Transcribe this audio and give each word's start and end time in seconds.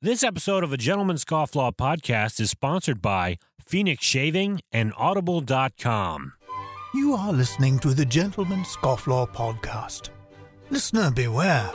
This 0.00 0.22
episode 0.22 0.62
of 0.62 0.72
a 0.72 0.76
Gentleman's 0.76 1.24
Scofflaw 1.24 1.74
podcast 1.74 2.38
is 2.38 2.52
sponsored 2.52 3.02
by 3.02 3.36
Phoenix 3.60 4.04
Shaving 4.04 4.60
and 4.70 4.92
Audible.com. 4.96 6.34
You 6.94 7.14
are 7.14 7.32
listening 7.32 7.80
to 7.80 7.88
the 7.88 8.04
Gentleman 8.04 8.60
Scofflaw 8.60 9.28
podcast. 9.34 10.10
Listener 10.70 11.10
beware. 11.10 11.68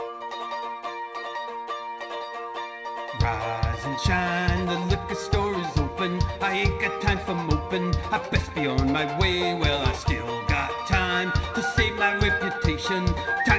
Rise 3.20 3.84
and 3.84 4.00
shine, 4.00 4.66
the 4.68 4.78
liquor 4.88 5.14
store 5.16 5.54
is 5.60 5.76
open. 5.76 6.18
I 6.40 6.64
ain't 6.64 6.80
got 6.80 7.02
time 7.02 7.18
for 7.18 7.34
moping. 7.34 7.94
I 8.10 8.26
best 8.30 8.54
be 8.54 8.66
on 8.66 8.90
my 8.90 9.04
way. 9.20 9.52
Well, 9.52 9.86
I 9.86 9.92
still 9.92 10.26
got 10.48 10.70
time 10.88 11.30
to 11.54 11.62
save 11.62 11.94
my 11.96 12.14
reputation. 12.16 13.04
Time 13.46 13.53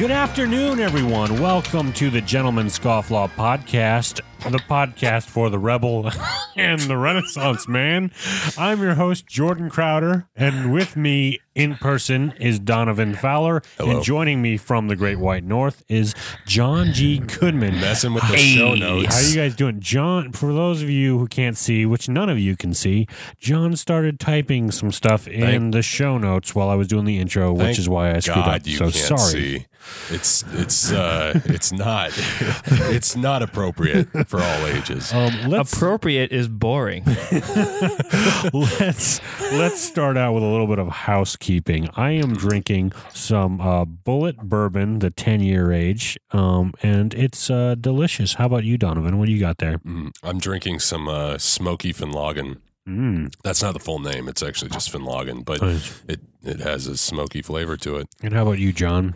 Good 0.00 0.10
afternoon, 0.10 0.80
everyone. 0.80 1.42
Welcome 1.42 1.92
to 1.92 2.08
the 2.08 2.22
Gentleman's 2.22 2.78
Scofflaw 2.78 3.28
podcast, 3.32 4.22
the 4.50 4.56
podcast 4.56 5.26
for 5.26 5.50
the 5.50 5.58
rebel 5.58 6.10
and 6.56 6.80
the 6.80 6.96
Renaissance 6.96 7.68
man. 7.68 8.10
I'm 8.56 8.80
your 8.80 8.94
host, 8.94 9.26
Jordan 9.26 9.68
Crowder, 9.68 10.26
and 10.34 10.72
with 10.72 10.96
me 10.96 11.40
in 11.54 11.74
person 11.74 12.32
is 12.40 12.58
Donovan 12.58 13.14
Fowler. 13.14 13.60
Hello. 13.76 13.90
And 13.96 14.02
joining 14.02 14.40
me 14.40 14.56
from 14.56 14.88
the 14.88 14.96
Great 14.96 15.18
White 15.18 15.44
North 15.44 15.84
is 15.86 16.14
John 16.46 16.94
G. 16.94 17.18
Goodman. 17.18 17.74
Messing 17.74 18.14
with 18.14 18.26
the 18.26 18.38
show 18.38 18.74
notes. 18.74 19.14
How 19.14 19.20
are 19.20 19.28
you 19.28 19.36
guys 19.36 19.54
doing? 19.54 19.80
John, 19.80 20.32
for 20.32 20.54
those 20.54 20.80
of 20.80 20.88
you 20.88 21.18
who 21.18 21.26
can't 21.26 21.58
see, 21.58 21.84
which 21.84 22.08
none 22.08 22.30
of 22.30 22.38
you 22.38 22.56
can 22.56 22.72
see, 22.72 23.06
John 23.38 23.76
started 23.76 24.18
typing 24.18 24.70
some 24.70 24.92
stuff 24.92 25.28
in 25.28 25.42
Thank- 25.42 25.72
the 25.74 25.82
show 25.82 26.16
notes 26.16 26.54
while 26.54 26.70
I 26.70 26.74
was 26.74 26.88
doing 26.88 27.04
the 27.04 27.18
intro, 27.18 27.52
which 27.52 27.78
is 27.78 27.86
why 27.86 28.14
I 28.14 28.20
screwed 28.20 28.46
God 28.46 28.66
up. 28.66 28.66
So 28.66 28.88
sorry. 28.88 29.30
see. 29.30 29.66
It's 30.10 30.44
it's 30.52 30.92
uh 30.92 31.40
it's 31.44 31.72
not 31.72 32.10
it's 32.66 33.16
not 33.16 33.42
appropriate 33.42 34.08
for 34.28 34.40
all 34.40 34.66
ages. 34.66 35.12
Um, 35.12 35.48
let's 35.48 35.72
appropriate 35.72 36.32
is 36.32 36.48
boring. 36.48 37.04
let's 38.52 39.20
let's 39.52 39.80
start 39.80 40.16
out 40.16 40.34
with 40.34 40.42
a 40.42 40.46
little 40.46 40.66
bit 40.66 40.78
of 40.78 40.88
housekeeping. 40.88 41.88
I 41.96 42.10
am 42.12 42.34
drinking 42.34 42.92
some 43.12 43.60
uh, 43.60 43.84
Bulleit 43.84 44.38
Bourbon, 44.38 44.98
the 44.98 45.10
ten 45.10 45.40
year 45.40 45.72
age, 45.72 46.18
um, 46.32 46.72
and 46.82 47.14
it's 47.14 47.50
uh, 47.50 47.74
delicious. 47.80 48.34
How 48.34 48.46
about 48.46 48.64
you, 48.64 48.78
Donovan? 48.78 49.18
What 49.18 49.26
do 49.26 49.32
you 49.32 49.40
got 49.40 49.58
there? 49.58 49.78
Mm, 49.78 50.12
I'm 50.22 50.38
drinking 50.38 50.80
some 50.80 51.08
uh, 51.08 51.38
smoky 51.38 51.92
Finlaggan. 51.92 52.58
Mm. 52.88 53.32
That's 53.44 53.62
not 53.62 53.74
the 53.74 53.78
full 53.80 53.98
name. 53.98 54.28
It's 54.28 54.42
actually 54.42 54.70
just 54.70 54.92
Finlaggan, 54.92 55.44
but 55.44 55.60
Nice. 55.62 56.02
it 56.08 56.20
it 56.42 56.60
has 56.60 56.86
a 56.86 56.96
smoky 56.96 57.42
flavor 57.42 57.76
to 57.78 57.96
it. 57.96 58.08
And 58.22 58.32
how 58.34 58.42
about 58.42 58.58
you, 58.58 58.72
John? 58.72 59.14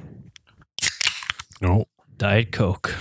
Oh, 1.62 1.86
Diet 2.16 2.52
Coke. 2.52 2.94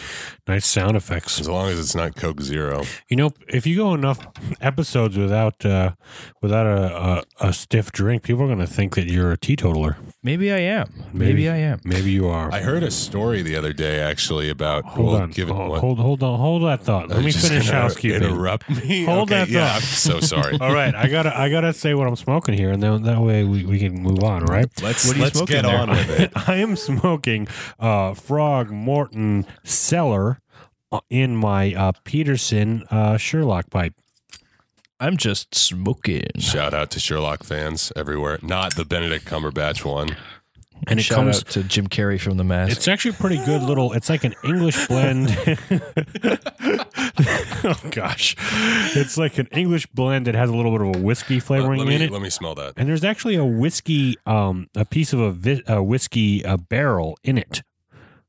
Nice 0.48 0.66
sound 0.66 0.98
effects. 0.98 1.40
As 1.40 1.50
long 1.50 1.70
as 1.70 1.80
it's 1.80 1.96
not 1.96 2.16
Coke 2.16 2.42
Zero. 2.42 2.84
You 3.10 3.18
know, 3.18 3.32
if 3.48 3.66
you 3.66 3.76
go 3.78 3.94
enough 3.94 4.26
episodes 4.62 5.18
without 5.18 5.66
uh, 5.66 5.94
without 6.42 6.66
a, 6.66 7.24
a, 7.42 7.48
a 7.50 7.54
stiff 7.54 7.92
drink, 7.92 8.24
people 8.24 8.44
are 8.44 8.48
going 8.48 8.60
to 8.60 8.68
think 8.68 8.96
that 8.96 9.06
you're 9.06 9.32
a 9.32 9.38
teetotaler. 9.38 9.98
Maybe 10.22 10.52
I 10.52 10.60
am. 10.60 10.90
Maybe. 11.12 11.34
Maybe, 11.34 11.50
I 11.50 11.56
am. 11.58 11.82
Maybe 11.84 12.12
you 12.12 12.28
are. 12.28 12.50
I 12.54 12.62
heard 12.62 12.84
a 12.84 12.92
story 12.92 13.42
the 13.42 13.58
other 13.58 13.74
day 13.74 14.00
actually 14.00 14.50
about 14.50 14.86
hold 14.86 15.08
well, 15.14 15.22
on. 15.22 15.32
given 15.32 15.56
hold, 15.56 15.80
hold 15.80 16.00
hold 16.00 16.24
on. 16.24 16.40
Hold 16.40 16.64
that 16.64 16.82
thought. 16.82 17.10
Let 17.10 17.18
Are 17.18 17.22
you 17.22 17.26
me 17.28 17.32
finish 17.34 17.70
housekeeping. 17.70 18.24
Interrupt 18.24 18.70
me. 18.70 19.06
Hold 19.06 19.32
okay, 19.32 19.40
that 19.46 19.50
Yeah, 19.50 19.68
thought. 19.68 19.76
I'm 19.76 19.82
so 19.82 20.20
sorry. 20.22 20.58
All 20.62 20.74
right, 20.74 20.96
I 20.96 21.08
gotta 21.08 21.38
I 21.38 21.50
gotta 21.50 21.74
say 21.74 21.94
what 21.94 22.08
I'm 22.08 22.16
smoking 22.16 22.56
here, 22.56 22.72
and 22.72 22.82
then 22.82 23.04
that 23.04 23.20
way 23.20 23.44
we, 23.44 23.66
we 23.66 23.80
can 23.80 24.02
move 24.02 24.24
on. 24.24 24.46
Right. 24.46 24.68
Let's 24.82 25.06
What 25.08 25.16
are 25.16 25.20
you 25.20 25.24
let's 25.26 25.38
smoking 25.38 25.56
get 25.58 25.66
there? 25.66 25.78
on 25.78 25.90
with 25.90 26.20
it. 26.20 26.32
I 26.48 26.56
am 26.56 26.76
smoking 26.76 27.48
uh, 27.80 28.14
Frog 28.14 28.70
Morton 28.72 29.46
Cellar 29.64 30.33
in 31.10 31.36
my 31.36 31.74
uh, 31.74 31.92
Peterson 32.04 32.84
uh, 32.90 33.18
Sherlock 33.18 33.70
pipe. 33.70 33.94
I'm 35.00 35.18
just 35.18 35.54
smoking. 35.56 36.28
Shout 36.40 36.74
out 36.74 36.90
to 36.92 37.00
Sherlock 37.00 37.44
fans 37.44 37.92
everywhere. 37.96 38.40
Not 38.42 38.76
the 38.76 38.86
Benedict 38.86 39.26
Cumberbatch 39.26 39.84
one. 39.84 40.16
And 40.88 41.00
it 41.00 41.04
Shout 41.04 41.18
comes 41.18 41.40
out 41.40 41.46
to 41.52 41.64
Jim 41.64 41.88
Carrey 41.88 42.20
from 42.20 42.36
The 42.38 42.44
Mask. 42.44 42.72
It's 42.76 42.88
actually 42.90 43.12
a 43.12 43.14
pretty 43.16 43.38
good 43.46 43.62
little. 43.64 43.94
It's 43.94 44.10
like 44.10 44.24
an 44.26 44.34
English 44.44 44.88
blend. 44.88 45.30
oh 47.64 47.82
gosh, 47.92 48.36
it's 48.96 49.18
like 49.18 49.38
an 49.38 49.48
English 49.52 49.88
blend 49.88 50.28
that 50.28 50.36
has 50.36 50.50
a 50.50 50.56
little 50.56 50.72
bit 50.72 50.82
of 50.82 50.96
a 50.96 51.00
whiskey 51.00 51.36
Let, 51.36 51.44
flavoring 51.44 51.80
let 51.80 51.88
in 51.90 52.00
me 52.00 52.06
it. 52.06 52.12
let 52.12 52.22
me 52.22 52.30
smell 52.30 52.56
that. 52.56 52.74
and 52.78 52.88
there's 52.90 53.04
actually 53.04 53.36
a 53.36 53.46
whiskey, 53.46 54.18
um, 54.26 54.68
a 54.76 54.84
piece 54.86 55.14
of 55.14 55.20
a, 55.20 55.32
vi- 55.32 55.64
a 55.68 55.82
whiskey 55.82 56.44
uh 56.46 56.58
barrel 56.58 57.18
in 57.24 57.38
it, 57.38 57.62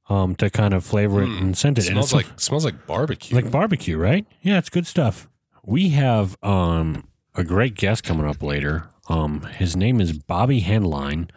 um, 0.08 0.34
to 0.36 0.50
kind 0.50 0.74
of 0.74 0.84
flavor 0.84 1.22
it 1.22 1.28
Mm. 1.28 1.40
and 1.40 1.56
scent 1.58 1.78
it. 1.78 1.86
and 1.86 1.92
smells 1.94 2.06
it's 2.06 2.14
like 2.14 2.40
smells 2.40 2.64
like 2.64 2.86
barbecue. 2.86 3.34
like 3.34 3.50
barbecue, 3.50 3.96
right? 3.96 4.26
Yeah, 4.42 4.58
it's 4.58 4.68
good 4.70 4.86
stuff. 4.86 5.28
We 5.64 5.90
have 5.90 6.36
um 6.42 7.08
a 7.34 7.42
great 7.44 7.74
guest 7.74 8.04
coming 8.04 8.26
up 8.26 8.42
later. 8.42 8.88
Um, 9.08 9.42
his 9.58 9.76
name 9.76 10.00
is 10.00 10.12
Bobby 10.16 10.62
Henline, 10.62 11.28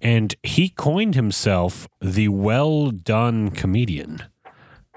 and 0.00 0.34
he 0.42 0.68
coined 0.68 1.14
himself 1.14 1.88
the 2.00 2.28
well 2.28 2.90
done 2.90 3.50
comedian. 3.50 4.22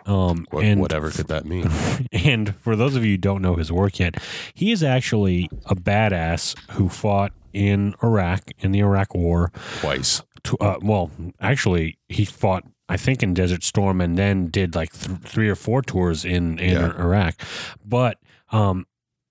Um, 0.07 0.47
What, 0.49 0.63
and 0.65 0.81
whatever 0.81 1.11
could 1.11 1.27
that 1.27 1.45
mean? 1.45 1.69
and 2.11 2.55
for 2.55 2.75
those 2.75 2.95
of 2.95 3.05
you 3.05 3.11
who 3.11 3.17
don't 3.17 3.41
know 3.41 3.55
his 3.55 3.71
work 3.71 3.99
yet, 3.99 4.15
he 4.53 4.71
is 4.71 4.81
actually 4.83 5.47
a 5.67 5.75
badass 5.75 6.55
who 6.71 6.89
fought 6.89 7.33
in 7.53 7.93
Iraq 8.03 8.41
in 8.59 8.71
the 8.71 8.79
Iraq 8.79 9.13
War. 9.13 9.51
Twice. 9.79 10.23
To, 10.45 10.57
uh, 10.57 10.77
well, 10.81 11.11
actually, 11.39 11.97
he 12.09 12.25
fought. 12.25 12.63
I 12.91 12.97
think 12.97 13.23
in 13.23 13.33
Desert 13.33 13.63
Storm, 13.63 14.01
and 14.01 14.17
then 14.17 14.47
did 14.47 14.75
like 14.75 14.91
th- 14.91 15.19
three 15.21 15.49
or 15.49 15.55
four 15.55 15.81
tours 15.81 16.25
in 16.25 16.59
in 16.59 16.73
Yeah. 16.73 16.91
Iraq. 16.99 17.35
But 17.85 18.17
um, 18.51 18.85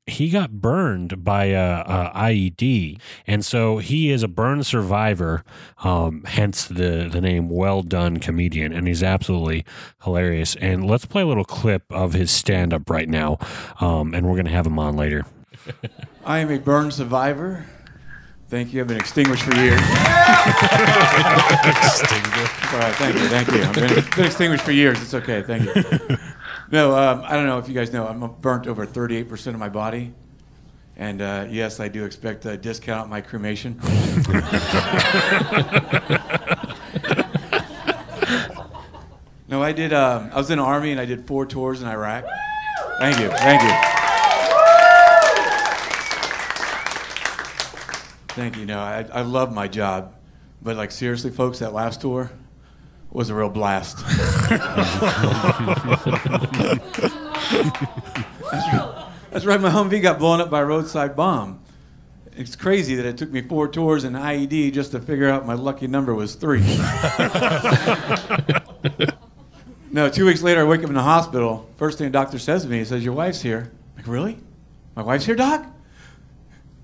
he 0.07 0.31
got 0.31 0.51
burned 0.51 1.23
by 1.23 1.45
a, 1.45 1.81
a 1.87 2.13
IED, 2.17 2.99
and 3.27 3.45
so 3.45 3.79
he 3.79 4.11
is 4.11 4.23
a 4.25 4.29
burn 4.29 4.65
survivor. 4.65 5.45
Um, 5.85 6.25
hence 6.27 6.67
the 6.67 7.09
the 7.11 7.21
name 7.21 7.49
Well 7.49 7.83
Done 7.83 8.17
Comedian, 8.19 8.73
and 8.73 8.89
he's 8.89 9.03
absolutely 9.03 9.65
hilarious. 10.03 10.57
And 10.57 10.85
let's 10.87 11.05
play 11.05 11.23
a 11.23 11.27
little 11.27 11.45
clip 11.45 11.85
of 11.91 12.13
his 12.15 12.31
stand 12.31 12.73
up 12.73 12.89
right 12.91 13.09
now, 13.09 13.39
um, 13.81 14.15
and 14.15 14.27
we're 14.27 14.37
gonna 14.37 14.51
have 14.51 14.67
him 14.67 14.79
on 14.79 14.97
later. 14.97 15.27
I 16.25 16.39
am 16.39 16.51
a 16.51 16.59
burn 16.59 16.91
survivor. 16.91 17.67
Thank 18.51 18.73
you. 18.75 18.81
I've 18.81 18.89
been 18.89 18.97
extinguished 18.97 19.45
for 19.45 19.55
years. 19.55 19.79
All 19.79 19.87
right, 22.79 22.95
thank 22.97 23.15
you, 23.15 23.29
thank 23.29 23.49
you. 23.53 23.63
I've 23.63 23.75
been, 23.75 24.05
been 24.17 24.27
extinguished 24.27 24.65
for 24.65 24.73
years. 24.73 25.01
It's 25.01 25.15
okay, 25.15 25.43
thank 25.43 25.65
you. 25.65 26.19
No, 26.73 26.97
um, 26.97 27.23
I 27.25 27.35
don't 27.35 27.47
know 27.47 27.59
if 27.59 27.69
you 27.69 27.75
guys 27.75 27.93
know, 27.93 28.07
I'm 28.07 28.21
burnt 28.41 28.69
over 28.69 28.87
38% 28.87 29.49
of 29.49 29.59
my 29.59 29.69
body. 29.69 30.13
And 30.97 31.21
uh, 31.21 31.47
yes, 31.49 31.81
I 31.81 31.89
do 31.89 32.05
expect 32.05 32.45
a 32.45 32.57
discount 32.57 33.05
on 33.05 33.11
my 33.11 33.21
cremation. 33.21 33.77
no, 39.49 39.63
I 39.63 39.73
did. 39.73 39.93
Um, 39.93 40.31
I 40.33 40.37
was 40.37 40.51
in 40.51 40.59
the 40.59 40.65
army 40.65 40.93
and 40.93 41.01
I 41.01 41.07
did 41.07 41.27
four 41.27 41.47
tours 41.47 41.83
in 41.83 41.89
Iraq. 41.89 42.25
Thank 42.99 43.19
you, 43.19 43.29
thank 43.31 43.63
you. 43.63 44.10
Thank 48.41 48.57
you. 48.57 48.65
No, 48.65 48.79
I, 48.79 49.05
I 49.13 49.21
love 49.21 49.53
my 49.53 49.69
job, 49.69 50.15
but 50.63 50.75
like 50.75 50.93
seriously, 50.93 51.31
folks, 51.31 51.59
that 51.59 51.75
last 51.75 52.01
tour 52.01 52.31
was 53.11 53.29
a 53.29 53.35
real 53.35 53.51
blast. 53.51 53.99
that's, 59.31 59.45
right. 59.45 59.61
My 59.61 59.69
Humvee 59.69 60.01
got 60.01 60.19
blown 60.19 60.41
up 60.41 60.49
by 60.49 60.61
a 60.61 60.65
roadside 60.65 61.15
bomb. 61.15 61.61
It's 62.35 62.57
crazy 62.57 62.95
that 62.95 63.05
it 63.05 63.19
took 63.19 63.31
me 63.31 63.43
four 63.43 63.69
tours 63.69 64.05
in 64.05 64.15
IED 64.15 64.73
just 64.73 64.93
to 64.93 65.01
figure 65.01 65.29
out 65.29 65.45
my 65.47 65.53
lucky 65.53 65.87
number 65.87 66.15
was 66.15 66.35
three. 66.35 66.61
no, 69.93 70.09
two 70.09 70.25
weeks 70.25 70.41
later, 70.41 70.63
I 70.63 70.65
wake 70.65 70.83
up 70.83 70.89
in 70.89 70.95
the 70.95 71.03
hospital. 71.03 71.69
First 71.77 71.99
thing 71.99 72.07
the 72.07 72.13
doctor 72.13 72.39
says 72.39 72.63
to 72.63 72.71
me, 72.71 72.79
he 72.79 72.87
says, 72.87 73.05
"Your 73.05 73.13
wife's 73.13 73.43
here." 73.43 73.71
I'm 73.71 73.97
like, 73.99 74.07
really? 74.07 74.39
My 74.97 75.03
wife's 75.03 75.27
here, 75.27 75.37
doc? 75.37 75.67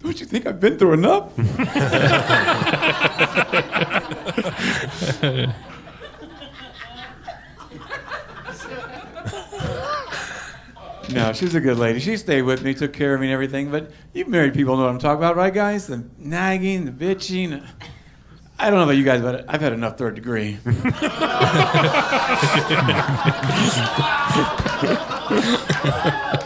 Don't 0.02 0.20
you 0.20 0.26
think 0.26 0.46
I've 0.46 0.60
been 0.60 0.78
through 0.78 0.92
enough? 0.92 1.36
no, 11.10 11.32
she's 11.32 11.54
a 11.54 11.60
good 11.60 11.78
lady. 11.78 12.00
She 12.00 12.16
stayed 12.16 12.42
with 12.42 12.62
me, 12.62 12.74
took 12.74 12.92
care 12.92 13.14
of 13.14 13.20
me 13.20 13.28
and 13.28 13.34
everything. 13.34 13.70
But 13.70 13.90
you 14.12 14.26
married 14.26 14.54
people 14.54 14.76
know 14.76 14.84
what 14.84 14.90
I'm 14.90 14.98
talking 14.98 15.18
about, 15.18 15.36
right, 15.36 15.52
guys? 15.52 15.86
The 15.86 16.04
nagging, 16.18 16.84
the 16.84 16.92
bitching. 16.92 17.64
I 18.58 18.70
don't 18.70 18.78
know 18.78 18.84
about 18.84 18.96
you 18.96 19.04
guys, 19.04 19.22
but 19.22 19.44
I've 19.48 19.60
had 19.60 19.72
enough 19.72 19.98
third 19.98 20.14
degree. 20.14 20.58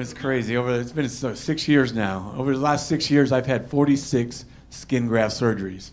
It's 0.00 0.14
crazy. 0.14 0.56
Over 0.56 0.80
it's 0.80 0.92
been 0.92 1.10
so, 1.10 1.34
six 1.34 1.68
years 1.68 1.92
now. 1.92 2.34
Over 2.38 2.54
the 2.54 2.60
last 2.60 2.88
six 2.88 3.10
years, 3.10 3.32
I've 3.32 3.44
had 3.44 3.68
46 3.68 4.46
skin 4.70 5.06
graft 5.06 5.34
surgeries. 5.34 5.90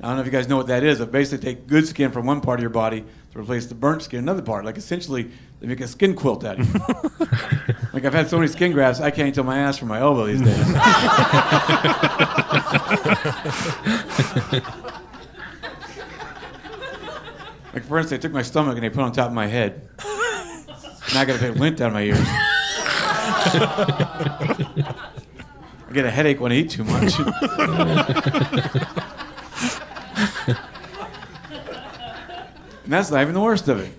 I 0.00 0.06
don't 0.06 0.16
know 0.16 0.20
if 0.20 0.26
you 0.26 0.32
guys 0.32 0.48
know 0.48 0.56
what 0.56 0.68
that 0.68 0.84
is, 0.84 1.00
but 1.00 1.10
basically 1.10 1.54
take 1.54 1.66
good 1.66 1.88
skin 1.88 2.12
from 2.12 2.26
one 2.26 2.40
part 2.40 2.60
of 2.60 2.62
your 2.62 2.70
body 2.70 3.04
to 3.32 3.38
replace 3.38 3.66
the 3.66 3.74
burnt 3.74 4.02
skin 4.02 4.18
in 4.18 4.24
another 4.24 4.42
part. 4.42 4.64
Like 4.64 4.76
essentially, 4.76 5.32
they 5.58 5.66
make 5.66 5.80
a 5.80 5.88
skin 5.88 6.14
quilt 6.14 6.44
out 6.44 6.60
of 6.60 6.72
you. 6.72 6.80
like 7.92 8.04
I've 8.04 8.14
had 8.14 8.28
so 8.28 8.38
many 8.38 8.48
skin 8.48 8.70
grafts, 8.70 9.00
I 9.00 9.10
can't 9.10 9.34
tell 9.34 9.42
my 9.42 9.58
ass 9.58 9.78
from 9.78 9.88
my 9.88 9.98
elbow 9.98 10.26
these 10.26 10.40
days. 10.40 10.58
like 17.72 17.84
for 17.84 17.98
instance, 17.98 18.10
they 18.10 18.18
took 18.18 18.32
my 18.32 18.42
stomach 18.42 18.76
and 18.76 18.84
they 18.84 18.90
put 18.90 19.00
it 19.00 19.04
on 19.04 19.12
top 19.12 19.28
of 19.28 19.34
my 19.34 19.48
head. 19.48 19.88
Now 21.12 21.20
I 21.20 21.24
got 21.24 21.38
to 21.38 21.38
put 21.38 21.56
lint 21.56 21.78
down 21.78 21.92
my 21.92 22.02
ears. 22.02 22.28
I 23.46 24.64
get 25.92 26.04
a 26.04 26.10
headache 26.10 26.40
when 26.40 26.52
I 26.52 26.56
eat 26.56 26.70
too 26.70 26.84
much. 26.84 27.18
and 27.18 27.28
that's 32.86 33.10
not 33.10 33.22
even 33.22 33.34
the 33.34 33.40
worst 33.40 33.68
of 33.68 33.80
it. 33.80 33.92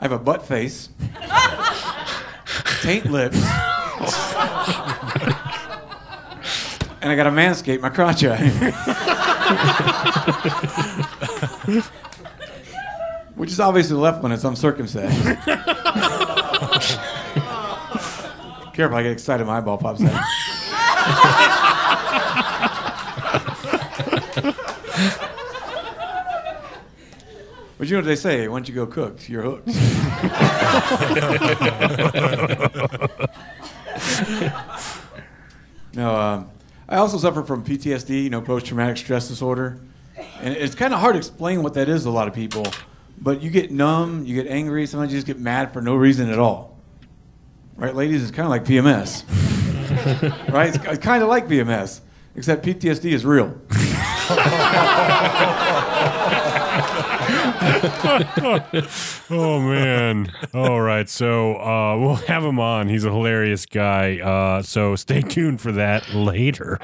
I 0.00 0.04
have 0.04 0.12
a 0.12 0.18
butt 0.18 0.46
face, 0.46 0.90
taint 2.82 3.06
lips, 3.06 3.36
and 7.00 7.10
I 7.10 7.16
got 7.16 7.26
a 7.26 7.30
manscape 7.30 7.80
my 7.80 7.88
crotch 7.88 8.22
eye. 8.24 8.36
Which 13.34 13.50
is 13.50 13.60
obviously 13.60 13.94
the 13.94 14.00
left 14.00 14.22
one, 14.22 14.32
it's 14.32 14.44
uncircumcised. 14.44 15.38
Careful, 18.78 18.96
I 18.96 19.02
get 19.02 19.10
excited, 19.10 19.44
my 19.44 19.58
eyeball 19.58 19.76
pops 19.76 20.00
out. 20.04 20.22
But 27.76 27.88
you 27.88 27.94
know 27.94 27.98
what 27.98 28.06
they 28.06 28.14
say? 28.14 28.46
Once 28.46 28.68
you 28.68 28.76
go 28.76 28.86
cooked, 28.86 29.28
you're 29.28 29.42
hooked. 29.42 29.66
no, 35.94 36.14
um, 36.14 36.48
I 36.88 36.98
also 36.98 37.18
suffer 37.18 37.42
from 37.42 37.64
PTSD, 37.64 38.22
you 38.22 38.30
know, 38.30 38.40
post-traumatic 38.40 38.96
stress 38.98 39.26
disorder, 39.26 39.80
and 40.40 40.54
it's 40.54 40.76
kind 40.76 40.94
of 40.94 41.00
hard 41.00 41.14
to 41.14 41.18
explain 41.18 41.64
what 41.64 41.74
that 41.74 41.88
is 41.88 42.04
to 42.04 42.10
a 42.10 42.12
lot 42.12 42.28
of 42.28 42.34
people. 42.34 42.64
But 43.20 43.42
you 43.42 43.50
get 43.50 43.72
numb, 43.72 44.24
you 44.24 44.40
get 44.40 44.46
angry, 44.46 44.86
sometimes 44.86 45.12
you 45.12 45.18
just 45.18 45.26
get 45.26 45.40
mad 45.40 45.72
for 45.72 45.82
no 45.82 45.96
reason 45.96 46.30
at 46.30 46.38
all. 46.38 46.77
Right, 47.78 47.94
ladies? 47.94 48.22
It's 48.24 48.32
kind 48.32 48.44
of 48.44 48.50
like 48.50 48.64
PMS. 48.64 49.22
right? 50.52 50.74
It's, 50.74 50.84
it's 50.84 50.98
kind 50.98 51.22
of 51.22 51.28
like 51.28 51.46
PMS, 51.46 52.00
except 52.34 52.66
PTSD 52.66 53.12
is 53.12 53.24
real. 53.24 53.54
Oh 59.30 59.60
man! 59.60 60.32
All 60.54 60.80
right, 60.80 61.08
so 61.08 61.56
uh, 61.56 61.96
we'll 61.98 62.14
have 62.14 62.42
him 62.42 62.58
on. 62.58 62.88
He's 62.88 63.04
a 63.04 63.10
hilarious 63.10 63.66
guy. 63.66 64.18
Uh, 64.18 64.62
so 64.62 64.96
stay 64.96 65.20
tuned 65.20 65.60
for 65.60 65.72
that 65.72 66.12
later. 66.14 66.78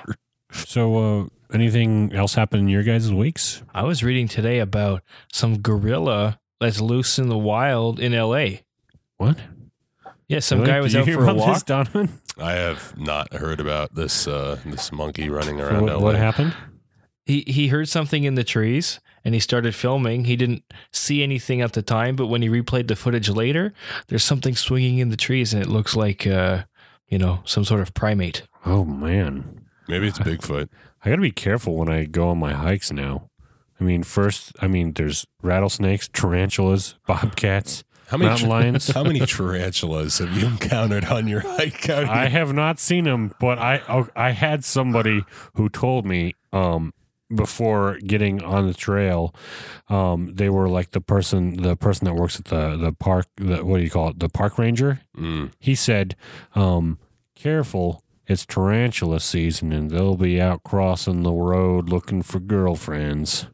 So, 0.53 0.97
uh, 1.23 1.27
anything 1.55 2.13
else 2.13 2.35
happen 2.35 2.61
in 2.61 2.69
your 2.69 2.83
guys' 2.83 3.13
weeks? 3.13 3.63
I 3.75 3.83
was 3.85 4.05
reading 4.05 4.29
today 4.29 4.59
about 4.59 5.03
some 5.33 5.59
gorilla 5.61 6.39
that's 6.61 6.81
loose 6.81 7.19
in 7.19 7.29
the 7.29 7.39
wild 7.39 7.99
in 7.99 8.13
L.A. 8.15 8.63
What? 9.17 9.39
Yeah, 10.29 10.41
some 10.41 10.61
Really? 10.61 10.73
guy 10.73 10.81
was 10.81 10.93
Did 10.93 10.97
you 10.97 11.01
out 11.03 11.07
hear 11.07 11.17
for 11.17 11.21
a 11.21 11.25
about 11.25 11.37
this, 11.37 11.47
walk. 11.47 11.65
Donovan? 11.67 12.21
I 12.39 12.53
have 12.53 12.97
not 12.99 13.33
heard 13.35 13.61
about 13.61 13.95
this 13.95 14.27
uh, 14.27 14.59
this 14.65 14.91
monkey 14.93 15.29
running 15.29 15.61
around 15.61 15.83
what, 15.83 15.93
LA. 15.93 16.01
what 16.01 16.15
happened? 16.17 16.55
He 17.27 17.45
he 17.47 17.69
heard 17.69 17.89
something 17.89 18.25
in 18.25 18.35
the 18.35 18.45
trees 18.45 19.01
and 19.25 19.35
he 19.35 19.41
started 19.41 19.75
filming. 19.75 20.25
He 20.25 20.37
didn't 20.37 20.63
see 20.93 21.23
anything 21.23 21.61
at 21.63 21.73
the 21.75 21.83
time, 21.83 22.17
but 22.17 22.27
when 22.27 22.43
he 22.43 22.49
replayed 22.49 22.89
the 22.89 22.97
footage 22.97 23.29
later, 23.29 23.73
there's 24.09 24.25
something 24.25 24.55
swinging 24.57 24.99
in 24.99 25.09
the 25.11 25.17
trees 25.17 25.55
and 25.55 25.63
it 25.63 25.69
looks 25.69 25.95
like 25.97 26.27
uh, 26.27 26.65
you 27.09 27.19
know, 27.19 27.41
some 27.45 27.65
sort 27.65 27.81
of 27.81 27.95
primate. 27.95 28.43
Oh 28.67 28.85
man, 28.85 29.61
Maybe 29.89 30.09
it's 30.09 30.19
Bigfoot. 30.19 30.69
I 31.05 31.11
got 31.11 31.17
to 31.17 31.23
be 31.23 31.31
careful 31.31 31.77
when 31.77 31.91
I 31.91 32.05
go 32.07 32.29
on 32.31 32.39
my 32.39 32.55
hikes 32.55 32.91
now. 32.91 33.29
I 33.79 33.85
mean, 33.85 34.03
first, 34.03 34.53
I 34.63 34.69
mean, 34.69 34.95
there's 34.95 35.27
rattlesnakes, 35.43 36.09
tarantulas, 36.09 36.95
bobcats, 37.07 37.85
How 38.09 38.17
many 38.17 38.31
mountain 38.31 38.49
lions. 38.49 38.89
How 38.95 39.03
many 39.03 39.21
tarantulas 39.21 40.19
have 40.19 40.37
you 40.37 40.47
encountered 40.47 41.07
on 41.07 41.27
your 41.27 41.41
hike 41.41 41.89
out 41.89 42.09
I 42.09 42.29
have 42.29 42.53
not 42.53 42.79
seen 42.79 43.05
them, 43.05 43.35
but 43.41 43.59
I 43.59 43.83
oh, 43.89 44.09
I 44.15 44.31
had 44.31 44.65
somebody 44.65 45.25
who 45.55 45.69
told 45.69 46.07
me 46.07 46.35
um 46.53 46.93
before 47.35 47.99
getting 47.99 48.43
on 48.43 48.67
the 48.67 48.75
trail, 48.75 49.35
um 49.89 50.35
they 50.35 50.49
were 50.49 50.69
like 50.69 50.91
the 50.91 51.01
person 51.01 51.63
the 51.63 51.77
person 51.77 52.05
that 52.05 52.15
works 52.15 52.39
at 52.39 52.47
the 52.47 52.77
the 52.77 52.93
park 52.93 53.27
the, 53.37 53.65
what 53.65 53.79
do 53.79 53.85
you 53.85 53.91
call 53.91 54.09
it 54.09 54.19
the 54.19 54.29
park 54.29 54.59
ranger. 54.59 55.01
Mm. 55.17 55.53
He 55.59 55.75
said, 55.75 56.17
um, 56.55 56.99
"Careful." 57.35 58.03
It's 58.27 58.47
tarantula 58.47 59.21
season, 59.21 59.71
and 59.71 59.91
they'll 59.91 60.17
be 60.17 60.41
out 60.41 60.63
crossing 60.63 61.25
the 61.25 61.33
road 61.33 61.91
looking 61.91 62.23
for 62.23 62.41
girlfriends. 62.41 63.49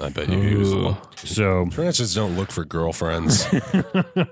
I 0.00 0.08
bet 0.10 0.28
you 0.28 0.40
he 0.40 0.54
was. 0.54 0.72
Ooh. 0.72 0.96
So, 1.16 1.66
Tarantulas 1.70 2.14
don't 2.14 2.36
look 2.36 2.52
for 2.52 2.64
girlfriends. 2.64 3.48
they 3.50 3.60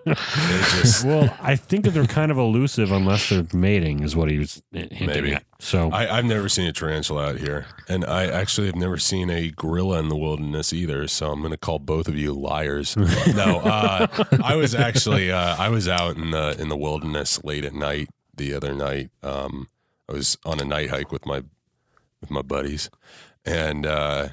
just. 0.09 1.05
well, 1.05 1.37
I 1.41 1.57
think 1.57 1.85
that 1.85 1.91
they're 1.91 2.07
kind 2.07 2.31
of 2.31 2.39
elusive 2.39 2.93
unless 2.93 3.29
they're 3.29 3.47
mating, 3.53 4.03
is 4.03 4.15
what 4.15 4.31
he 4.31 4.39
was 4.39 4.63
hinting 4.73 5.07
Maybe. 5.07 5.35
at. 5.35 5.45
So, 5.59 5.91
I, 5.91 6.19
I've 6.19 6.25
never 6.25 6.49
seen 6.49 6.69
a 6.69 6.73
tarantula 6.73 7.31
out 7.31 7.39
here, 7.39 7.67
and 7.89 8.05
I 8.05 8.27
actually 8.27 8.67
have 8.67 8.77
never 8.77 8.99
seen 8.99 9.31
a 9.31 9.51
gorilla 9.51 9.99
in 9.99 10.09
the 10.09 10.17
wilderness 10.17 10.73
either. 10.73 11.09
So 11.09 11.33
I'm 11.33 11.41
going 11.41 11.51
to 11.53 11.59
call 11.59 11.79
both 11.79 12.09
of 12.09 12.17
you 12.17 12.33
liars. 12.33 12.97
no, 13.35 13.61
uh, 13.61 14.07
I 14.43 14.55
was 14.57 14.75
actually 14.75 15.33
uh, 15.33 15.57
I 15.57 15.69
was 15.69 15.89
out 15.89 16.17
in 16.17 16.31
the 16.31 16.57
in 16.61 16.69
the 16.69 16.77
wilderness 16.77 17.43
late 17.43 17.65
at 17.65 17.75
night 17.75 18.09
the 18.37 18.55
other 18.55 18.75
night. 18.75 19.11
Um, 19.23 19.69
I 20.09 20.13
was 20.13 20.39
on 20.45 20.61
a 20.61 20.65
night 20.65 20.91
hike 20.91 21.11
with 21.11 21.27
my 21.27 21.43
with 22.21 22.31
my 22.31 22.43
buddies, 22.43 22.91
and 23.45 23.87
uh, 23.87 24.29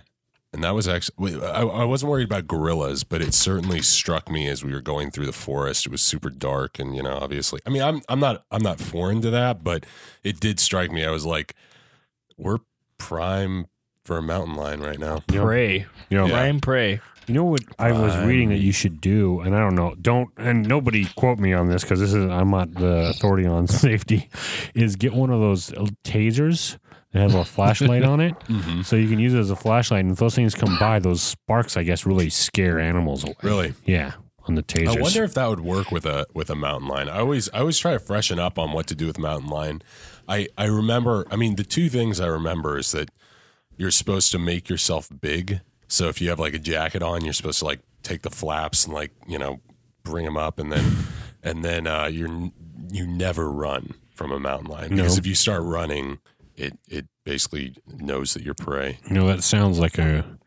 and 0.53 0.63
that 0.63 0.75
was 0.75 0.87
actually 0.87 1.41
I, 1.41 1.61
I 1.61 1.83
wasn't 1.83 2.11
worried 2.11 2.27
about 2.27 2.47
gorillas, 2.47 3.03
but 3.03 3.21
it 3.21 3.33
certainly 3.33 3.81
struck 3.81 4.29
me 4.29 4.47
as 4.47 4.63
we 4.63 4.71
were 4.71 4.81
going 4.81 5.11
through 5.11 5.25
the 5.25 5.33
forest. 5.33 5.85
It 5.85 5.91
was 5.91 6.01
super 6.01 6.29
dark, 6.29 6.79
and 6.79 6.95
you 6.95 7.01
know, 7.01 7.17
obviously, 7.19 7.59
I 7.65 7.69
mean, 7.69 7.81
I'm 7.81 8.01
I'm 8.07 8.19
not 8.19 8.45
I'm 8.51 8.61
not 8.61 8.79
foreign 8.79 9.21
to 9.21 9.31
that, 9.31 9.63
but 9.63 9.85
it 10.23 10.39
did 10.39 10.59
strike 10.59 10.91
me. 10.91 11.03
I 11.03 11.11
was 11.11 11.25
like, 11.25 11.55
we're 12.37 12.59
prime 12.97 13.67
for 14.05 14.17
a 14.17 14.21
mountain 14.21 14.55
lion 14.55 14.81
right 14.81 14.99
now. 14.99 15.23
you 15.31 15.41
Pray. 15.41 15.85
you 16.09 16.17
know, 16.17 16.29
Ryan 16.29 16.59
pray. 16.59 17.01
You 17.25 17.33
know 17.33 17.45
what 17.45 17.61
I 17.79 17.93
was 17.93 18.17
reading 18.17 18.49
that 18.49 18.57
you 18.57 18.73
should 18.73 18.99
do, 18.99 19.39
and 19.39 19.55
I 19.55 19.59
don't 19.59 19.75
know, 19.75 19.95
don't 19.95 20.29
and 20.37 20.67
nobody 20.67 21.05
quote 21.15 21.39
me 21.39 21.53
on 21.53 21.69
this 21.69 21.83
because 21.83 22.01
this 22.01 22.13
is 22.13 22.29
I'm 22.29 22.51
not 22.51 22.73
the 22.73 23.09
authority 23.09 23.47
on 23.47 23.67
safety. 23.67 24.29
Is 24.75 24.97
get 24.97 25.13
one 25.13 25.29
of 25.29 25.39
those 25.39 25.69
tasers 26.03 26.77
that 27.13 27.19
has 27.21 27.33
a 27.35 27.45
flashlight 27.55 28.03
on 28.03 28.19
it, 28.19 28.37
Mm-hmm. 28.41 28.81
so 28.81 28.95
you 28.95 29.07
can 29.07 29.19
use 29.19 29.33
it 29.33 29.39
as 29.39 29.49
a 29.49 29.55
flashlight. 29.55 30.01
And 30.03 30.11
if 30.11 30.17
those 30.19 30.35
things 30.35 30.53
come 30.55 30.77
by, 30.79 30.99
those 30.99 31.21
sparks, 31.21 31.77
I 31.77 31.83
guess, 31.83 32.05
really 32.05 32.29
scare 32.29 32.79
animals 32.79 33.23
away. 33.23 33.35
Really? 33.43 33.73
Yeah, 33.85 34.13
on 34.47 34.55
the 34.55 34.63
tasers. 34.63 34.97
I 34.97 35.01
wonder 35.01 35.23
if 35.23 35.33
that 35.35 35.47
would 35.47 35.61
work 35.61 35.91
with 35.91 36.05
a 36.05 36.27
with 36.33 36.49
a 36.49 36.55
mountain 36.55 36.89
lion. 36.89 37.07
I 37.09 37.19
always 37.19 37.49
I 37.53 37.59
always 37.59 37.79
try 37.79 37.93
to 37.93 37.99
freshen 37.99 38.39
up 38.39 38.59
on 38.59 38.71
what 38.73 38.87
to 38.87 38.95
do 38.95 39.07
with 39.07 39.17
mountain 39.17 39.49
lion. 39.49 39.81
I 40.27 40.47
I 40.57 40.65
remember. 40.65 41.25
I 41.31 41.35
mean, 41.37 41.55
the 41.55 41.63
two 41.63 41.87
things 41.89 42.19
I 42.19 42.27
remember 42.27 42.77
is 42.77 42.91
that 42.91 43.09
you're 43.77 43.91
supposed 43.91 44.31
to 44.33 44.39
make 44.39 44.69
yourself 44.69 45.09
big. 45.21 45.61
So 45.87 46.07
if 46.07 46.19
you 46.21 46.29
have 46.29 46.39
like 46.39 46.53
a 46.53 46.59
jacket 46.59 47.01
on, 47.03 47.23
you're 47.23 47.33
supposed 47.33 47.59
to 47.59 47.65
like 47.65 47.79
take 48.01 48.21
the 48.23 48.29
flaps 48.29 48.85
and 48.85 48.93
like 48.93 49.11
you 49.27 49.37
know 49.37 49.59
bring 50.03 50.25
them 50.25 50.37
up, 50.37 50.59
and 50.59 50.71
then 50.71 50.83
and 51.43 51.63
then 51.63 51.85
uh, 51.87 52.05
you're 52.07 52.51
you 52.91 53.05
never 53.07 53.49
run 53.51 53.93
from 54.15 54.31
a 54.31 54.39
mountain 54.39 54.69
lion 54.69 54.89
because 54.89 55.15
No. 55.15 55.19
if 55.19 55.25
you 55.27 55.35
start 55.35 55.63
running, 55.63 56.19
it 56.55 56.77
it 56.89 57.07
basically 57.23 57.75
knows 57.87 58.33
that 58.33 58.43
you're 58.43 58.53
prey. 58.53 58.99
You 59.07 59.13
know, 59.15 59.27
that 59.27 59.43
sounds 59.43 59.79
like 59.79 59.97
a 59.97 60.37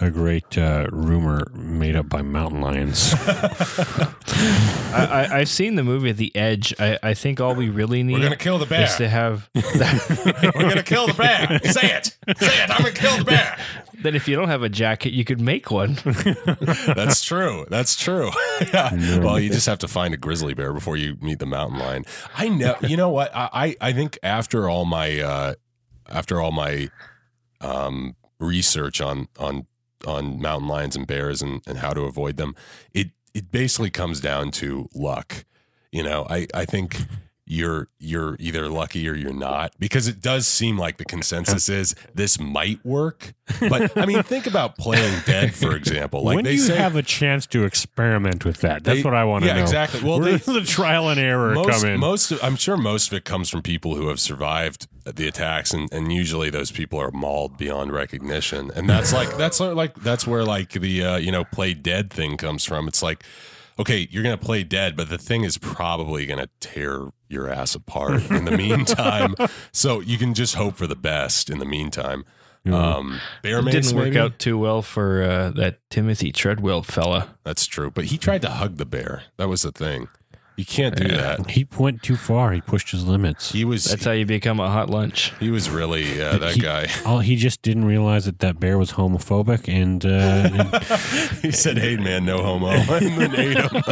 a 0.00 0.10
great 0.10 0.56
uh, 0.58 0.86
rumor 0.92 1.46
made 1.54 1.96
up 1.96 2.08
by 2.08 2.22
mountain 2.22 2.60
lions. 2.60 3.14
I, 3.18 5.26
I, 5.30 5.38
I've 5.38 5.48
seen 5.48 5.74
the 5.74 5.84
movie 5.84 6.12
The 6.12 6.34
Edge. 6.36 6.74
I, 6.78 6.98
I 7.02 7.14
think 7.14 7.40
all 7.40 7.54
we 7.54 7.68
really 7.68 8.02
need 8.02 8.14
We're 8.14 8.22
gonna 8.22 8.36
kill 8.36 8.58
the 8.58 8.66
bear. 8.66 8.84
is 8.84 8.96
to 8.96 9.08
have 9.08 9.48
We're 9.54 10.52
gonna 10.52 10.82
kill 10.82 11.06
the 11.06 11.14
bear. 11.14 11.60
Say 11.72 11.90
it. 11.92 12.06
Say 12.38 12.62
it. 12.62 12.70
I'm 12.70 12.78
gonna 12.82 12.92
kill 12.92 13.18
the 13.18 13.24
bear. 13.24 13.58
Then 14.02 14.14
if 14.14 14.28
you 14.28 14.36
don't 14.36 14.48
have 14.48 14.62
a 14.62 14.68
jacket, 14.68 15.12
you 15.12 15.24
could 15.24 15.40
make 15.40 15.70
one. 15.70 15.94
That's 16.94 17.24
true. 17.24 17.64
That's 17.70 17.96
true. 17.96 18.30
Yeah. 18.72 19.18
Well, 19.20 19.40
you 19.40 19.50
just 19.50 19.66
have 19.66 19.78
to 19.78 19.88
find 19.88 20.12
a 20.12 20.16
grizzly 20.18 20.54
bear 20.54 20.72
before 20.72 20.96
you 20.96 21.16
meet 21.20 21.38
the 21.38 21.46
mountain 21.46 21.78
lion. 21.78 22.04
I 22.36 22.48
know. 22.48 22.76
You 22.82 22.96
know 22.96 23.10
what? 23.10 23.34
I 23.34 23.48
I 23.52 23.76
I 23.88 23.92
think 23.92 24.18
after 24.22 24.68
all 24.68 24.84
my 24.84 25.20
uh, 25.20 25.54
after 26.08 26.40
all 26.40 26.52
my 26.52 26.90
um, 27.60 28.14
research 28.38 29.00
on 29.00 29.28
on 29.38 29.66
on 30.06 30.40
mountain 30.40 30.68
lions 30.68 30.96
and 30.96 31.06
bears 31.06 31.40
and, 31.40 31.62
and 31.66 31.78
how 31.78 31.92
to 31.94 32.02
avoid 32.02 32.36
them, 32.36 32.54
it 32.92 33.08
it 33.32 33.50
basically 33.50 33.90
comes 33.90 34.20
down 34.20 34.50
to 34.52 34.88
luck. 34.94 35.44
You 35.92 36.02
know, 36.02 36.26
I 36.28 36.46
I 36.54 36.64
think 36.64 36.96
you're 37.46 37.88
you're 37.98 38.36
either 38.40 38.68
lucky 38.70 39.06
or 39.06 39.14
you're 39.14 39.32
not 39.32 39.72
because 39.78 40.08
it 40.08 40.22
does 40.22 40.48
seem 40.48 40.78
like 40.78 40.96
the 40.96 41.04
consensus 41.04 41.68
is 41.68 41.94
this 42.14 42.40
might 42.40 42.82
work 42.86 43.34
but 43.68 43.94
i 43.98 44.06
mean 44.06 44.22
think 44.22 44.46
about 44.46 44.78
playing 44.78 45.20
dead 45.26 45.54
for 45.54 45.76
example 45.76 46.22
like 46.24 46.36
when 46.36 46.44
they 46.44 46.52
do 46.52 46.56
you 46.56 46.62
say 46.62 46.74
have 46.76 46.96
a 46.96 47.02
chance 47.02 47.46
to 47.46 47.64
experiment 47.64 48.46
with 48.46 48.62
that? 48.62 48.82
That's 48.82 48.98
They- 48.98 49.02
what 49.04 49.12
I 49.14 49.24
want 49.24 49.44
to 49.44 49.48
know. 49.48 49.52
yeah, 49.52 49.58
know. 49.58 49.62
exactly. 49.64 50.00
Well, 50.02 50.20
Where 50.20 50.38
they- 50.38 50.52
the 50.60 50.64
trial 50.64 51.10
and 51.10 51.20
error 51.20 51.54
most, 51.54 51.82
come 51.82 51.90
in? 51.90 52.00
most 52.00 52.30
of, 52.32 52.42
i'm 52.42 52.56
sure 52.56 52.78
most 52.78 53.08
of 53.08 53.18
it 53.18 53.24
comes 53.26 53.50
from 53.50 53.60
people 53.60 53.94
who 53.94 54.08
have 54.08 54.20
survived 54.20 54.86
the 55.04 55.28
attacks 55.28 55.74
and, 55.74 55.92
and 55.92 56.10
usually 56.14 56.48
those 56.48 56.70
people 56.70 56.98
are 56.98 57.10
mauled 57.10 57.58
beyond 57.58 57.92
recognition 57.92 58.70
and 58.74 58.88
that's 58.88 59.12
like 59.12 59.36
that's 59.36 59.60
like 59.60 59.94
that's 59.96 60.26
where 60.26 60.44
like 60.44 60.70
the 60.70 61.04
uh, 61.04 61.16
you 61.18 61.30
know 61.30 61.44
play 61.44 61.74
dead 61.74 62.10
thing 62.10 62.38
comes 62.38 62.64
from 62.64 62.88
it's 62.88 63.02
like 63.02 63.22
okay 63.78 64.06
you're 64.10 64.22
gonna 64.22 64.38
play 64.38 64.62
dead 64.64 64.96
but 64.96 65.10
the 65.10 65.18
thing 65.18 65.44
is 65.44 65.58
probably 65.58 66.24
gonna 66.26 66.48
tear 66.60 67.08
your 67.34 67.50
ass 67.50 67.74
apart 67.74 68.30
in 68.30 68.46
the 68.46 68.56
meantime. 68.56 69.34
So 69.72 70.00
you 70.00 70.16
can 70.16 70.32
just 70.34 70.54
hope 70.54 70.76
for 70.76 70.86
the 70.86 70.96
best 70.96 71.50
in 71.50 71.58
the 71.58 71.66
meantime. 71.66 72.24
Um 72.66 73.20
bear 73.42 73.58
It 73.58 73.62
mace 73.64 73.74
didn't 73.74 73.96
work 73.96 74.04
maybe? 74.06 74.18
out 74.18 74.38
too 74.38 74.56
well 74.56 74.80
for 74.80 75.22
uh, 75.22 75.50
that 75.50 75.80
Timothy 75.90 76.32
Treadwell 76.32 76.82
fella. 76.82 77.36
that's 77.44 77.66
true 77.66 77.90
but 77.90 78.06
he 78.06 78.16
tried 78.16 78.40
to 78.42 78.48
hug 78.50 78.76
the 78.78 78.86
bear. 78.86 79.24
That 79.36 79.48
was 79.48 79.60
the 79.62 79.72
thing 79.72 80.08
you 80.56 80.64
can't 80.64 80.94
do 80.96 81.08
that 81.08 81.50
he 81.50 81.66
went 81.78 82.02
too 82.02 82.16
far. 82.16 82.52
He 82.52 82.60
pushed 82.60 82.90
his 82.90 83.04
limits. 83.04 83.52
he 83.52 83.64
was 83.64 83.84
That's 83.84 84.04
how 84.04 84.12
you 84.12 84.24
become 84.26 84.60
a 84.60 84.70
hot 84.70 84.88
lunch. 84.90 85.32
he 85.40 85.50
was 85.50 85.68
really 85.70 86.20
uh, 86.22 86.38
that 86.38 86.54
He- 86.54 86.60
guy 86.60 86.88
All 87.04 87.18
he 87.20 87.36
just 87.36 87.62
didn't 87.62 87.84
realize 87.86 88.24
that 88.26 88.38
that 88.40 88.60
bear 88.60 88.78
was 88.78 88.92
homophobic, 88.92 89.68
and 89.68 90.04
uh, 90.04 90.78
he 91.42 91.50
said, 91.50 91.78
"Hey 91.78 91.96
man, 91.96 92.24
no 92.24 92.42
homo," 92.42 92.68
and 92.94 93.18
then 93.20 93.34
ate 93.36 93.58
him. 93.58 93.82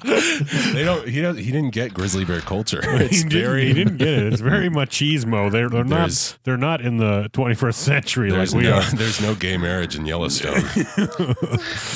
they 0.74 0.84
don't. 0.84 1.08
He 1.08 1.20
don't. 1.20 1.38
He 1.38 1.50
didn't 1.52 1.70
get 1.70 1.94
grizzly 1.94 2.24
bear 2.24 2.40
culture. 2.40 2.80
It's 2.82 3.18
he, 3.22 3.28
didn't, 3.28 3.42
very. 3.44 3.66
he 3.66 3.72
didn't 3.74 3.96
get 3.98 4.08
it. 4.08 4.32
It's 4.32 4.40
very 4.42 4.68
machismo. 4.68 5.50
They're 5.50 5.68
they're 5.68 5.84
not 5.84 6.36
they're 6.44 6.56
not 6.56 6.80
in 6.80 6.96
the 6.98 7.28
21st 7.32 7.74
century 7.74 8.30
like 8.30 8.50
we 8.52 8.62
no, 8.64 8.74
are. 8.78 8.82
there's 8.92 9.20
no 9.20 9.34
gay 9.34 9.56
marriage 9.56 9.96
in 9.96 10.06
Yellowstone. 10.06 10.62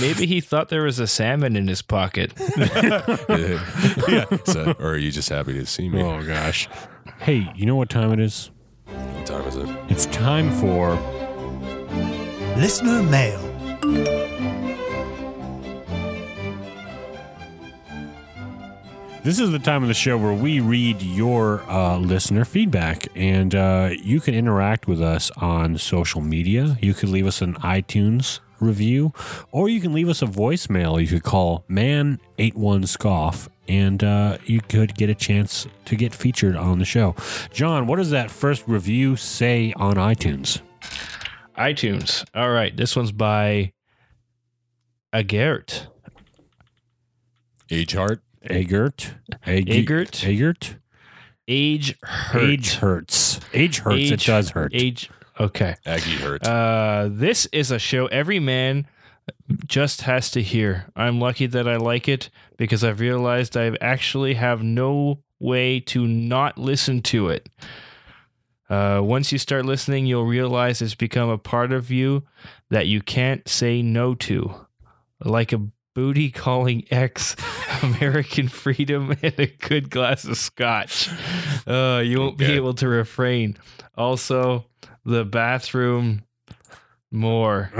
Maybe 0.01 0.27
he 0.27 0.41
thought 0.41 0.69
there 0.69 0.83
was 0.83 0.99
a 0.99 1.07
salmon 1.07 1.57
in 1.57 1.69
his 1.69 1.83
pocket. 1.83 2.33
yeah. 2.57 3.64
So, 4.45 4.75
or 4.79 4.93
are 4.93 4.97
you 4.97 5.11
just 5.11 5.29
happy 5.29 5.55
to 5.55 5.67
see 5.67 5.89
me? 5.89 6.03
Oh 6.03 6.23
gosh. 6.25 6.69
Hey, 7.19 7.51
you 7.55 7.67
know 7.67 7.77
what 7.77 7.89
time 7.89 8.13
it 8.13 8.21
is? 8.21 8.51
What 8.87 9.27
time 9.27 9.47
is 9.47 9.57
it? 9.57 9.69
It's 9.89 10.07
time 10.07 10.51
for 10.53 10.95
Listener 12.57 13.03
mail. 13.03 13.41
This 19.25 19.41
is 19.41 19.51
the 19.51 19.59
time 19.59 19.83
of 19.83 19.89
the 19.89 19.95
show 19.95 20.19
where 20.19 20.35
we 20.35 20.61
read 20.61 21.01
your 21.01 21.63
uh, 21.63 21.97
listener 21.97 22.45
feedback, 22.45 23.09
and 23.17 23.55
uh, 23.55 23.91
you 24.03 24.21
can 24.21 24.35
interact 24.35 24.87
with 24.87 25.01
us 25.01 25.31
on 25.39 25.79
social 25.79 26.21
media. 26.21 26.77
You 26.81 26.93
can 26.93 27.11
leave 27.11 27.27
us 27.27 27.41
an 27.41 27.55
iTunes 27.55 28.41
review, 28.65 29.13
or 29.53 29.69
you 29.69 29.81
can 29.81 29.93
leave 29.93 30.09
us 30.09 30.23
a 30.23 30.27
voicemail. 30.27 31.01
You 31.01 31.07
could 31.07 31.23
call 31.23 31.65
man 31.69 32.19
eight 32.39 32.57
one 32.57 32.87
scoff, 32.87 33.49
and 33.69 34.03
uh, 34.03 34.39
you 34.45 34.61
could 34.61 34.95
get 34.97 35.11
a 35.11 35.15
chance 35.15 35.67
to 35.85 35.97
get 35.97 36.15
featured 36.15 36.57
on 36.57 36.79
the 36.79 36.85
show. 36.85 37.15
John, 37.53 37.87
what 37.87 37.97
does 37.97 38.11
that 38.11 38.31
first 38.31 38.65
review 38.67 39.17
say 39.17 39.73
on 39.77 39.95
iTunes? 39.95 40.61
iTunes. 41.57 42.25
All 42.35 42.51
right, 42.51 42.77
this 42.77 42.97
one's 42.97 43.13
by 43.13 43.73
Agert. 45.13 45.87
Age 47.71 47.93
heart. 47.95 48.21
Egert, 48.45 49.15
Eg- 49.47 49.71
Egert? 49.71 50.23
Egert. 50.25 50.77
Age 51.49 51.97
hurt. 52.03 52.43
Age 52.43 52.75
hurts. 52.75 53.41
Age 53.55 53.79
hurts. 53.79 54.11
it 54.11 54.21
does 54.21 54.51
hurt. 54.51 54.73
Age. 54.75 55.11
Okay. 55.39 55.75
Aggie 55.85 56.17
hurt. 56.17 56.47
Uh, 56.47 57.09
this 57.11 57.47
is 57.47 57.71
a 57.71 57.79
show 57.79 58.07
every 58.07 58.39
man 58.39 58.87
just 59.67 60.03
has 60.03 60.31
to 60.33 60.43
hear. 60.43 60.87
I'm 60.95 61.21
lucky 61.21 61.47
that 61.47 61.69
I 61.69 61.77
like 61.77 62.09
it 62.09 62.31
because 62.57 62.85
I've 62.85 63.01
realized 63.01 63.57
I 63.57 63.77
actually 63.81 64.35
have 64.35 64.63
no 64.63 65.23
way 65.41 65.81
to 65.81 66.07
not 66.07 66.59
listen 66.59 67.03
to 67.03 67.29
it. 67.29 67.49
Uh, 68.69 69.01
once 69.03 69.31
you 69.31 69.39
start 69.39 69.67
listening, 69.67 70.07
you'll 70.07 70.25
realize 70.25 70.81
it's 70.81 70.95
become 70.95 71.29
a 71.29 71.39
part 71.39 71.73
of 71.73 71.91
you 71.91 72.25
that 72.71 72.87
you 72.87 73.01
can't 73.03 73.47
say 73.49 73.83
no 73.83 74.15
to. 74.15 74.67
Like 75.23 75.53
a 75.53 75.67
booty 75.95 76.31
calling 76.31 76.85
X, 76.91 77.37
American 77.83 78.49
freedom, 78.49 79.17
and 79.23 79.39
a 79.39 79.47
good 79.47 79.91
glass 79.91 80.25
of 80.25 80.37
scotch. 80.37 81.09
Uh, 81.67 82.03
you 82.05 82.21
won't 82.21 82.39
be 82.39 82.53
able 82.53 82.75
to 82.75 82.89
refrain. 82.89 83.57
Also, 83.97 84.67
the 85.05 85.25
bathroom 85.25 86.23
more. 87.15 87.71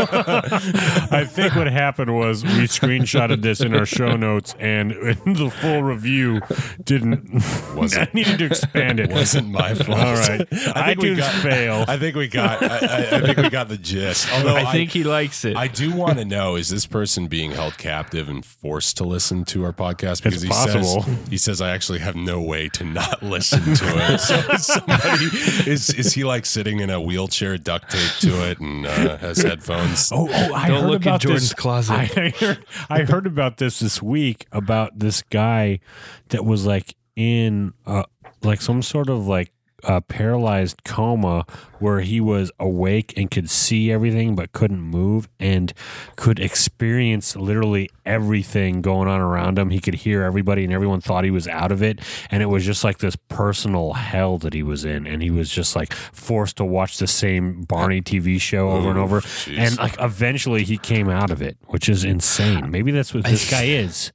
I 0.00 1.26
think 1.28 1.54
what 1.54 1.66
happened 1.66 2.16
was 2.16 2.44
we 2.44 2.50
screenshotted 2.66 3.42
this 3.42 3.60
in 3.60 3.74
our 3.74 3.86
show 3.86 4.16
notes, 4.16 4.54
and 4.58 4.90
the 5.26 5.50
full 5.60 5.82
review 5.82 6.40
didn't. 6.82 7.32
Wasn't- 7.74 7.98
I 8.08 8.10
needed 8.14 8.38
to 8.38 8.46
expand 8.46 9.00
it. 9.00 9.10
wasn't 9.10 9.48
my 9.48 9.74
fault. 9.74 9.98
All 9.98 10.14
right, 10.14 10.46
I 10.52 10.94
think 10.94 11.00
we 11.02 11.16
got- 11.16 11.42
fail. 11.42 11.84
I 11.88 11.98
think 11.98 12.16
we 12.16 12.28
got. 12.28 12.62
I, 12.62 12.66
I, 12.66 13.16
I 13.16 13.20
think 13.20 13.38
we 13.38 13.50
got 13.50 13.68
the 13.68 13.78
gist. 13.78 14.32
Although 14.32 14.56
I 14.56 14.72
think 14.72 14.90
he 14.90 15.04
likes 15.04 15.44
it. 15.44 15.56
I 15.56 15.68
do 15.68 15.94
want 15.94 16.18
to 16.18 16.24
know: 16.24 16.56
is 16.56 16.68
this 16.68 16.86
person 16.86 17.26
being 17.26 17.50
held 17.52 17.78
captive 17.78 18.28
and 18.28 18.44
forced 18.44 18.96
to 18.98 19.04
listen 19.04 19.44
to 19.46 19.64
our 19.64 19.72
podcast? 19.72 20.22
Because 20.22 20.42
he 20.42 20.48
possible. 20.48 21.02
says 21.02 21.28
he 21.28 21.38
says 21.38 21.60
I 21.60 21.70
actually 21.70 21.98
have 22.00 22.16
no 22.16 22.40
way 22.40 22.68
to 22.70 22.84
not 22.84 23.22
listen 23.22 23.62
to 23.62 24.14
it. 24.14 24.18
So 24.18 24.34
is 24.52 24.66
somebody 24.66 25.24
is 25.70 25.90
is 25.90 26.12
he 26.12 26.24
like 26.24 26.46
sitting 26.46 26.80
in 26.80 26.90
a 26.90 27.00
wheelchair, 27.00 27.58
duct 27.58 27.90
taped 27.90 28.20
to 28.30 28.50
it, 28.50 28.58
and 28.60 28.86
uh, 28.86 29.16
has 29.18 29.42
headphones? 29.42 30.10
Oh, 30.12 30.28
oh 30.30 30.54
I 30.54 30.68
Don't 30.68 30.82
heard 30.82 30.90
look 30.90 31.02
in 31.02 31.08
about 31.08 31.20
Jordan's 31.20 31.50
this. 31.50 31.54
closet. 31.54 31.92
I, 31.94 32.02
I 32.16 32.28
heard, 32.30 32.64
I 32.90 33.02
heard 33.04 33.26
about 33.26 33.58
this 33.58 33.78
this 33.80 34.02
week 34.02 34.46
about 34.52 34.98
this 34.98 35.22
guy 35.22 35.80
that 36.28 36.44
was 36.44 36.66
like 36.66 36.94
in 37.16 37.72
uh, 37.86 38.04
like 38.42 38.60
some 38.60 38.82
sort 38.82 39.08
of 39.08 39.26
like 39.26 39.52
a 39.84 40.00
paralyzed 40.00 40.82
coma 40.84 41.44
where 41.78 42.00
he 42.00 42.20
was 42.20 42.50
awake 42.58 43.14
and 43.16 43.30
could 43.30 43.48
see 43.48 43.92
everything 43.92 44.34
but 44.34 44.52
couldn't 44.52 44.80
move 44.80 45.28
and 45.38 45.72
could 46.16 46.40
experience 46.40 47.36
literally 47.36 47.88
everything 48.04 48.82
going 48.82 49.08
on 49.08 49.20
around 49.20 49.58
him. 49.58 49.70
He 49.70 49.78
could 49.78 49.94
hear 49.94 50.22
everybody 50.22 50.64
and 50.64 50.72
everyone 50.72 51.00
thought 51.00 51.24
he 51.24 51.30
was 51.30 51.46
out 51.46 51.70
of 51.70 51.82
it. 51.82 52.00
And 52.30 52.42
it 52.42 52.46
was 52.46 52.64
just 52.64 52.82
like 52.82 52.98
this 52.98 53.16
personal 53.28 53.92
hell 53.92 54.38
that 54.38 54.52
he 54.54 54.62
was 54.62 54.84
in. 54.84 55.06
And 55.06 55.22
he 55.22 55.30
was 55.30 55.48
just 55.50 55.76
like 55.76 55.92
forced 55.92 56.56
to 56.56 56.64
watch 56.64 56.98
the 56.98 57.06
same 57.06 57.62
Barney 57.62 58.02
TV 58.02 58.40
show 58.40 58.70
over 58.70 58.90
and 58.90 58.98
Ooh, 58.98 59.02
over. 59.02 59.20
jeez. 59.20 59.58
And 59.58 59.78
like 59.78 59.96
eventually 60.00 60.64
he 60.64 60.78
came 60.78 61.08
out 61.08 61.30
of 61.30 61.40
it, 61.40 61.56
which 61.66 61.88
is 61.88 62.02
insane. 62.04 62.70
Maybe 62.70 62.90
that's 62.90 63.14
what 63.14 63.24
this 63.24 63.48
guy 63.48 63.64
is. 63.64 64.12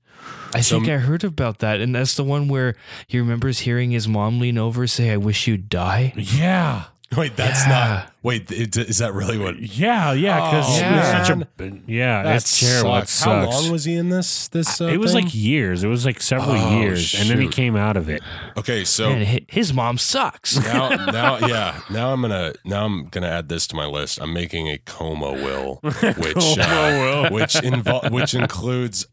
I 0.56 0.62
think 0.62 0.88
I 0.88 0.98
heard 0.98 1.24
about 1.24 1.60
that, 1.60 1.80
and 1.82 1.94
that's 1.96 2.16
the 2.16 2.24
one 2.24 2.48
where 2.48 2.76
he 3.08 3.20
remembers 3.20 3.60
hearing 3.60 3.92
his 3.92 4.08
mom 4.08 4.40
lean 4.40 4.58
over 4.58 4.88
say, 4.88 5.12
"I 5.12 5.18
wish 5.18 5.48
you'd 5.48 5.70
die." 5.70 6.14
Yeah. 6.16 6.84
Wait, 7.16 7.36
that's 7.36 7.64
Yeah. 7.68 7.70
not. 7.70 8.10
Wait, 8.24 8.52
it, 8.52 8.76
is 8.76 8.98
that 8.98 9.14
really 9.14 9.38
what? 9.38 9.60
Yeah, 9.60 10.14
yeah, 10.14 10.50
because 10.50 10.66
Oh, 10.82 11.24
such 11.26 11.30
a 11.60 11.78
yeah, 11.86 12.24
That 12.24 12.38
it's 12.38 12.60
terrible. 12.60 12.96
It 12.96 13.08
sucks. 13.08 13.20
How 13.24 13.44
sucks. 13.46 13.54
long 13.64 13.72
was 13.72 13.84
he 13.86 13.94
in 13.96 14.10
this? 14.10 14.48
This 14.48 14.82
uh, 14.82 14.86
it 14.86 14.98
was 14.98 15.14
thing? 15.14 15.26
like 15.26 15.36
years. 15.36 15.84
It 15.84 15.90
was 15.90 16.08
like 16.08 16.20
several 16.22 16.56
Oh, 16.56 16.80
years, 16.80 17.14
and 17.14 17.30
then 17.30 17.40
he 17.40 17.48
came 17.50 17.76
out 17.76 17.98
of 17.98 18.10
it. 18.10 18.24
okay. 18.58 18.84
So 18.84 19.10
Man, 19.10 19.42
his 19.48 19.74
mom 19.76 20.00
sucks. 20.00 20.58
now 20.58 20.90
now 21.12 21.38
yeah 21.46 21.82
now 21.92 22.14
i'm 22.14 22.22
gonna 22.22 22.54
now 22.66 22.86
i'm 22.86 23.06
gonna 23.10 23.28
add 23.28 23.48
this 23.50 23.68
to 23.68 23.76
my 23.76 23.86
list 23.86 24.20
i'm 24.22 24.34
making 24.34 24.68
a 24.70 24.78
coma 24.80 25.34
will 25.34 25.76
which 25.84 26.58
uh, 26.58 27.30
which 27.30 27.54
invo- 27.56 28.10
which 28.10 28.34
includes 28.34 29.06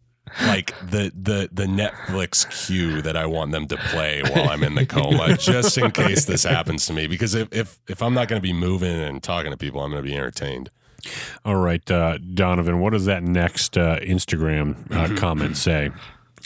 like 0.46 0.74
the 0.90 1.12
the 1.20 1.48
the 1.52 1.64
netflix 1.64 2.66
cue 2.66 3.02
that 3.02 3.16
i 3.16 3.26
want 3.26 3.52
them 3.52 3.66
to 3.66 3.76
play 3.76 4.22
while 4.22 4.48
i'm 4.50 4.62
in 4.62 4.74
the 4.74 4.86
coma 4.86 5.36
just 5.36 5.76
in 5.78 5.90
case 5.90 6.24
this 6.24 6.44
happens 6.44 6.86
to 6.86 6.92
me 6.92 7.06
because 7.06 7.34
if 7.34 7.48
if, 7.52 7.78
if 7.88 8.02
i'm 8.02 8.14
not 8.14 8.28
gonna 8.28 8.40
be 8.40 8.52
moving 8.52 8.96
and 8.98 9.22
talking 9.22 9.50
to 9.50 9.56
people 9.56 9.80
i'm 9.82 9.90
gonna 9.90 10.02
be 10.02 10.14
entertained 10.16 10.70
All 11.46 11.56
right, 11.56 11.90
uh, 11.90 12.18
Donovan, 12.18 12.78
what 12.78 12.90
does 12.92 13.06
that 13.06 13.22
next 13.22 13.78
uh, 13.78 13.98
Instagram 14.00 14.76
uh, 14.94 15.18
comment 15.18 15.56
say? 15.56 15.90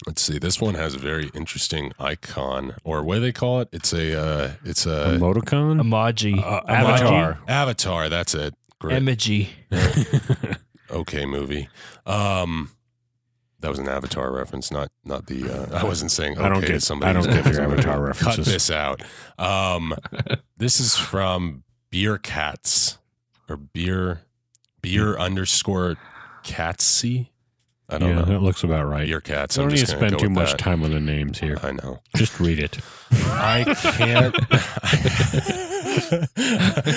let's 0.07 0.23
see 0.23 0.39
this 0.39 0.61
one 0.61 0.75
has 0.75 0.95
a 0.95 0.99
very 0.99 1.31
interesting 1.35 1.93
icon 2.01 2.75
or 2.83 3.03
what 3.03 3.15
do 3.17 3.21
they 3.21 3.33
call 3.33 3.61
it 3.61 3.69
it's 3.73 3.93
a 3.93 4.19
uh 4.21 4.51
it's 4.65 4.87
a 4.87 5.17
Emoticon? 5.19 5.81
Emoji. 5.81 6.37
Uh, 6.43 6.61
avatar. 6.69 7.39
avatar 7.49 8.09
that's 8.09 8.35
it 8.35 8.55
great 8.81 9.01
Emoji. 9.01 9.49
okay 10.91 11.25
movie. 11.27 11.69
Um, 12.07 12.71
that 13.65 13.71
was 13.71 13.79
an 13.79 13.89
Avatar 13.89 14.31
reference, 14.31 14.71
not 14.71 14.91
not 15.07 15.27
the. 15.27 15.51
Uh, 15.51 15.81
I 15.81 15.85
wasn't 15.85 16.11
saying. 16.11 16.35
Okay 16.35 16.45
I 16.45 16.49
don't 16.51 16.67
get- 16.67 16.83
somebody. 16.83 17.09
I 17.09 17.13
don't 17.15 17.25
get 17.25 17.47
your 17.51 17.63
Avatar 17.73 17.99
reference 17.99 18.37
Cut 18.37 18.45
this 18.45 18.71
out. 18.71 19.03
Um, 19.39 19.97
this 20.59 20.81
is 20.81 20.99
from 20.99 21.65
Beer 21.89 22.19
Cats 22.19 22.99
or 23.49 23.57
Beer 23.57 24.21
Beer 24.83 25.17
underscore 25.17 25.97
Catsy. 26.45 27.29
I 27.89 27.97
don't 27.97 28.11
yeah, 28.11 28.15
know. 28.17 28.25
that 28.27 28.43
looks 28.43 28.63
about 28.65 28.87
right. 28.87 29.09
Your 29.09 29.23
cats. 29.23 29.57
I 29.57 29.63
don't 29.63 29.71
need 29.71 29.79
to 29.79 29.87
spend 29.87 30.19
too 30.19 30.29
much 30.29 30.51
that. 30.53 30.59
time 30.59 30.83
on 30.85 30.91
the 30.91 31.01
names 31.01 31.39
here. 31.39 31.59
I 31.63 31.73
know. 31.73 32.01
Just 32.17 32.39
read 32.41 32.59
it. 32.59 32.79
I 33.13 33.65
can't. 33.97 34.35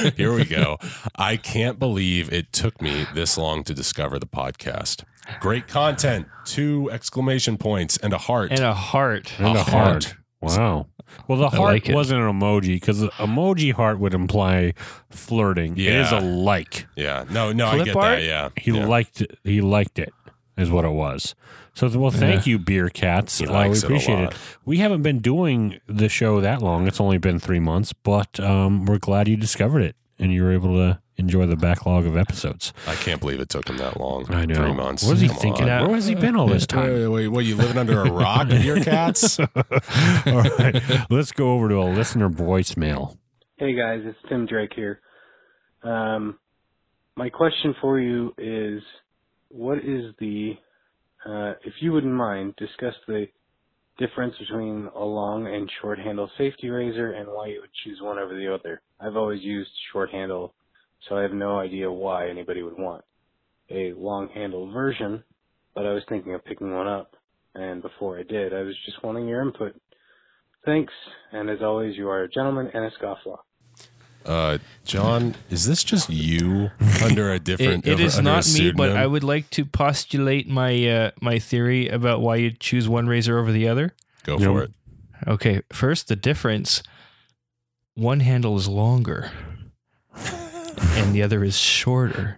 Here 0.17 0.33
we 0.33 0.43
go. 0.45 0.77
I 1.15 1.37
can't 1.37 1.79
believe 1.79 2.31
it 2.31 2.51
took 2.51 2.81
me 2.81 3.05
this 3.13 3.37
long 3.37 3.63
to 3.65 3.73
discover 3.73 4.19
the 4.19 4.27
podcast. 4.27 5.03
Great 5.39 5.67
content. 5.67 6.27
Two 6.45 6.89
exclamation 6.91 7.57
points 7.57 7.97
and 7.97 8.13
a 8.13 8.17
heart. 8.17 8.51
And 8.51 8.61
a 8.61 8.73
heart. 8.73 9.33
And 9.39 9.57
A 9.57 9.61
a 9.61 9.63
heart. 9.63 10.15
Wow. 10.41 10.87
Well, 11.27 11.37
the 11.39 11.47
I 11.47 11.55
heart 11.55 11.73
like 11.87 11.95
wasn't 11.95 12.21
an 12.21 12.27
emoji 12.27 12.75
because 12.75 13.01
emoji 13.01 13.71
heart 13.73 13.99
would 13.99 14.13
imply 14.13 14.73
flirting. 15.09 15.77
It 15.77 15.87
is 15.87 16.11
a 16.11 16.19
like. 16.19 16.87
yeah. 16.95 17.25
No, 17.29 17.51
no, 17.53 17.67
I 17.67 17.83
get 17.83 17.95
art? 17.95 18.19
that. 18.19 18.23
Yeah. 18.23 18.49
He 18.57 18.71
yeah. 18.71 18.85
liked 18.85 19.21
it. 19.21 19.37
He 19.43 19.61
liked 19.61 19.99
it, 19.99 20.13
is 20.57 20.69
what 20.69 20.85
it 20.85 20.91
was. 20.91 21.33
So, 21.73 21.87
well, 21.99 22.11
thank 22.11 22.47
you, 22.47 22.57
beer 22.57 22.89
cats. 22.89 23.37
He 23.37 23.45
Uh, 23.45 23.51
likes 23.53 23.69
we 23.69 23.77
it 23.77 23.83
a 23.83 23.85
appreciate 23.87 24.19
it, 24.19 24.23
lot. 24.23 24.35
We 24.65 24.77
haven't 24.79 25.03
been 25.03 25.19
doing 25.19 25.79
the 25.87 26.09
show 26.09 26.41
that 26.41 26.61
long. 26.61 26.87
It's 26.87 26.99
only 26.99 27.19
been 27.19 27.39
three 27.39 27.59
months, 27.59 27.93
but 27.93 28.39
um, 28.39 28.85
we're 28.85 28.97
glad 28.97 29.27
you 29.27 29.37
discovered 29.37 29.81
it 29.81 29.95
and 30.19 30.33
you 30.33 30.41
were 30.43 30.51
able 30.51 30.73
to 30.75 30.99
enjoy 31.17 31.45
the 31.47 31.55
backlog 31.55 32.05
of 32.05 32.15
episodes. 32.15 32.73
I 32.87 32.95
can't 32.95 33.19
believe 33.19 33.39
it 33.39 33.49
took 33.49 33.67
him 33.69 33.77
that 33.77 33.99
long. 33.99 34.25
I 34.33 34.45
know. 34.45 34.55
Three 34.55 34.73
months. 34.73 35.03
What 35.03 35.13
is 35.15 35.21
he 35.21 35.27
Come 35.27 35.37
thinking? 35.37 35.69
on. 35.69 35.87
Where 35.87 35.95
has 35.95 36.05
he 36.07 36.15
been 36.15 36.35
all 36.35 36.47
this 36.47 36.65
time? 36.67 36.93
Wait, 36.93 37.07
wait, 37.07 37.27
what, 37.27 37.45
you 37.45 37.55
living 37.55 37.77
under 37.77 38.01
a 38.01 38.11
rock 38.11 38.47
with 38.47 38.63
your 38.63 38.81
cats? 38.83 39.39
all 39.39 39.45
right, 40.59 40.81
let's 41.09 41.31
go 41.31 41.51
over 41.53 41.69
to 41.69 41.75
a 41.75 41.89
listener 41.93 42.29
voicemail. 42.29 43.17
Hey 43.57 43.73
guys, 43.73 44.01
it's 44.05 44.17
Tim 44.29 44.45
Drake 44.45 44.71
here. 44.75 45.01
Um, 45.83 46.37
my 47.15 47.29
question 47.29 47.73
for 47.81 47.99
you 47.99 48.33
is, 48.37 48.81
what 49.49 49.79
is 49.79 50.13
the, 50.19 50.53
uh, 51.25 51.53
if 51.63 51.73
you 51.81 51.91
wouldn't 51.91 52.13
mind, 52.13 52.53
discuss 52.57 52.93
the 53.07 53.27
difference 53.97 54.35
between 54.37 54.87
a 54.95 55.03
long 55.03 55.47
and 55.47 55.69
short 55.81 55.97
handle 55.97 56.29
safety 56.37 56.69
razor 56.69 57.13
and 57.13 57.27
why 57.27 57.47
you 57.47 57.61
would 57.61 57.71
choose 57.83 57.99
one 58.01 58.19
over 58.19 58.35
the 58.35 58.53
other. 58.53 58.81
I've 58.99 59.15
always 59.15 59.41
used 59.41 59.71
short 59.91 60.11
handle, 60.11 60.53
so 61.07 61.17
I 61.17 61.21
have 61.21 61.33
no 61.33 61.59
idea 61.59 61.91
why 61.91 62.29
anybody 62.29 62.61
would 62.63 62.77
want 62.77 63.03
a 63.69 63.93
long 63.93 64.29
handled 64.33 64.73
version, 64.73 65.23
but 65.75 65.85
I 65.85 65.93
was 65.93 66.03
thinking 66.09 66.33
of 66.33 66.43
picking 66.45 66.73
one 66.73 66.87
up, 66.87 67.15
and 67.55 67.81
before 67.81 68.17
I 68.19 68.23
did, 68.23 68.53
I 68.53 68.61
was 68.61 68.75
just 68.85 69.03
wanting 69.03 69.27
your 69.27 69.41
input. 69.41 69.79
Thanks, 70.65 70.93
and 71.31 71.49
as 71.49 71.59
always, 71.61 71.95
you 71.95 72.09
are 72.09 72.23
a 72.23 72.29
gentleman 72.29 72.69
and 72.73 72.85
a 72.85 72.91
scofflaw. 72.91 73.37
Uh, 74.25 74.57
John, 74.83 75.35
is 75.49 75.65
this 75.65 75.83
just 75.85 76.09
you 76.09 76.69
under 77.01 77.31
a 77.31 77.39
different? 77.39 77.85
It, 77.87 77.91
it 77.91 77.93
over- 77.93 78.03
is 78.03 78.19
not 78.21 78.45
me, 78.53 78.71
but? 78.73 78.91
I 78.91 79.07
would 79.07 79.23
like 79.23 79.49
to 79.51 79.63
postulate 79.63 80.49
my 80.49 80.85
uh, 80.89 81.11
my 81.21 81.39
theory 81.39 81.87
about 81.87 82.19
why 82.21 82.35
you 82.35 82.51
choose 82.51 82.89
one 82.89 83.07
razor 83.07 83.37
over 83.39 83.53
the 83.53 83.67
other. 83.69 83.93
go 84.23 84.37
You 84.37 84.45
know- 84.45 84.53
for 84.53 84.63
it. 84.63 84.71
Okay, 85.25 85.61
first 85.71 86.09
the 86.09 86.17
difference: 86.17 86.83
one 87.95 88.19
handle 88.19 88.57
is 88.57 88.67
longer, 88.67 89.31
and 90.77 91.13
the 91.13 91.23
other 91.23 91.43
is 91.43 91.57
shorter. 91.57 92.37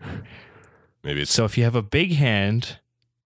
Maybe 1.03 1.21
it's 1.21 1.31
So 1.33 1.45
if 1.45 1.57
you 1.57 1.63
have 1.63 1.75
a 1.75 1.81
big 1.81 2.13
hand, 2.13 2.79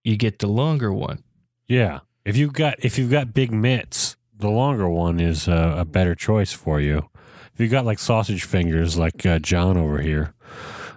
you 0.03 0.17
get 0.17 0.39
the 0.39 0.47
longer 0.47 0.93
one. 0.93 1.23
Yeah, 1.67 2.01
if 2.25 2.37
you've 2.37 2.53
got 2.53 2.75
if 2.83 2.97
you've 2.97 3.11
got 3.11 3.33
big 3.33 3.51
mitts, 3.51 4.15
the 4.37 4.49
longer 4.49 4.89
one 4.89 5.19
is 5.19 5.47
uh, 5.47 5.75
a 5.77 5.85
better 5.85 6.15
choice 6.15 6.51
for 6.53 6.79
you. 6.79 7.09
If 7.53 7.59
you've 7.59 7.71
got 7.71 7.85
like 7.85 7.99
sausage 7.99 8.43
fingers, 8.43 8.97
like 8.97 9.25
uh, 9.25 9.39
John 9.39 9.77
over 9.77 10.01
here, 10.01 10.33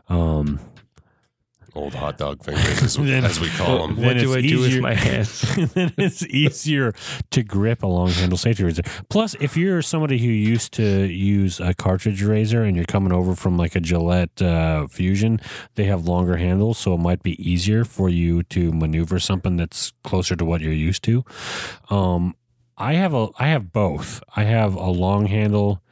um, 0.09 0.61
old 1.77 1.95
hot 1.95 2.19
dog 2.19 2.43
fingers, 2.43 2.83
as, 2.83 2.97
Then- 2.97 3.25
as 3.25 3.39
we 3.39 3.49
call 3.51 3.87
them. 3.87 3.97
What 4.03 4.17
do 4.19 4.35
I 4.35 4.41
do 4.41 4.61
with 4.61 4.71
easier- 4.71 4.83
my 4.83 4.95
hands? 4.95 5.41
then 5.75 5.93
it's 5.99 6.25
easier 6.27 6.93
to 7.31 7.43
grip 7.43 7.83
a 7.83 7.87
long 7.87 8.09
handle 8.11 8.39
safety 8.39 8.65
razor. 8.65 8.83
Plus, 9.11 9.35
if 9.41 9.57
you're 9.57 9.83
somebody 9.83 10.19
who 10.19 10.29
used 10.29 10.73
to 10.75 11.05
use 11.07 11.61
a 11.61 11.75
cartridge 11.75 12.23
razor 12.23 12.63
and 12.63 12.75
you're 12.77 12.85
coming 12.87 13.13
over 13.13 13.35
from 13.37 13.57
like 13.57 13.77
a 13.77 13.81
Gillette 13.81 14.41
uh, 14.43 14.87
Fusion, 14.89 15.41
they 15.75 15.85
have 15.85 16.07
longer 16.07 16.37
handles, 16.37 16.79
so 16.79 16.95
it 16.95 16.99
might 17.01 17.23
be 17.23 17.33
easier 17.43 17.85
for 17.85 18.09
you 18.09 18.43
to 18.45 18.73
maneuver 18.73 19.19
something 19.21 19.57
that's 19.57 19.93
closer 20.03 20.35
to 20.37 20.45
what 20.45 20.61
you're 20.61 20.73
used 20.73 21.03
to. 21.05 21.25
Um, 21.91 22.35
I 22.79 22.95
have 22.95 23.15
a 23.15 23.29
I 23.39 23.49
have 23.49 23.73
both. 23.73 24.23
I 24.35 24.45
have 24.45 24.75
a 24.75 24.91
long 24.91 25.27
handle 25.27 25.83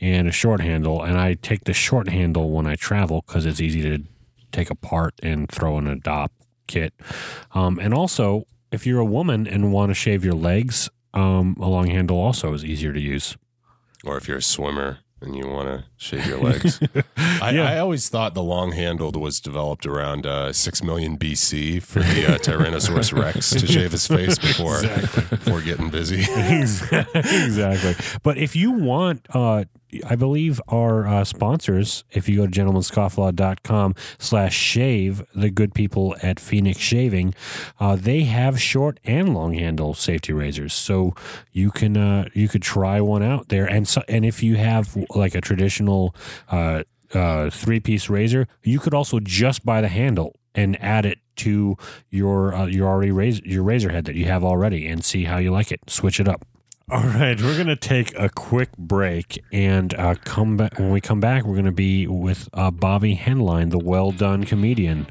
and 0.00 0.26
a 0.26 0.32
short 0.32 0.60
handle, 0.62 1.02
and 1.02 1.18
I 1.18 1.34
take 1.34 1.64
the 1.64 1.74
short 1.74 2.08
handle 2.08 2.50
when 2.50 2.66
I 2.66 2.74
travel 2.76 3.22
because 3.26 3.44
it's 3.44 3.60
easy 3.60 3.82
to 3.82 4.02
take 4.50 4.70
apart 4.70 5.14
and 5.22 5.48
throw 5.50 5.78
in 5.78 5.86
a 5.86 5.96
Dopp 5.96 6.28
kit. 6.66 6.94
Um, 7.52 7.78
and 7.78 7.92
also, 7.94 8.44
if 8.70 8.86
you're 8.86 9.00
a 9.00 9.04
woman 9.04 9.46
and 9.46 9.72
want 9.72 9.90
to 9.90 9.94
shave 9.94 10.24
your 10.24 10.34
legs, 10.34 10.88
um, 11.14 11.56
a 11.60 11.68
long 11.68 11.88
handle 11.88 12.18
also 12.18 12.52
is 12.54 12.64
easier 12.64 12.92
to 12.92 13.00
use. 13.00 13.36
Or 14.04 14.16
if 14.16 14.28
you're 14.28 14.38
a 14.38 14.42
swimmer 14.42 14.98
and 15.22 15.36
you 15.36 15.46
want 15.46 15.68
to 15.68 15.84
shave 15.96 16.26
your 16.26 16.38
legs. 16.38 16.80
I, 17.16 17.50
Yeah. 17.50 17.70
I 17.70 17.78
always 17.78 18.08
thought 18.08 18.34
the 18.34 18.42
long 18.42 18.72
handled 18.72 19.16
was 19.16 19.40
developed 19.40 19.84
around 19.84 20.24
uh, 20.26 20.52
six 20.52 20.82
million 20.82 21.18
BC 21.18 21.82
for 21.82 22.00
the 22.00 22.26
uh, 22.26 22.38
Tyrannosaurus 22.38 23.12
Rex 23.12 23.50
to 23.50 23.66
shave 23.66 23.92
his 23.92 24.06
face 24.06 24.38
before 24.38 24.80
before 24.80 25.60
getting 25.60 25.90
busy. 25.90 26.20
exactly. 26.34 27.96
But 28.22 28.38
if 28.38 28.56
you 28.56 28.70
want, 28.70 29.26
uh, 29.30 29.64
I 30.06 30.16
believe 30.16 30.60
our 30.68 31.06
uh, 31.06 31.24
sponsors, 31.24 32.04
if 32.10 32.28
you 32.28 32.36
go 32.36 32.46
to 32.46 32.52
gentlemanscofflaw.com 32.52 33.94
slash 34.18 34.54
shave, 34.54 35.22
the 35.34 35.50
good 35.50 35.74
people 35.74 36.16
at 36.22 36.38
Phoenix 36.40 36.78
Shaving, 36.78 37.34
uh, 37.78 37.96
they 37.96 38.22
have 38.22 38.60
short 38.60 39.00
and 39.04 39.34
long 39.34 39.54
handle 39.54 39.94
safety 39.94 40.32
razors. 40.32 40.74
So 40.74 41.14
you 41.52 41.70
can, 41.70 41.96
uh, 41.96 42.28
you 42.34 42.48
could 42.48 42.62
try 42.62 43.00
one 43.00 43.22
out 43.22 43.48
there. 43.48 43.66
And 43.66 43.86
so, 43.86 44.02
and 44.08 44.24
if 44.24 44.42
you 44.42 44.56
have 44.56 44.96
like 45.14 45.34
a 45.34 45.40
traditional, 45.40 46.14
uh, 46.50 46.84
uh, 47.12 47.50
three 47.50 47.80
piece 47.80 48.08
razor, 48.08 48.46
you 48.62 48.78
could 48.78 48.94
also 48.94 49.18
just 49.20 49.64
buy 49.64 49.80
the 49.80 49.88
handle 49.88 50.36
and 50.54 50.80
add 50.82 51.06
it 51.06 51.18
to 51.36 51.76
your 52.10 52.54
uh, 52.54 52.66
your 52.66 52.88
already 52.88 53.10
razor 53.10 53.42
your 53.44 53.62
razor 53.62 53.90
head 53.90 54.04
that 54.04 54.14
you 54.14 54.26
have 54.26 54.44
already 54.44 54.86
and 54.86 55.04
see 55.04 55.24
how 55.24 55.38
you 55.38 55.50
like 55.50 55.72
it. 55.72 55.80
Switch 55.88 56.20
it 56.20 56.28
up. 56.28 56.46
All 56.90 57.04
right, 57.04 57.40
we're 57.40 57.56
gonna 57.56 57.76
take 57.76 58.18
a 58.18 58.28
quick 58.28 58.76
break 58.76 59.44
and 59.52 59.94
uh, 59.94 60.16
come 60.24 60.56
back. 60.56 60.76
When 60.76 60.90
we 60.90 61.00
come 61.00 61.20
back, 61.20 61.44
we're 61.44 61.54
gonna 61.54 61.70
be 61.70 62.08
with 62.08 62.48
uh, 62.52 62.72
Bobby 62.72 63.14
Henline, 63.16 63.70
the 63.70 63.78
well 63.78 64.10
done 64.10 64.42
comedian. 64.42 65.06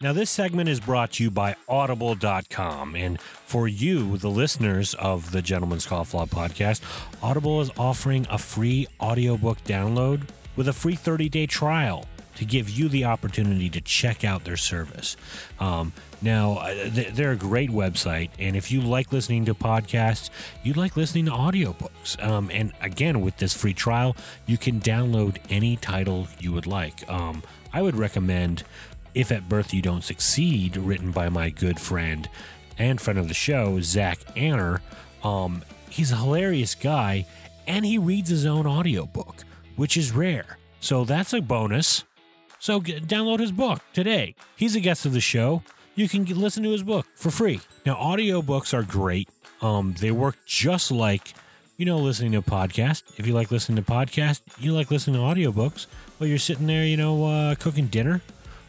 Now, 0.00 0.12
this 0.12 0.30
segment 0.30 0.68
is 0.68 0.78
brought 0.78 1.14
to 1.14 1.24
you 1.24 1.32
by 1.32 1.56
Audible.com. 1.68 2.94
And 2.94 3.20
for 3.20 3.66
you, 3.66 4.18
the 4.18 4.30
listeners 4.30 4.94
of 4.94 5.32
the 5.32 5.42
Gentleman's 5.42 5.84
Scofflaw 5.84 6.28
podcast, 6.28 6.80
Audible 7.20 7.60
is 7.60 7.72
offering 7.76 8.24
a 8.30 8.38
free 8.38 8.86
audiobook 9.00 9.58
download 9.64 10.28
with 10.54 10.68
a 10.68 10.72
free 10.72 10.94
30 10.94 11.28
day 11.28 11.46
trial 11.46 12.04
to 12.36 12.44
give 12.44 12.70
you 12.70 12.88
the 12.88 13.04
opportunity 13.04 13.68
to 13.68 13.80
check 13.80 14.22
out 14.22 14.44
their 14.44 14.56
service. 14.56 15.16
Um, 15.58 15.92
now, 16.20 16.54
uh, 16.54 16.90
they're 17.12 17.32
a 17.32 17.36
great 17.36 17.70
website. 17.70 18.30
And 18.38 18.56
if 18.56 18.70
you 18.70 18.80
like 18.80 19.12
listening 19.12 19.44
to 19.46 19.54
podcasts, 19.54 20.30
you 20.62 20.72
like 20.72 20.96
listening 20.96 21.26
to 21.26 21.30
audiobooks. 21.30 22.22
Um, 22.22 22.50
and 22.52 22.72
again, 22.80 23.20
with 23.20 23.36
this 23.36 23.54
free 23.54 23.74
trial, 23.74 24.16
you 24.46 24.58
can 24.58 24.80
download 24.80 25.38
any 25.48 25.76
title 25.76 26.26
you 26.40 26.52
would 26.52 26.66
like. 26.66 27.08
Um, 27.08 27.42
I 27.72 27.82
would 27.82 27.96
recommend 27.96 28.64
if 29.14 29.30
at 29.30 29.48
Birth 29.48 29.72
You 29.72 29.82
Don't 29.82 30.02
Succeed, 30.02 30.76
written 30.76 31.12
by 31.12 31.28
my 31.28 31.50
good 31.50 31.78
friend 31.78 32.28
and 32.78 33.00
friend 33.00 33.18
of 33.18 33.28
the 33.28 33.34
show, 33.34 33.80
Zach 33.80 34.18
Anner. 34.36 34.80
Um, 35.22 35.62
he's 35.88 36.12
a 36.12 36.16
hilarious 36.16 36.74
guy 36.74 37.26
and 37.66 37.84
he 37.84 37.98
reads 37.98 38.30
his 38.30 38.46
own 38.46 38.66
audiobook, 38.66 39.44
which 39.76 39.96
is 39.96 40.12
rare. 40.12 40.58
So 40.80 41.04
that's 41.04 41.32
a 41.32 41.40
bonus. 41.40 42.04
So 42.58 42.80
download 42.80 43.40
his 43.40 43.52
book 43.52 43.80
today. 43.92 44.34
He's 44.56 44.74
a 44.74 44.80
guest 44.80 45.06
of 45.06 45.12
the 45.12 45.20
show. 45.20 45.62
You 45.98 46.08
can 46.08 46.24
listen 46.26 46.62
to 46.62 46.70
his 46.70 46.84
book 46.84 47.06
for 47.16 47.32
free. 47.32 47.60
Now, 47.84 47.96
audiobooks 47.96 48.72
are 48.72 48.84
great. 48.84 49.28
Um, 49.60 49.96
they 49.98 50.12
work 50.12 50.36
just 50.46 50.92
like, 50.92 51.34
you 51.76 51.86
know, 51.86 51.98
listening 51.98 52.30
to 52.32 52.38
a 52.38 52.42
podcast. 52.42 53.02
If 53.16 53.26
you 53.26 53.34
like 53.34 53.50
listening 53.50 53.82
to 53.82 53.90
podcasts, 53.90 54.42
you 54.60 54.72
like 54.72 54.92
listening 54.92 55.16
to 55.16 55.22
audiobooks. 55.22 55.88
Well, 56.20 56.28
you're 56.28 56.38
sitting 56.38 56.68
there, 56.68 56.84
you 56.84 56.96
know, 56.96 57.24
uh, 57.24 57.56
cooking 57.56 57.88
dinner 57.88 58.22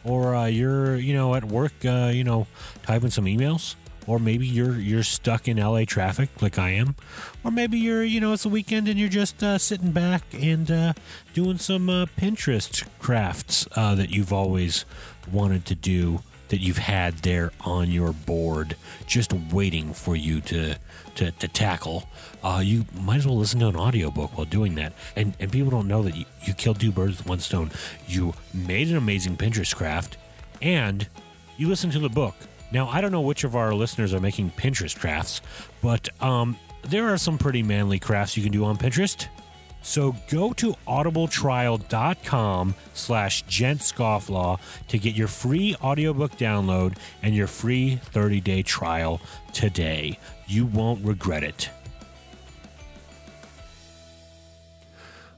or 0.03 0.35
uh, 0.35 0.45
you're 0.45 0.95
you 0.95 1.13
know 1.13 1.35
at 1.35 1.45
work 1.45 1.73
uh, 1.85 2.09
you 2.13 2.23
know 2.23 2.47
typing 2.83 3.09
some 3.09 3.25
emails 3.25 3.75
or 4.07 4.17
maybe 4.17 4.47
you're 4.47 4.79
you're 4.79 5.03
stuck 5.03 5.47
in 5.47 5.57
LA 5.57 5.83
traffic 5.85 6.29
like 6.41 6.57
I 6.57 6.69
am 6.69 6.95
or 7.43 7.51
maybe 7.51 7.77
you're 7.77 8.03
you 8.03 8.19
know 8.19 8.33
it's 8.33 8.45
a 8.45 8.49
weekend 8.49 8.87
and 8.87 8.99
you're 8.99 9.09
just 9.09 9.43
uh, 9.43 9.57
sitting 9.57 9.91
back 9.91 10.23
and 10.33 10.71
uh, 10.71 10.93
doing 11.33 11.57
some 11.57 11.89
uh, 11.89 12.05
Pinterest 12.17 12.87
crafts 12.97 13.67
that 13.75 14.09
you've 14.09 14.33
always 14.33 14.85
wanted 15.31 15.65
to 15.65 15.75
do 15.75 16.21
that 16.49 16.59
you've 16.59 16.77
had 16.77 17.13
there 17.19 17.51
on 17.61 17.89
your 17.89 18.11
board 18.11 18.75
just 19.07 19.33
waiting 19.51 19.93
for 19.93 20.15
you 20.15 20.41
to 20.41 20.75
to, 21.15 21.31
to 21.31 21.47
tackle 21.47 22.07
uh, 22.43 22.61
you 22.63 22.85
might 23.01 23.17
as 23.17 23.27
well 23.27 23.37
listen 23.37 23.59
to 23.59 23.67
an 23.67 23.75
audiobook 23.75 24.37
while 24.37 24.45
doing 24.45 24.75
that 24.75 24.93
and 25.15 25.35
and 25.39 25.51
people 25.51 25.69
don't 25.69 25.87
know 25.87 26.03
that 26.03 26.15
you, 26.15 26.25
you 26.43 26.53
killed 26.53 26.79
two 26.79 26.91
birds 26.91 27.17
with 27.17 27.27
one 27.27 27.39
stone 27.39 27.71
you 28.07 28.33
made 28.53 28.87
an 28.89 28.95
amazing 28.95 29.35
pinterest 29.35 29.75
craft 29.75 30.17
and 30.61 31.07
you 31.59 31.67
listen 31.67 31.89
to 31.91 31.99
the 31.99 32.09
book. 32.09 32.35
Now, 32.71 32.87
I 32.87 33.01
don't 33.01 33.11
know 33.11 33.21
which 33.21 33.43
of 33.43 33.55
our 33.55 33.73
listeners 33.73 34.13
are 34.13 34.19
making 34.19 34.51
Pinterest 34.51 34.97
crafts, 34.97 35.41
but 35.81 36.07
um, 36.23 36.57
there 36.83 37.09
are 37.09 37.17
some 37.17 37.37
pretty 37.37 37.63
manly 37.63 37.99
crafts 37.99 38.37
you 38.37 38.43
can 38.43 38.51
do 38.51 38.63
on 38.63 38.77
Pinterest. 38.77 39.27
So 39.81 40.15
go 40.29 40.53
to 40.53 40.75
audibletrial.com 40.87 42.75
slash 42.93 43.45
gentscofflaw 43.45 44.59
to 44.87 44.97
get 44.97 45.15
your 45.15 45.27
free 45.27 45.75
audiobook 45.81 46.31
download 46.33 46.97
and 47.23 47.35
your 47.35 47.47
free 47.47 47.99
30-day 48.13 48.63
trial 48.63 49.21
today. 49.53 50.19
You 50.47 50.65
won't 50.65 51.03
regret 51.05 51.43
it. 51.43 51.69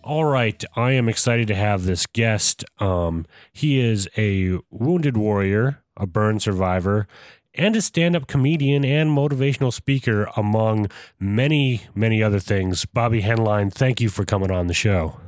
All 0.04 0.26
right, 0.26 0.64
I 0.76 0.94
am 0.94 1.08
excited 1.08 1.48
to 1.50 1.56
have 1.56 1.84
this 1.84 2.08
guest. 2.08 2.66
Um, 2.80 3.28
he 3.54 3.80
is 3.80 4.10
a 4.18 4.58
wounded 4.72 5.16
warrior, 5.16 5.84
a 5.96 6.08
burn 6.08 6.40
survivor, 6.40 7.08
and 7.54 7.76
a 7.76 7.82
stand 7.82 8.16
up 8.16 8.28
comedian 8.28 8.86
and 8.86 9.10
motivational 9.10 9.74
speaker, 9.74 10.30
among 10.36 10.90
many, 11.20 11.82
many 11.94 12.24
other 12.24 12.40
things. 12.40 12.86
Bobby 12.86 13.22
Henline, 13.22 13.72
thank 13.72 14.00
you 14.02 14.10
for 14.10 14.26
coming 14.26 14.52
on 14.52 14.68
the 14.68 14.74
show. 14.74 15.20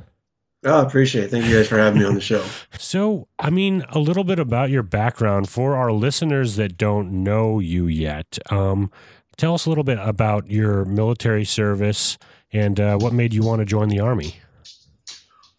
Oh, 0.66 0.80
I 0.80 0.84
appreciate 0.84 1.26
it. 1.26 1.32
Thank 1.32 1.46
you 1.46 1.56
guys 1.56 1.68
for 1.68 1.78
having 1.78 2.00
me 2.00 2.06
on 2.06 2.16
the 2.16 2.22
show. 2.22 2.44
So, 2.78 3.28
I 3.40 3.50
mean, 3.50 3.84
a 3.90 4.00
little 4.00 4.24
bit 4.24 4.40
about 4.40 4.70
your 4.70 4.84
background 4.84 5.50
for 5.50 5.76
our 5.76 5.92
listeners 5.92 6.58
that 6.58 6.78
don't 6.78 7.24
know 7.24 7.60
you 7.60 7.88
yet. 7.88 8.38
Um, 8.52 8.92
tell 9.36 9.54
us 9.54 9.66
a 9.66 9.70
little 9.70 9.84
bit 9.84 9.98
about 10.00 10.50
your 10.50 10.86
military 10.86 11.46
service 11.46 12.18
and 12.52 12.80
uh, 12.80 12.98
what 12.98 13.14
made 13.14 13.34
you 13.34 13.42
want 13.42 13.60
to 13.60 13.66
join 13.66 13.90
the 13.90 14.00
Army. 14.00 14.36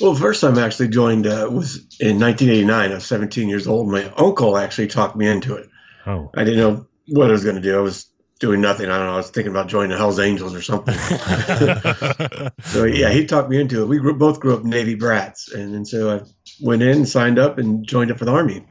Well, 0.00 0.14
first 0.14 0.40
time 0.40 0.59
I 0.59 0.62
actually 0.62 0.88
joined 0.88 1.27
uh, 1.27 1.48
was 1.50 1.77
in 2.00 2.20
1989. 2.20 2.90
I 2.90 2.94
was 2.94 3.07
17 3.07 3.48
years 3.48 3.66
old. 3.66 3.88
My 3.88 4.05
uncle 4.16 4.57
actually 4.57 4.88
talked 4.88 5.16
me 5.16 5.27
into 5.27 5.55
it. 5.55 5.68
Oh, 6.07 6.31
I 6.37 6.45
didn't 6.45 6.61
know 6.61 6.87
what 7.09 7.29
I 7.29 7.33
was 7.33 7.45
going 7.45 7.57
to 7.57 7.62
do. 7.62 7.77
I 7.79 7.81
was 7.81 8.07
doing 8.40 8.61
nothing. 8.61 8.90
I 8.90 8.99
don't 8.99 9.07
know. 9.07 9.14
I 9.14 9.19
was 9.19 9.31
thinking 9.31 9.51
about 9.51 9.69
joining 9.69 9.90
the 9.90 9.97
Hell's 9.97 10.19
Angels 10.19 10.55
or 10.55 10.62
something. 10.62 10.95
so 12.64 12.85
yeah, 12.85 13.11
he 13.11 13.27
talked 13.27 13.49
me 13.49 13.61
into 13.61 13.83
it. 13.83 13.87
We 13.87 13.99
grew, 13.99 14.17
both 14.19 14.40
grew 14.40 14.55
up 14.55 14.64
Navy 14.64 14.95
brats, 14.95 15.53
and, 15.53 15.75
and 15.75 15.87
so 15.88 16.17
I 16.17 16.21
went 16.61 16.83
in 16.83 16.97
and 16.97 17.09
signed 17.09 17.38
up 17.38 17.59
and 17.59 17.87
joined 17.87 18.11
up 18.11 18.19
for 18.19 18.25
the 18.25 18.33
Army. 18.33 18.67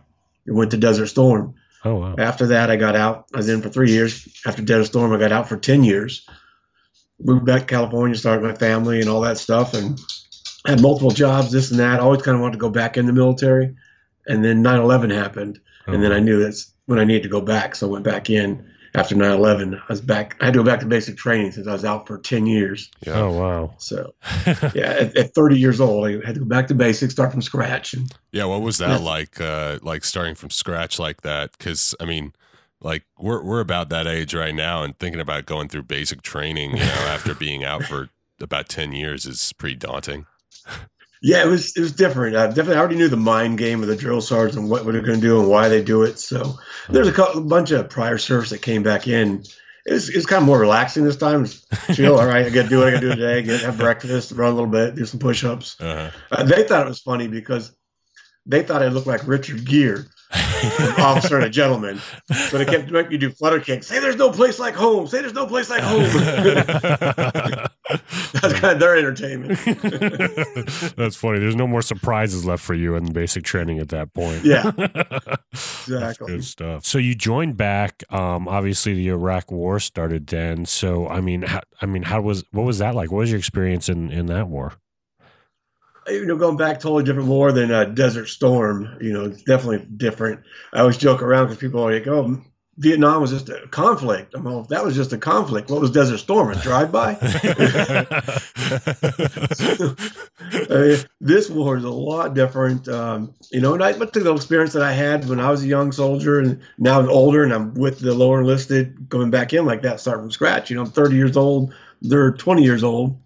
And 0.46 0.58
went 0.58 0.72
to 0.72 0.78
Desert 0.78 1.08
Storm. 1.08 1.56
oh 1.86 1.96
wow. 1.96 2.16
After 2.18 2.48
that, 2.48 2.70
I 2.70 2.76
got 2.76 2.96
out. 2.96 3.28
I 3.34 3.38
was 3.38 3.50
in 3.50 3.62
for 3.62 3.70
three 3.70 3.92
years. 3.92 4.28
After 4.46 4.62
Desert 4.62 4.88
Storm, 4.88 5.14
I 5.14 5.18
got 5.18 5.32
out 5.32 5.48
for 5.48 5.58
10 5.58 5.84
years. 5.84 6.28
Moved 7.20 7.46
back 7.46 7.62
to 7.62 7.68
California, 7.68 8.18
started 8.18 8.44
my 8.44 8.54
family 8.54 9.00
and 9.00 9.10
all 9.10 9.22
that 9.22 9.38
stuff, 9.38 9.74
and 9.74 9.98
had 10.66 10.82
multiple 10.82 11.12
jobs, 11.12 11.52
this 11.52 11.72
and 11.72 11.80
that. 11.80 12.02
Always 12.02 12.22
kind 12.22 12.36
of 12.36 12.42
wanted 12.42 12.54
to 12.54 12.60
go 12.60 12.70
back 12.70 12.98
in 12.98 13.06
the 13.06 13.14
military. 13.14 13.76
And 14.28 14.44
then 14.44 14.62
9 14.62 14.82
11 14.82 15.10
happened. 15.12 15.60
And 15.88 16.04
then 16.04 16.12
oh. 16.12 16.16
I 16.16 16.20
knew 16.20 16.42
that's 16.42 16.73
when 16.86 17.00
I 17.00 17.04
needed 17.04 17.24
to 17.24 17.30
go 17.30 17.42
back. 17.42 17.76
So 17.76 17.88
I 17.88 17.92
went 17.92 18.04
back 18.06 18.30
in 18.30 18.70
after 18.96 19.16
9 19.16 19.32
11. 19.32 19.76
I 19.76 19.82
was 19.90 20.02
back. 20.02 20.36
I 20.42 20.46
had 20.46 20.54
to 20.54 20.60
go 20.60 20.64
back 20.66 20.80
to 20.82 20.86
basic 20.86 21.18
training 21.18 21.52
since 21.52 21.68
I 21.68 21.72
was 21.74 21.84
out 21.86 22.06
for 22.08 22.18
10 22.20 22.46
years. 22.46 22.92
Yeah. 23.06 23.14
Oh 23.22 23.32
wow. 23.32 23.74
So, 23.78 24.14
yeah, 24.76 24.98
at, 25.00 25.16
at 25.18 25.34
30 25.34 25.58
years 25.58 25.80
old, 25.82 26.08
I 26.08 26.12
had 26.26 26.36
to 26.36 26.42
go 26.42 26.46
back 26.46 26.68
to 26.68 26.76
basics, 26.76 27.14
start 27.14 27.32
from 27.32 27.42
scratch. 27.42 27.94
And 27.94 28.14
Yeah, 28.32 28.46
what 28.46 28.62
was 28.62 28.78
that 28.80 29.00
Yeah. 29.02 29.06
like? 29.06 29.42
Uh, 29.42 29.80
like 29.82 30.04
starting 30.04 30.36
from 30.36 30.50
scratch 30.50 31.00
like 31.00 31.22
that? 31.22 31.52
Because 31.58 31.96
I 32.00 32.06
mean, 32.06 32.34
like 32.82 33.04
we're 33.18 33.42
we're 33.44 33.62
about 33.62 33.90
that 33.90 34.08
age 34.08 34.34
right 34.36 34.54
now, 34.54 34.84
and 34.84 34.98
thinking 35.00 35.22
about 35.22 35.46
going 35.46 35.70
through 35.70 35.84
basic 35.84 36.22
training, 36.22 36.72
you 36.72 36.84
know, 36.84 37.06
after 37.08 37.34
being 37.34 37.64
out 37.64 37.84
for 37.86 38.10
about 38.42 38.68
ten 38.68 38.92
years 38.92 39.26
is 39.26 39.54
pretty 39.54 39.76
daunting. 39.76 40.26
Yeah, 41.26 41.42
it 41.42 41.48
was 41.48 41.76
it 41.78 41.80
was 41.80 41.94
different. 41.94 42.36
I 42.36 42.48
definitely 42.48 42.76
I 42.76 42.80
already 42.80 42.98
knew 42.98 43.08
the 43.08 43.16
mind 43.16 43.58
game 43.58 43.82
of 43.82 43.88
the 43.88 43.96
drill 43.96 44.20
sergeants 44.20 44.58
and 44.58 44.70
what, 44.70 44.84
what 44.84 44.92
they're 44.92 45.02
going 45.02 45.22
to 45.22 45.26
do 45.26 45.40
and 45.40 45.50
why 45.50 45.70
they 45.70 45.82
do 45.82 46.04
it. 46.04 46.20
So 46.20 46.60
there's 46.90 47.08
a, 47.08 47.14
couple, 47.14 47.42
a 47.42 47.46
bunch 47.46 47.72
of 47.72 47.90
prior 47.90 48.18
service 48.18 48.50
that 48.50 48.62
came 48.62 48.84
back 48.84 49.08
in. 49.08 49.42
It 49.86 49.94
was, 49.94 50.10
it 50.10 50.18
was 50.18 50.26
kind 50.26 50.42
of 50.42 50.46
more 50.46 50.60
relaxing 50.60 51.06
this 51.06 51.16
time. 51.16 51.46
It's 51.46 51.66
chill. 51.96 52.20
All 52.20 52.28
right, 52.28 52.46
I 52.46 52.50
got 52.50 52.64
to 52.64 52.70
do 52.70 52.80
what 52.80 52.90
I 52.90 52.92
got 52.92 53.00
to 53.00 53.10
do 53.10 53.16
today. 53.16 53.42
Get 53.42 53.62
have 53.62 53.78
breakfast, 53.78 54.34
run 54.34 54.52
a 54.52 54.56
little 54.56 54.70
bit, 54.70 54.96
do 54.96 55.06
some 55.06 55.20
push-ups. 55.22 55.80
Uh-huh. 55.80 56.12
Uh, 56.30 56.44
they 56.44 56.64
thought 56.64 56.86
it 56.86 56.90
was 56.90 57.00
funny 57.00 57.28
because 57.28 57.74
they 58.46 58.62
thought 58.62 58.84
I 58.84 58.90
looked 58.90 59.08
like 59.08 59.26
Richard 59.26 59.66
Gere, 59.66 60.04
Officer 60.98 61.36
and 61.36 61.46
a 61.46 61.50
Gentleman. 61.50 62.02
But 62.28 62.58
they 62.58 62.66
kept 62.66 62.90
making 62.90 63.12
me 63.12 63.18
do 63.18 63.30
flutter 63.30 63.60
kicks. 63.60 63.88
Say 63.88 64.00
there's 64.00 64.16
no 64.16 64.32
place 64.32 64.60
like 64.60 64.74
home. 64.74 65.08
Say 65.08 65.22
there's 65.22 65.34
no 65.34 65.46
place 65.46 65.70
like 65.70 65.82
home. 65.82 66.04
That's 68.34 68.54
kind 68.60 68.74
of 68.74 68.80
their 68.80 68.98
entertainment. 68.98 69.60
That's 70.96 71.16
funny. 71.16 71.40
There's 71.40 71.56
no 71.56 71.68
more 71.68 71.82
surprises 71.82 72.46
left 72.46 72.64
for 72.64 72.74
you 72.74 72.96
in 72.96 73.12
basic 73.12 73.44
training 73.44 73.80
at 73.80 73.90
that 73.90 74.14
point. 74.14 74.44
Yeah, 74.44 74.72
exactly. 75.52 76.28
good 76.28 76.44
stuff. 76.44 76.86
So 76.86 76.98
you 76.98 77.14
joined 77.14 77.58
back. 77.58 78.04
Um, 78.10 78.48
obviously, 78.48 78.94
the 78.94 79.10
Iraq 79.10 79.52
War 79.52 79.80
started 79.80 80.28
then. 80.28 80.66
So 80.66 81.08
I 81.08 81.22
mean, 81.22 81.44
how, 81.44 81.62
I 81.82 81.86
mean, 81.86 82.04
how 82.04 82.22
was 82.22 82.44
what 82.52 82.64
was 82.64 82.80
that 82.80 82.96
like? 82.96 83.12
What 83.12 83.20
was 83.20 83.30
your 83.30 83.40
experience 83.40 83.90
in 83.90 84.10
in 84.10 84.28
that 84.28 84.48
war? 84.48 84.74
You 86.08 86.26
know, 86.26 86.38
going 86.38 86.58
back 86.58 86.80
totally 86.80 87.04
different 87.04 87.30
war 87.30 87.52
than 87.52 87.72
uh, 87.72 87.86
Desert 87.86 88.28
Storm. 88.28 88.98
You 89.02 89.14
know, 89.14 89.26
it's 89.26 89.44
definitely 89.44 89.86
different. 89.98 90.42
I 90.74 90.82
always 90.82 90.98
joke 90.98 91.22
around 91.22 91.46
because 91.46 91.58
people 91.58 91.84
are 91.84 91.94
like, 91.94 92.08
"Oh, 92.08 92.42
Vietnam 92.78 93.22
was 93.22 93.32
just 93.32 93.50
a 93.50 93.68
conflict." 93.70 94.34
I'm 94.34 94.46
like, 94.46 94.68
"That 94.68 94.84
was 94.84 94.96
just 94.96 95.14
a 95.14 95.18
conflict. 95.18 95.70
What 95.70 95.82
was 95.82 95.92
Desert 95.92 96.18
Storm? 96.18 96.52
A 96.52 96.56
drive-by?" 96.56 97.18
I 100.70 100.70
mean, 100.70 100.98
this 101.22 101.50
war 101.50 101.78
is 101.78 101.84
a 101.84 101.90
lot 101.90 102.34
different. 102.34 102.88
Um, 102.88 103.34
you 103.52 103.62
know, 103.62 103.74
and 103.74 103.84
I 103.84 103.94
took 103.94 104.14
the 104.14 104.34
experience 104.34 104.74
that 104.74 104.84
I 104.84 104.92
had 104.92 105.28
when 105.28 105.40
I 105.40 105.52
was 105.52 105.64
a 105.64 105.68
young 105.68 105.92
soldier, 105.92 106.40
and 106.40 106.62
now 106.78 107.00
I'm 107.00 107.10
older, 107.10 107.44
and 107.44 107.54
I'm 107.54 107.74
with 107.74 108.00
the 108.00 108.14
lower 108.14 108.42
enlisted, 108.42 109.10
going 109.10 109.32
back 109.32 109.54
in 109.54 109.66
like 109.66 109.82
that, 109.84 110.00
starting 110.00 110.24
from 110.24 110.32
scratch. 110.32 110.70
You 110.70 110.76
know, 110.76 110.84
I'm 110.84 110.92
30 110.92 111.16
years 111.16 111.38
old. 111.38 111.74
They're 112.02 112.32
20 112.32 112.64
years 112.64 112.84
old. 112.84 113.18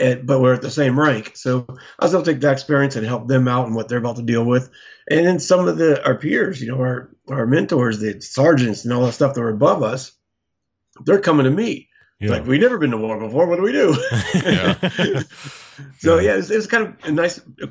And, 0.00 0.26
but 0.26 0.40
we're 0.40 0.54
at 0.54 0.62
the 0.62 0.70
same 0.70 0.98
rank. 0.98 1.36
So 1.36 1.66
I 1.68 2.04
was 2.04 2.14
able 2.14 2.24
to 2.24 2.32
take 2.32 2.40
that 2.40 2.52
experience 2.52 2.96
and 2.96 3.06
help 3.06 3.28
them 3.28 3.46
out 3.46 3.66
and 3.66 3.74
what 3.74 3.88
they're 3.88 3.98
about 3.98 4.16
to 4.16 4.22
deal 4.22 4.44
with. 4.44 4.70
And 5.10 5.26
then 5.26 5.38
some 5.38 5.68
of 5.68 5.76
the 5.76 6.04
our 6.04 6.16
peers, 6.16 6.60
you 6.60 6.68
know, 6.68 6.78
our 6.78 7.10
our 7.28 7.46
mentors, 7.46 7.98
the 7.98 8.20
sergeants 8.20 8.84
and 8.84 8.92
all 8.92 9.04
that 9.04 9.12
stuff 9.12 9.34
that 9.34 9.40
were 9.40 9.50
above 9.50 9.82
us, 9.82 10.12
they're 11.04 11.20
coming 11.20 11.44
to 11.44 11.50
me. 11.50 11.88
Yeah. 12.18 12.30
Like 12.30 12.46
we've 12.46 12.60
never 12.60 12.78
been 12.78 12.90
to 12.90 12.98
war 12.98 13.18
before. 13.18 13.46
What 13.46 13.56
do 13.56 13.62
we 13.62 13.72
do? 13.72 13.92
so 15.98 16.18
yeah, 16.18 16.34
it 16.34 16.36
was, 16.36 16.50
it 16.50 16.56
was 16.56 16.66
kind 16.66 16.88
of 16.88 16.96
a 17.04 17.12
nice 17.12 17.40
uh, 17.62 17.66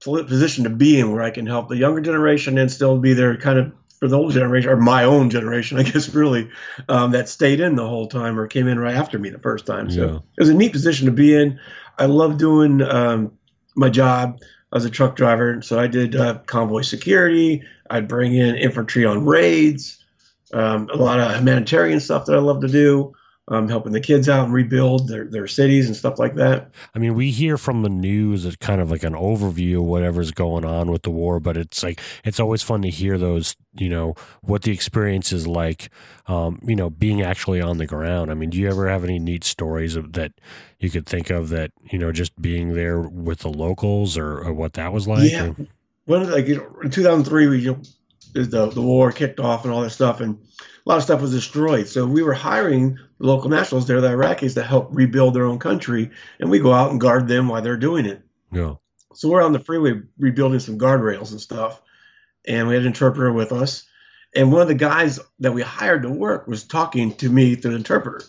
position 0.00 0.64
to 0.64 0.70
be 0.70 0.98
in 0.98 1.12
where 1.12 1.22
I 1.22 1.30
can 1.30 1.46
help 1.46 1.68
the 1.68 1.76
younger 1.76 2.00
generation 2.00 2.58
and 2.58 2.70
still 2.70 2.98
be 2.98 3.14
there, 3.14 3.36
kind 3.36 3.58
of 3.58 3.72
for 3.98 4.08
the 4.08 4.16
older 4.16 4.34
generation 4.34 4.70
or 4.70 4.76
my 4.76 5.04
own 5.04 5.30
generation, 5.30 5.78
I 5.78 5.82
guess, 5.82 6.08
really, 6.14 6.48
um, 6.88 7.10
that 7.12 7.28
stayed 7.28 7.60
in 7.60 7.74
the 7.74 7.86
whole 7.86 8.06
time 8.06 8.38
or 8.38 8.46
came 8.46 8.68
in 8.68 8.78
right 8.78 8.94
after 8.94 9.18
me 9.18 9.30
the 9.30 9.38
first 9.38 9.66
time. 9.66 9.90
So 9.90 10.00
Yeah. 10.00 10.16
it 10.16 10.40
was 10.40 10.48
a 10.48 10.54
neat 10.54 10.72
position 10.72 11.06
to 11.06 11.12
be 11.12 11.34
in. 11.34 11.58
I 11.98 12.06
love 12.06 12.38
doing 12.38 12.80
um, 12.82 13.32
my 13.74 13.88
job. 13.90 14.40
as 14.70 14.84
a 14.84 14.90
truck 14.90 15.16
driver, 15.16 15.62
so 15.62 15.78
I 15.78 15.86
did 15.86 16.14
uh, 16.14 16.40
convoy 16.44 16.82
security. 16.82 17.62
I'd 17.88 18.06
bring 18.06 18.34
in 18.34 18.54
infantry 18.54 19.06
on 19.06 19.24
raids, 19.24 19.96
um, 20.52 20.90
a 20.92 20.96
lot 20.96 21.18
of 21.18 21.34
humanitarian 21.36 22.00
stuff 22.00 22.26
that 22.26 22.34
I 22.36 22.38
love 22.38 22.60
to 22.60 22.68
do, 22.68 23.14
um, 23.48 23.68
helping 23.68 23.92
the 23.92 24.00
kids 24.00 24.28
out 24.28 24.44
and 24.44 24.52
rebuild 24.52 25.08
their, 25.08 25.24
their 25.24 25.46
cities 25.46 25.86
and 25.86 25.96
stuff 25.96 26.18
like 26.18 26.34
that. 26.34 26.70
I 26.94 26.98
mean, 26.98 27.14
we 27.14 27.30
hear 27.30 27.56
from 27.56 27.82
the 27.82 27.88
news 27.88 28.44
as 28.44 28.56
kind 28.56 28.80
of 28.80 28.90
like 28.90 29.02
an 29.02 29.14
overview 29.14 29.78
of 29.78 29.84
whatever's 29.84 30.30
going 30.30 30.64
on 30.64 30.90
with 30.90 31.02
the 31.02 31.10
war, 31.10 31.40
but 31.40 31.56
it's 31.56 31.82
like 31.82 32.00
it's 32.24 32.38
always 32.38 32.62
fun 32.62 32.82
to 32.82 32.90
hear 32.90 33.16
those, 33.16 33.56
you 33.74 33.88
know, 33.88 34.14
what 34.42 34.62
the 34.62 34.72
experience 34.72 35.32
is 35.32 35.46
like, 35.46 35.90
um, 36.26 36.60
you 36.62 36.76
know, 36.76 36.90
being 36.90 37.22
actually 37.22 37.60
on 37.60 37.78
the 37.78 37.86
ground. 37.86 38.30
I 38.30 38.34
mean, 38.34 38.50
do 38.50 38.58
you 38.58 38.68
ever 38.68 38.88
have 38.88 39.04
any 39.04 39.18
neat 39.18 39.44
stories 39.44 39.96
of 39.96 40.12
that 40.12 40.32
you 40.78 40.90
could 40.90 41.06
think 41.06 41.30
of 41.30 41.48
that, 41.48 41.72
you 41.90 41.98
know, 41.98 42.12
just 42.12 42.40
being 42.40 42.74
there 42.74 43.00
with 43.00 43.40
the 43.40 43.50
locals 43.50 44.18
or, 44.18 44.38
or 44.40 44.52
what 44.52 44.74
that 44.74 44.92
was 44.92 45.08
like? 45.08 45.30
Yeah. 45.30 45.48
or- 45.48 45.66
like 46.08 46.46
you 46.46 46.56
know, 46.56 46.76
in 46.82 46.90
2003, 46.90 47.48
we 47.48 47.58
you 47.58 47.72
know, 47.72 47.82
the 48.32 48.66
the 48.66 48.82
war 48.82 49.12
kicked 49.12 49.40
off 49.40 49.64
and 49.64 49.72
all 49.72 49.82
that 49.82 49.90
stuff, 49.90 50.20
and 50.20 50.38
a 50.88 50.90
lot 50.90 50.96
of 50.96 51.02
stuff 51.04 51.20
was 51.20 51.32
destroyed. 51.32 51.86
So 51.86 52.06
we 52.06 52.22
were 52.22 52.32
hiring 52.32 52.98
the 53.18 53.26
local 53.26 53.50
nationals 53.50 53.86
there, 53.86 54.00
the 54.00 54.08
Iraqis, 54.08 54.54
to 54.54 54.62
help 54.64 54.88
rebuild 54.92 55.34
their 55.34 55.44
own 55.44 55.58
country, 55.58 56.10
and 56.40 56.48
we 56.50 56.60
go 56.60 56.72
out 56.72 56.90
and 56.90 56.98
guard 57.00 57.28
them 57.28 57.48
while 57.48 57.60
they're 57.60 57.76
doing 57.76 58.06
it. 58.06 58.22
yeah. 58.50 58.74
So 59.14 59.28
we're 59.28 59.42
on 59.42 59.52
the 59.52 59.58
freeway 59.60 60.00
rebuilding 60.18 60.60
some 60.60 60.78
guardrails 60.78 61.30
and 61.32 61.40
stuff, 61.40 61.82
and 62.46 62.68
we 62.68 62.74
had 62.74 62.82
an 62.82 62.88
interpreter 62.88 63.32
with 63.32 63.52
us. 63.52 63.84
And 64.34 64.52
one 64.52 64.62
of 64.62 64.68
the 64.68 64.74
guys 64.74 65.18
that 65.40 65.52
we 65.52 65.62
hired 65.62 66.02
to 66.02 66.10
work 66.10 66.46
was 66.46 66.64
talking 66.64 67.14
to 67.16 67.28
me 67.28 67.54
through 67.56 67.72
the 67.72 67.76
interpreter. 67.78 68.24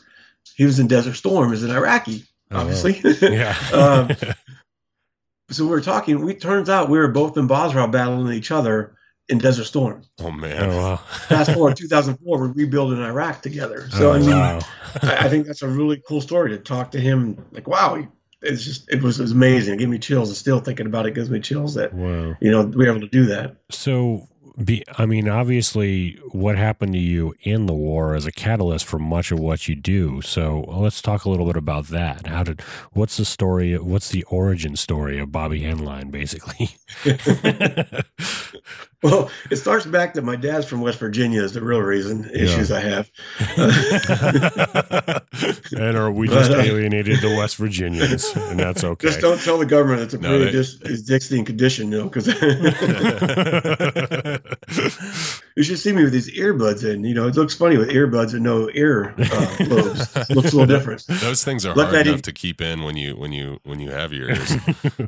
He 0.56 0.66
was 0.66 0.80
in 0.80 0.88
Desert 0.88 1.14
Storm, 1.16 1.54
as 1.54 1.64
an 1.64 1.72
Iraqi, 1.72 2.26
Oh, 2.52 2.60
obviously. 2.62 3.00
Yeah. 3.22 3.56
um, 3.74 4.34
so 5.52 5.64
we 5.66 5.70
were 5.70 5.82
talking. 5.82 6.26
We 6.26 6.34
turns 6.34 6.70
out 6.70 6.90
we 6.90 6.98
were 6.98 7.08
both 7.10 7.38
in 7.38 7.48
Basra 7.48 7.88
battling 7.88 8.34
each 8.34 8.52
other 8.52 8.96
in 9.30 9.38
Desert 9.38 9.66
Storm. 9.66 10.02
Oh 10.20 10.28
oh, 10.28 10.32
man. 10.32 10.76
wow. 10.76 10.96
Fast 11.28 11.52
forward 11.54 11.78
2004, 11.78 12.40
we're 12.40 12.48
rebuilding 12.52 13.00
Iraq 13.02 13.42
together. 13.42 13.90
So 13.92 14.10
Oh, 14.12 14.14
I 14.14 14.20
mean, 14.20 14.30
wow. 14.32 14.60
I, 15.04 15.26
I 15.26 15.30
think 15.30 15.46
that's 15.48 15.62
a 15.62 15.68
really 15.68 16.02
cool 16.08 16.22
story 16.22 16.50
to 16.52 16.58
talk 16.58 16.92
to 16.92 17.00
him. 17.00 17.46
Like, 17.52 17.68
wow, 17.68 18.06
it's 18.42 18.64
just 18.64 18.90
it 18.92 19.02
was, 19.02 19.20
it 19.20 19.24
was 19.24 19.32
amazing. 19.32 19.76
It 19.76 19.78
gave 19.78 19.90
me 19.90 20.00
chills. 20.00 20.30
And 20.30 20.38
still 20.38 20.60
thinking 20.60 20.86
about 20.88 21.06
it 21.06 21.14
gives 21.16 21.30
me 21.30 21.40
chills 21.40 21.76
that 21.76 21.94
Wow. 21.94 22.36
you 22.42 22.52
know 22.52 22.64
we 22.64 22.86
were 22.86 22.90
able 22.92 23.02
to 23.02 23.08
do 23.08 23.26
that. 23.28 23.56
So 23.70 24.28
Be, 24.64 24.84
I 24.98 25.06
mean, 25.06 25.30
obviously, 25.30 26.20
what 26.32 26.58
happened 26.58 26.92
to 26.94 27.00
you 27.00 27.34
in 27.44 27.66
the 27.66 27.74
war 27.74 28.14
is 28.16 28.26
a 28.26 28.32
catalyst 28.32 28.86
for 28.86 29.00
much 29.00 29.32
of 29.32 29.40
what 29.40 29.68
you 29.70 29.76
do. 29.76 30.22
So 30.22 30.66
let's 30.68 31.02
talk 31.02 31.24
a 31.24 31.30
little 31.30 31.46
bit 31.46 31.56
about 31.56 31.88
that. 31.90 32.28
How 32.28 32.44
did? 32.44 32.60
What's 32.92 33.16
the 33.18 33.24
story? 33.26 33.78
What's 33.78 34.10
the 34.10 34.24
origin 34.24 34.76
story 34.76 35.18
of 35.20 35.32
Bobby 35.32 35.62
Henline, 35.62 36.12
basically? 36.12 36.72
Well, 39.02 39.32
it 39.50 39.56
starts 39.56 39.86
back 39.86 40.16
that 40.16 40.24
my 40.26 40.36
dad's 40.36 40.66
from 40.66 40.82
West 40.82 41.00
Virginia 41.00 41.42
is 41.42 41.54
the 41.54 41.62
real 41.62 41.80
reason 41.82 42.30
issues 42.34 42.70
I 42.72 42.82
have. 42.82 43.10
and 45.72 45.98
are 45.98 46.12
we 46.12 46.28
just 46.28 46.52
alienated 46.52 47.22
the 47.22 47.34
West 47.38 47.56
Virginians, 47.56 48.26
and 48.36 48.60
that's 48.60 48.84
okay. 48.84 49.08
Just 49.08 49.22
don't 49.22 49.40
tell 49.40 49.58
the 49.58 49.66
government 49.66 50.02
it's 50.02 50.14
a 50.14 50.18
No, 50.18 50.40
they- 50.40 50.52
pre-existing 50.52 51.46
condition, 51.46 51.92
you 51.92 52.00
know, 52.00 52.04
because 52.10 52.28
you 55.56 55.64
should 55.64 55.80
see 55.80 55.94
me 55.94 56.04
with 56.04 56.12
these 56.12 56.32
earbuds 56.38 56.84
in. 56.90 57.04
You 57.04 57.16
know, 57.16 57.28
it 57.28 57.36
looks 57.36 57.56
funny 57.56 57.78
with 57.78 57.90
earbuds 57.92 58.34
and 58.34 58.44
no 58.44 58.70
ear 58.74 59.14
uh, 59.18 59.56
lobes. 59.68 60.16
looks 60.30 60.54
a 60.54 60.58
little 60.58 60.66
different. 60.66 61.06
Those 61.08 61.44
things 61.44 61.66
are 61.66 61.74
Let 61.74 61.90
hard 61.90 62.08
enough 62.08 62.16
in- 62.18 62.22
to 62.24 62.34
keep 62.34 62.62
in 62.62 62.84
when 62.84 62.98
you 62.98 63.16
when 63.16 63.32
you 63.32 63.60
when 63.64 63.80
you 63.80 63.92
have 63.92 64.14
your 64.14 64.30
ears. 64.30 64.54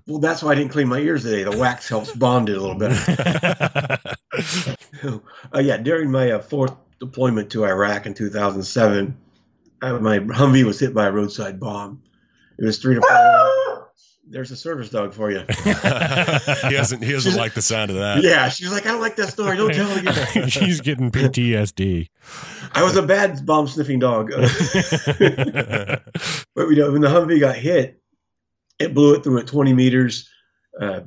Well, 0.08 0.20
that's 0.20 0.42
why 0.44 0.52
I 0.52 0.56
didn't 0.56 0.72
clean 0.72 0.88
my 0.88 1.00
ears 1.00 1.24
today. 1.24 1.44
The 1.44 1.58
wax 1.58 1.88
helps 1.90 2.16
bond 2.16 2.50
it 2.50 2.58
a 2.58 2.62
little 2.62 2.78
better. 2.78 3.81
uh, 5.56 5.60
yeah, 5.60 5.78
during 5.78 6.12
my 6.12 6.32
uh, 6.32 6.40
fourth 6.40 6.74
deployment 7.00 7.52
to 7.52 7.66
Iraq 7.66 8.06
in 8.06 8.14
2007, 8.14 9.18
uh, 9.82 10.00
my 10.00 10.20
Humvee 10.20 10.64
was 10.64 10.80
hit 10.80 10.94
by 10.94 11.08
a 11.08 11.12
roadside 11.12 11.60
bomb. 11.60 12.02
It 12.58 12.66
was 12.66 12.78
three 12.78 12.96
to 12.96 13.02
four. 13.02 13.92
There's 14.28 14.52
a 14.52 14.56
service 14.56 14.90
dog 14.90 15.14
for 15.14 15.30
you. 15.30 15.40
he 15.64 15.74
doesn't 16.70 17.04
he 17.04 17.12
doesn't 17.12 17.36
like 17.36 17.54
the 17.54 17.62
sound 17.62 17.92
of 17.92 17.98
that. 17.98 18.24
Yeah, 18.24 18.48
she's 18.48 18.72
like, 18.72 18.86
I 18.86 18.92
don't 18.92 19.02
like 19.02 19.18
that 19.18 19.28
story. 19.28 19.58
Don't 19.58 19.74
tell 19.74 19.90
it 19.92 20.08
again. 20.08 20.48
She's 20.50 20.80
getting 20.80 21.12
PTSD. 21.12 22.08
I 22.72 22.84
was 22.84 22.96
a 22.96 23.02
bad 23.02 23.46
bomb 23.46 23.68
sniffing 23.68 24.00
dog. 24.00 24.32
but 24.32 24.46
you 26.56 26.76
know, 26.78 26.94
when 26.94 27.02
the 27.02 27.10
Humvee 27.10 27.42
got 27.42 27.58
hit, 27.58 28.02
it 28.80 28.94
blew 28.94 29.16
it 29.16 29.24
through 29.24 29.40
at 29.40 29.48
20 29.48 29.74
meters, 29.74 30.30
uh, 30.80 31.02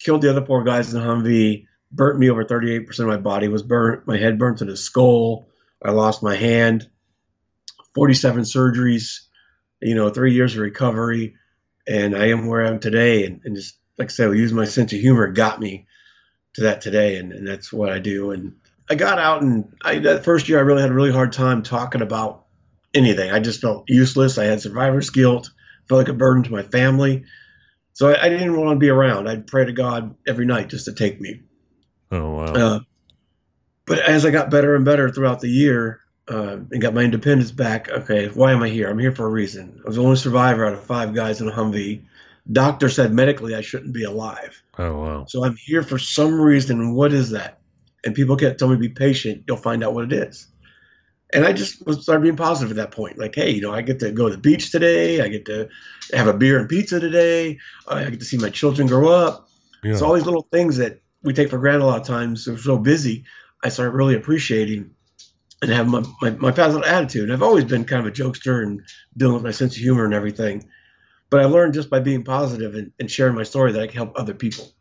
killed 0.00 0.22
the 0.22 0.30
other 0.30 0.44
four 0.44 0.64
guys 0.64 0.94
in 0.94 1.00
the 1.00 1.06
Humvee, 1.06 1.66
burnt 1.92 2.18
me 2.18 2.30
over 2.30 2.44
38% 2.44 2.98
of 3.00 3.06
my 3.06 3.16
body 3.16 3.48
was 3.48 3.62
burnt. 3.62 4.06
My 4.06 4.16
head 4.16 4.38
burnt 4.38 4.58
to 4.58 4.64
the 4.64 4.76
skull. 4.76 5.48
I 5.84 5.90
lost 5.90 6.22
my 6.22 6.36
hand, 6.36 6.88
47 7.94 8.42
surgeries, 8.42 9.20
you 9.80 9.94
know, 9.94 10.10
three 10.10 10.32
years 10.32 10.54
of 10.54 10.60
recovery. 10.60 11.34
And 11.86 12.16
I 12.16 12.28
am 12.28 12.46
where 12.46 12.64
I 12.64 12.68
am 12.68 12.78
today. 12.78 13.26
And, 13.26 13.40
and 13.44 13.56
just 13.56 13.76
like 13.98 14.08
I 14.08 14.12
said, 14.12 14.36
use 14.36 14.52
my 14.52 14.64
sense 14.64 14.92
of 14.92 15.00
humor 15.00 15.28
got 15.28 15.60
me 15.60 15.86
to 16.54 16.62
that 16.62 16.80
today. 16.80 17.16
And, 17.16 17.32
and 17.32 17.46
that's 17.46 17.72
what 17.72 17.90
I 17.90 17.98
do. 17.98 18.30
And 18.30 18.54
I 18.88 18.94
got 18.94 19.18
out 19.18 19.42
and 19.42 19.74
I, 19.84 19.98
that 20.00 20.24
first 20.24 20.48
year 20.48 20.58
I 20.58 20.62
really 20.62 20.82
had 20.82 20.90
a 20.90 20.94
really 20.94 21.12
hard 21.12 21.32
time 21.32 21.62
talking 21.62 22.02
about 22.02 22.46
anything. 22.94 23.30
I 23.30 23.40
just 23.40 23.60
felt 23.60 23.84
useless. 23.88 24.38
I 24.38 24.44
had 24.44 24.60
survivor's 24.60 25.10
guilt, 25.10 25.50
felt 25.88 25.98
like 25.98 26.08
a 26.08 26.14
burden 26.14 26.44
to 26.44 26.52
my 26.52 26.62
family. 26.62 27.24
So 27.94 28.10
I, 28.10 28.26
I 28.26 28.28
didn't 28.28 28.56
want 28.56 28.76
to 28.76 28.80
be 28.80 28.88
around. 28.88 29.28
I'd 29.28 29.46
pray 29.46 29.64
to 29.64 29.72
God 29.72 30.14
every 30.26 30.46
night 30.46 30.68
just 30.68 30.86
to 30.86 30.92
take 30.92 31.20
me. 31.20 31.40
Oh 32.12 32.34
wow. 32.34 32.52
Uh, 32.52 32.80
but 33.86 33.98
as 33.98 34.24
I 34.24 34.30
got 34.30 34.50
better 34.50 34.76
and 34.76 34.84
better 34.84 35.10
throughout 35.10 35.40
the 35.40 35.48
year 35.48 36.00
uh, 36.28 36.58
and 36.70 36.80
got 36.80 36.94
my 36.94 37.02
independence 37.02 37.50
back, 37.50 37.88
okay, 37.88 38.28
why 38.28 38.52
am 38.52 38.62
I 38.62 38.68
here? 38.68 38.88
I'm 38.88 38.98
here 38.98 39.12
for 39.12 39.26
a 39.26 39.30
reason. 39.30 39.80
I 39.84 39.88
was 39.88 39.96
the 39.96 40.02
only 40.02 40.16
survivor 40.16 40.64
out 40.64 40.74
of 40.74 40.84
five 40.84 41.14
guys 41.14 41.40
in 41.40 41.48
a 41.48 41.52
Humvee. 41.52 42.02
Doctor 42.50 42.88
said 42.88 43.12
medically 43.12 43.54
I 43.54 43.62
shouldn't 43.62 43.94
be 43.94 44.04
alive. 44.04 44.62
Oh 44.78 44.98
wow. 44.98 45.24
So 45.26 45.44
I'm 45.44 45.56
here 45.56 45.82
for 45.82 45.98
some 45.98 46.40
reason. 46.40 46.94
What 46.94 47.12
is 47.12 47.30
that? 47.30 47.58
And 48.04 48.14
people 48.14 48.36
kept 48.36 48.58
telling 48.58 48.78
me, 48.78 48.88
be 48.88 48.94
patient. 48.94 49.44
You'll 49.46 49.56
find 49.56 49.82
out 49.82 49.94
what 49.94 50.04
it 50.04 50.12
is. 50.12 50.48
And 51.34 51.46
I 51.46 51.52
just 51.52 51.78
started 52.02 52.22
being 52.22 52.36
positive 52.36 52.70
at 52.70 52.76
that 52.76 52.94
point. 52.94 53.16
Like, 53.16 53.34
hey, 53.34 53.50
you 53.50 53.62
know, 53.62 53.72
I 53.72 53.80
get 53.80 54.00
to 54.00 54.10
go 54.10 54.28
to 54.28 54.34
the 54.34 54.40
beach 54.40 54.70
today. 54.70 55.22
I 55.22 55.28
get 55.28 55.46
to 55.46 55.68
have 56.12 56.26
a 56.26 56.34
beer 56.34 56.58
and 56.58 56.68
pizza 56.68 57.00
today. 57.00 57.58
I 57.88 58.10
get 58.10 58.20
to 58.20 58.26
see 58.26 58.36
my 58.36 58.50
children 58.50 58.86
grow 58.86 59.08
up. 59.08 59.48
Yeah. 59.82 59.96
So 59.96 60.06
all 60.06 60.12
these 60.12 60.26
little 60.26 60.46
things 60.52 60.76
that 60.76 61.01
we 61.22 61.32
take 61.32 61.50
for 61.50 61.58
granted 61.58 61.84
a 61.84 61.86
lot 61.86 62.00
of 62.00 62.06
times. 62.06 62.46
We're 62.46 62.56
so 62.56 62.78
busy. 62.78 63.24
I 63.62 63.68
started 63.68 63.92
really 63.92 64.14
appreciating 64.14 64.90
and 65.60 65.70
have 65.70 65.88
my, 65.88 66.02
my, 66.20 66.30
my 66.30 66.50
positive 66.50 66.86
attitude. 66.86 67.24
And 67.24 67.32
I've 67.32 67.42
always 67.42 67.64
been 67.64 67.84
kind 67.84 68.04
of 68.04 68.12
a 68.12 68.14
jokester 68.14 68.62
and 68.62 68.82
dealing 69.16 69.34
with 69.34 69.44
my 69.44 69.52
sense 69.52 69.76
of 69.76 69.82
humor 69.82 70.04
and 70.04 70.14
everything. 70.14 70.68
But 71.30 71.40
I 71.40 71.44
learned 71.44 71.74
just 71.74 71.88
by 71.88 72.00
being 72.00 72.24
positive 72.24 72.74
and, 72.74 72.92
and 72.98 73.10
sharing 73.10 73.36
my 73.36 73.44
story 73.44 73.72
that 73.72 73.82
I 73.82 73.86
can 73.86 73.96
help 73.96 74.12
other 74.16 74.34
people. 74.34 74.72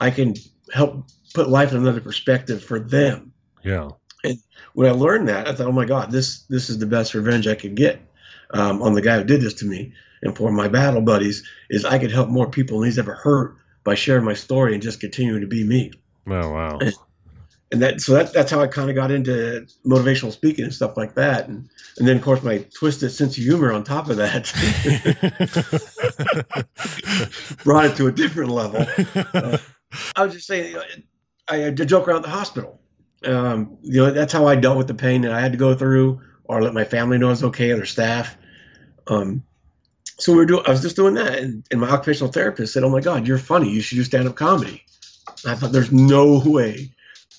I 0.00 0.10
can 0.10 0.34
help 0.72 1.06
put 1.34 1.48
life 1.48 1.72
in 1.72 1.78
another 1.78 2.00
perspective 2.00 2.64
for 2.64 2.80
them. 2.80 3.32
yeah. 3.62 3.90
And 4.24 4.38
when 4.72 4.88
I 4.88 4.92
learned 4.92 5.28
that, 5.28 5.46
I 5.46 5.54
thought, 5.54 5.66
oh 5.66 5.72
my 5.72 5.84
God, 5.84 6.10
this 6.10 6.44
this 6.48 6.70
is 6.70 6.78
the 6.78 6.86
best 6.86 7.12
revenge 7.12 7.46
I 7.46 7.54
could 7.54 7.74
get 7.74 8.00
um, 8.50 8.80
on 8.80 8.94
the 8.94 9.02
guy 9.02 9.18
who 9.18 9.24
did 9.24 9.42
this 9.42 9.54
to 9.54 9.66
me. 9.66 9.92
And 10.22 10.34
for 10.34 10.50
my 10.50 10.68
battle 10.68 11.02
buddies, 11.02 11.46
is 11.68 11.84
I 11.84 11.98
could 11.98 12.10
help 12.10 12.30
more 12.30 12.48
people 12.48 12.80
than 12.80 12.86
he's 12.86 12.98
ever 12.98 13.14
hurt 13.14 13.58
by 13.84 13.94
sharing 13.94 14.24
my 14.24 14.34
story 14.34 14.74
and 14.74 14.82
just 14.82 15.00
continuing 15.00 15.42
to 15.42 15.46
be 15.46 15.64
me. 15.64 15.92
Oh 16.26 16.50
wow. 16.50 16.78
And 17.70 17.82
that 17.82 18.00
so 18.00 18.14
that, 18.14 18.32
that's 18.32 18.50
how 18.50 18.60
I 18.60 18.66
kind 18.66 18.88
of 18.88 18.96
got 18.96 19.10
into 19.10 19.66
motivational 19.86 20.32
speaking 20.32 20.64
and 20.64 20.72
stuff 20.72 20.96
like 20.96 21.14
that. 21.14 21.48
And 21.48 21.68
and 21.98 22.08
then 22.08 22.16
of 22.16 22.22
course 22.22 22.42
my 22.42 22.58
twisted 22.74 23.12
sense 23.12 23.36
of 23.36 23.44
humor 23.44 23.72
on 23.72 23.84
top 23.84 24.08
of 24.08 24.16
that 24.16 24.52
brought 27.64 27.86
it 27.86 27.96
to 27.96 28.06
a 28.06 28.12
different 28.12 28.50
level. 28.50 28.86
Uh, 29.34 29.58
I 30.16 30.24
was 30.24 30.34
just 30.34 30.48
saying, 30.48 30.76
I 31.48 31.58
had 31.58 31.76
to 31.76 31.84
joke 31.84 32.08
around 32.08 32.22
the 32.22 32.28
hospital. 32.28 32.80
Um, 33.24 33.78
you 33.82 34.00
know, 34.00 34.10
that's 34.10 34.32
how 34.32 34.46
I 34.46 34.56
dealt 34.56 34.76
with 34.76 34.88
the 34.88 34.94
pain 34.94 35.22
that 35.22 35.32
I 35.32 35.40
had 35.40 35.52
to 35.52 35.58
go 35.58 35.74
through, 35.74 36.20
or 36.44 36.62
let 36.62 36.74
my 36.74 36.84
family 36.84 37.18
know 37.18 37.30
it's 37.30 37.42
okay, 37.42 37.70
or 37.70 37.76
their 37.76 37.86
staff. 37.86 38.36
Um, 39.06 39.44
so 40.18 40.32
we 40.32 40.38
were 40.38 40.46
doing. 40.46 40.62
I 40.66 40.70
was 40.70 40.82
just 40.82 40.96
doing 40.96 41.14
that, 41.14 41.38
and, 41.38 41.64
and 41.70 41.80
my 41.80 41.88
occupational 41.90 42.32
therapist 42.32 42.72
said, 42.72 42.84
"Oh 42.84 42.88
my 42.90 43.00
God, 43.00 43.26
you're 43.26 43.38
funny. 43.38 43.70
You 43.70 43.80
should 43.80 43.96
do 43.96 44.04
stand-up 44.04 44.36
comedy." 44.36 44.84
And 45.44 45.52
I 45.52 45.54
thought, 45.56 45.72
"There's 45.72 45.92
no 45.92 46.40
way 46.44 46.90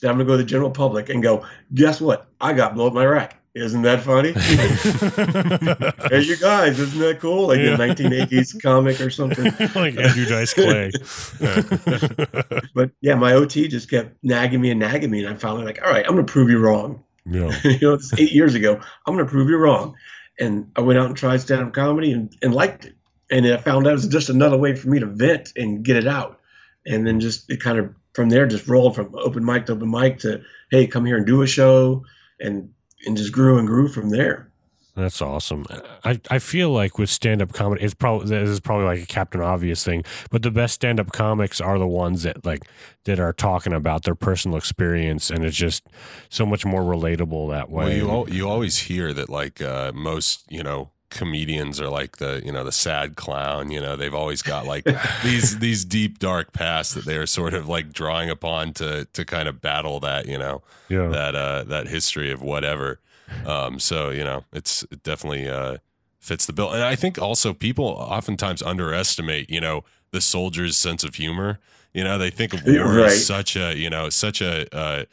that 0.01 0.09
I'm 0.09 0.15
gonna 0.15 0.25
go 0.25 0.31
to 0.33 0.37
the 0.37 0.43
general 0.43 0.69
public 0.71 1.09
and 1.09 1.23
go, 1.23 1.45
guess 1.73 2.01
what? 2.01 2.27
I 2.41 2.51
got 2.53 2.75
blown 2.75 2.87
up 2.89 2.93
my 2.93 3.05
rack. 3.05 3.39
Isn't 3.55 3.83
that 3.83 4.01
funny? 4.01 4.33
hey, 6.09 6.21
you 6.21 6.35
guys, 6.35 6.77
isn't 6.77 6.99
that 6.99 7.19
cool? 7.21 7.47
Like 7.47 7.59
Yeah. 7.59 7.75
a 7.75 7.77
1980s 7.77 8.61
comic 8.61 8.99
or 8.99 9.09
something." 9.09 9.45
like 9.75 9.97
Andrew 9.97 10.25
Dice 10.25 10.53
Clay. 10.53 10.91
But 12.75 12.91
yeah, 13.01 13.15
my 13.15 13.31
OT 13.33 13.67
just 13.69 13.89
kept 13.89 14.21
nagging 14.23 14.59
me 14.59 14.71
and 14.71 14.79
nagging 14.79 15.09
me, 15.09 15.19
and 15.19 15.29
I'm 15.29 15.37
finally 15.37 15.63
like, 15.63 15.81
all 15.81 15.89
right, 15.89 16.05
I'm 16.05 16.11
gonna 16.15 16.23
prove 16.25 16.49
you 16.49 16.59
wrong. 16.59 17.03
yeah. 17.25 17.57
you 17.63 17.79
know, 17.81 17.93
it's 17.93 18.13
eight 18.19 18.33
years 18.33 18.53
ago. 18.55 18.79
I'm 19.05 19.15
gonna 19.15 19.25
prove 19.29 19.49
you 19.49 19.57
wrong. 19.57 19.95
And 20.39 20.71
I 20.75 20.81
went 20.81 20.99
out 20.99 21.07
and 21.07 21.17
tried 21.17 21.41
stand-up 21.41 21.73
comedy 21.73 22.11
and, 22.11 22.35
and 22.41 22.53
liked 22.53 22.85
it. 22.85 22.95
And 23.31 23.47
I 23.47 23.57
found 23.57 23.87
out 23.87 23.91
it 23.91 23.93
was 23.93 24.07
just 24.07 24.29
another 24.29 24.57
way 24.57 24.75
for 24.75 24.89
me 24.89 24.99
to 24.99 25.05
vent 25.05 25.53
and 25.55 25.83
get 25.83 25.95
it 25.95 26.07
out. 26.07 26.39
And 26.85 27.05
then 27.07 27.19
just 27.19 27.49
it 27.49 27.61
kind 27.61 27.79
of 27.79 27.95
from 28.13 28.29
there 28.29 28.45
just 28.45 28.67
rolled 28.67 28.95
from 28.95 29.15
open 29.15 29.43
mic 29.43 29.65
to 29.65 29.73
open 29.73 29.89
mic 29.89 30.19
to 30.19 30.41
hey, 30.69 30.87
come 30.87 31.05
here 31.05 31.17
and 31.17 31.25
do 31.25 31.41
a 31.41 31.47
show, 31.47 32.05
and 32.39 32.73
and 33.05 33.17
just 33.17 33.31
grew 33.31 33.57
and 33.57 33.67
grew 33.67 33.87
from 33.87 34.09
there. 34.09 34.51
That's 34.95 35.21
awesome. 35.21 35.65
I, 36.05 36.21
I 36.29 36.39
feel 36.39 36.69
like 36.69 36.97
with 36.97 37.09
stand 37.09 37.41
up 37.41 37.51
comedy, 37.51 37.83
it's 37.83 37.93
probably 37.93 38.29
this 38.29 38.49
is 38.49 38.61
probably 38.61 38.85
like 38.85 39.03
a 39.03 39.05
Captain 39.05 39.41
Obvious 39.41 39.83
thing, 39.83 40.05
but 40.31 40.41
the 40.41 40.51
best 40.51 40.75
stand 40.75 41.01
up 41.01 41.11
comics 41.11 41.59
are 41.59 41.77
the 41.77 41.87
ones 41.87 42.23
that 42.23 42.45
like 42.45 42.63
that 43.03 43.19
are 43.19 43.33
talking 43.33 43.73
about 43.73 44.03
their 44.03 44.15
personal 44.15 44.57
experience, 44.57 45.29
and 45.29 45.43
it's 45.43 45.57
just 45.57 45.83
so 46.29 46.45
much 46.45 46.65
more 46.65 46.81
relatable 46.81 47.51
that 47.51 47.69
way. 47.69 48.01
Well, 48.01 48.25
you 48.29 48.35
you 48.35 48.49
always 48.49 48.77
hear 48.79 49.11
that 49.11 49.29
like 49.29 49.61
uh, 49.61 49.91
most 49.93 50.45
you 50.49 50.63
know 50.63 50.91
comedians 51.09 51.79
are 51.79 51.89
like 51.89 52.17
the 52.17 52.41
you 52.45 52.51
know 52.51 52.63
the 52.63 52.71
sad 52.71 53.15
clown. 53.15 53.71
You 53.71 53.81
know 53.81 53.95
they've 53.95 54.13
always 54.13 54.41
got 54.41 54.65
like 54.65 54.85
these 55.23 55.59
these 55.59 55.83
deep 55.83 56.19
dark 56.19 56.53
pasts 56.53 56.93
that 56.93 57.05
they're 57.05 57.27
sort 57.27 57.53
of 57.53 57.67
like 57.67 57.91
drawing 57.91 58.29
upon 58.29 58.73
to 58.73 59.05
to 59.11 59.25
kind 59.25 59.47
of 59.47 59.61
battle 59.61 59.99
that 60.01 60.25
you 60.27 60.37
know 60.37 60.61
yeah, 60.89 61.07
that 61.07 61.35
uh 61.35 61.63
that 61.63 61.87
history 61.87 62.31
of 62.31 62.41
whatever. 62.41 62.99
Um, 63.45 63.79
so 63.79 64.09
you 64.09 64.23
know 64.23 64.43
it's 64.53 64.83
it 64.91 65.03
definitely 65.03 65.47
uh 65.49 65.77
fits 66.19 66.45
the 66.45 66.53
bill, 66.53 66.71
and 66.71 66.83
I 66.83 66.95
think 66.95 67.19
also 67.21 67.53
people 67.53 67.85
oftentimes 67.85 68.61
underestimate 68.61 69.49
you 69.49 69.61
know 69.61 69.83
the 70.11 70.21
soldier's 70.21 70.77
sense 70.77 71.03
of 71.03 71.15
humor. 71.15 71.59
You 71.93 72.03
know 72.03 72.17
they 72.17 72.29
think 72.29 72.53
of 72.53 72.65
war 72.65 72.85
Right. 72.95 73.05
as 73.07 73.25
such 73.25 73.55
a 73.55 73.75
you 73.75 73.89
know 73.89 74.09
such 74.09 74.41
a 74.41 74.67
uh, 74.75 75.05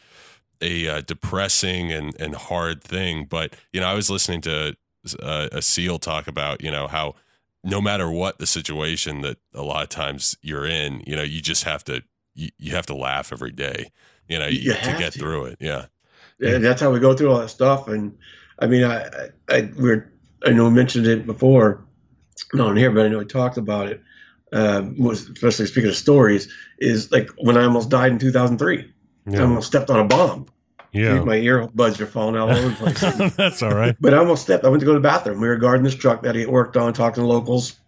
a 0.61 0.89
uh, 0.89 1.01
depressing 1.03 1.93
and 1.93 2.15
and 2.21 2.35
hard 2.35 2.83
thing. 2.83 3.25
But 3.25 3.55
you 3.73 3.81
know, 3.81 3.87
I 3.87 3.95
was 3.95 4.11
listening 4.11 4.41
to 4.43 4.77
uh, 5.23 5.49
a 5.53 5.61
SEAL 5.63 5.99
talk 6.01 6.27
about 6.29 6.63
you 6.63 6.71
know 6.71 6.87
how 6.89 7.15
no 7.65 7.81
matter 7.81 8.11
what 8.11 8.39
the 8.39 8.47
situation 8.47 9.21
that 9.21 9.39
a 9.55 9.63
lot 9.63 9.83
of 9.85 9.89
times 9.89 10.37
you're 10.43 10.67
in, 10.67 11.03
you 11.07 11.15
know, 11.15 11.23
you 11.23 11.41
just 11.41 11.65
have 11.65 11.85
to 11.85 12.03
you, 12.35 12.51
you 12.59 12.73
have 12.75 12.87
to 12.87 12.95
laugh 12.95 13.33
every 13.33 13.53
day. 13.53 13.91
You 14.29 14.39
know, 14.39 14.47
You 14.47 14.59
you, 14.73 14.75
to 14.75 14.97
get 14.99 15.13
to. 15.13 15.19
through 15.19 15.45
it. 15.47 15.59
Yeah. 15.61 15.87
And 16.43 16.65
that's 16.65 16.81
how 16.81 16.91
we 16.91 17.01
go 17.01 17.15
through 17.15 17.33
all 17.33 17.39
that 17.39 17.49
stuff. 17.49 17.89
And 17.89 18.17
I 18.59 18.67
mean, 18.67 18.85
I, 18.85 19.05
I, 19.05 19.29
I 19.49 19.71
we're, 19.77 20.13
I 20.45 20.51
know 20.51 20.65
we 20.65 20.71
mentioned 20.71 21.07
it 21.07 21.27
before, 21.27 21.85
not 22.53 22.69
on 22.69 22.77
here, 22.77 22.91
but 22.91 23.07
I 23.07 23.09
know 23.09 23.19
we 23.19 23.25
talked 23.25 23.57
about 23.57 23.89
it. 23.89 24.03
Um, 24.53 24.99
was 24.99 25.31
especially 25.31 25.67
speaking 25.67 25.89
of 25.89 25.97
stories, 25.97 26.53
is 26.79 27.11
like 27.11 27.31
when 27.39 27.57
I 27.57 27.65
almost 27.65 27.89
died 27.89 28.13
in 28.13 28.19
2003. 28.19 28.93
I 29.35 29.39
almost 29.41 29.69
stepped 29.69 29.89
on 29.89 30.01
a 30.01 30.05
bomb. 30.05 30.47
Yeah. 30.93 31.21
My 31.25 31.37
earbuds 31.37 32.01
are 32.01 32.07
falling 32.07 32.37
out 32.37 32.51
all 32.51 32.57
over 32.57 32.69
the 32.69 32.75
place. 32.75 33.35
That's 33.37 33.63
all 33.63 33.75
right. 33.75 33.97
But 33.99 34.13
I 34.13 34.19
almost 34.19 34.43
stepped. 34.43 34.65
I 34.65 34.69
went 34.69 34.81
to 34.81 34.87
go 34.87 34.93
to 34.93 34.99
the 34.99 35.03
bathroom. 35.03 35.41
We 35.41 35.49
were 35.49 35.57
guarding 35.57 35.85
this 35.85 35.95
truck 35.95 36.23
that 36.23 36.35
he 36.35 36.45
worked 36.45 36.77
on, 36.77 36.93
talking 36.93 37.23
to 37.23 37.27
locals. 37.27 37.79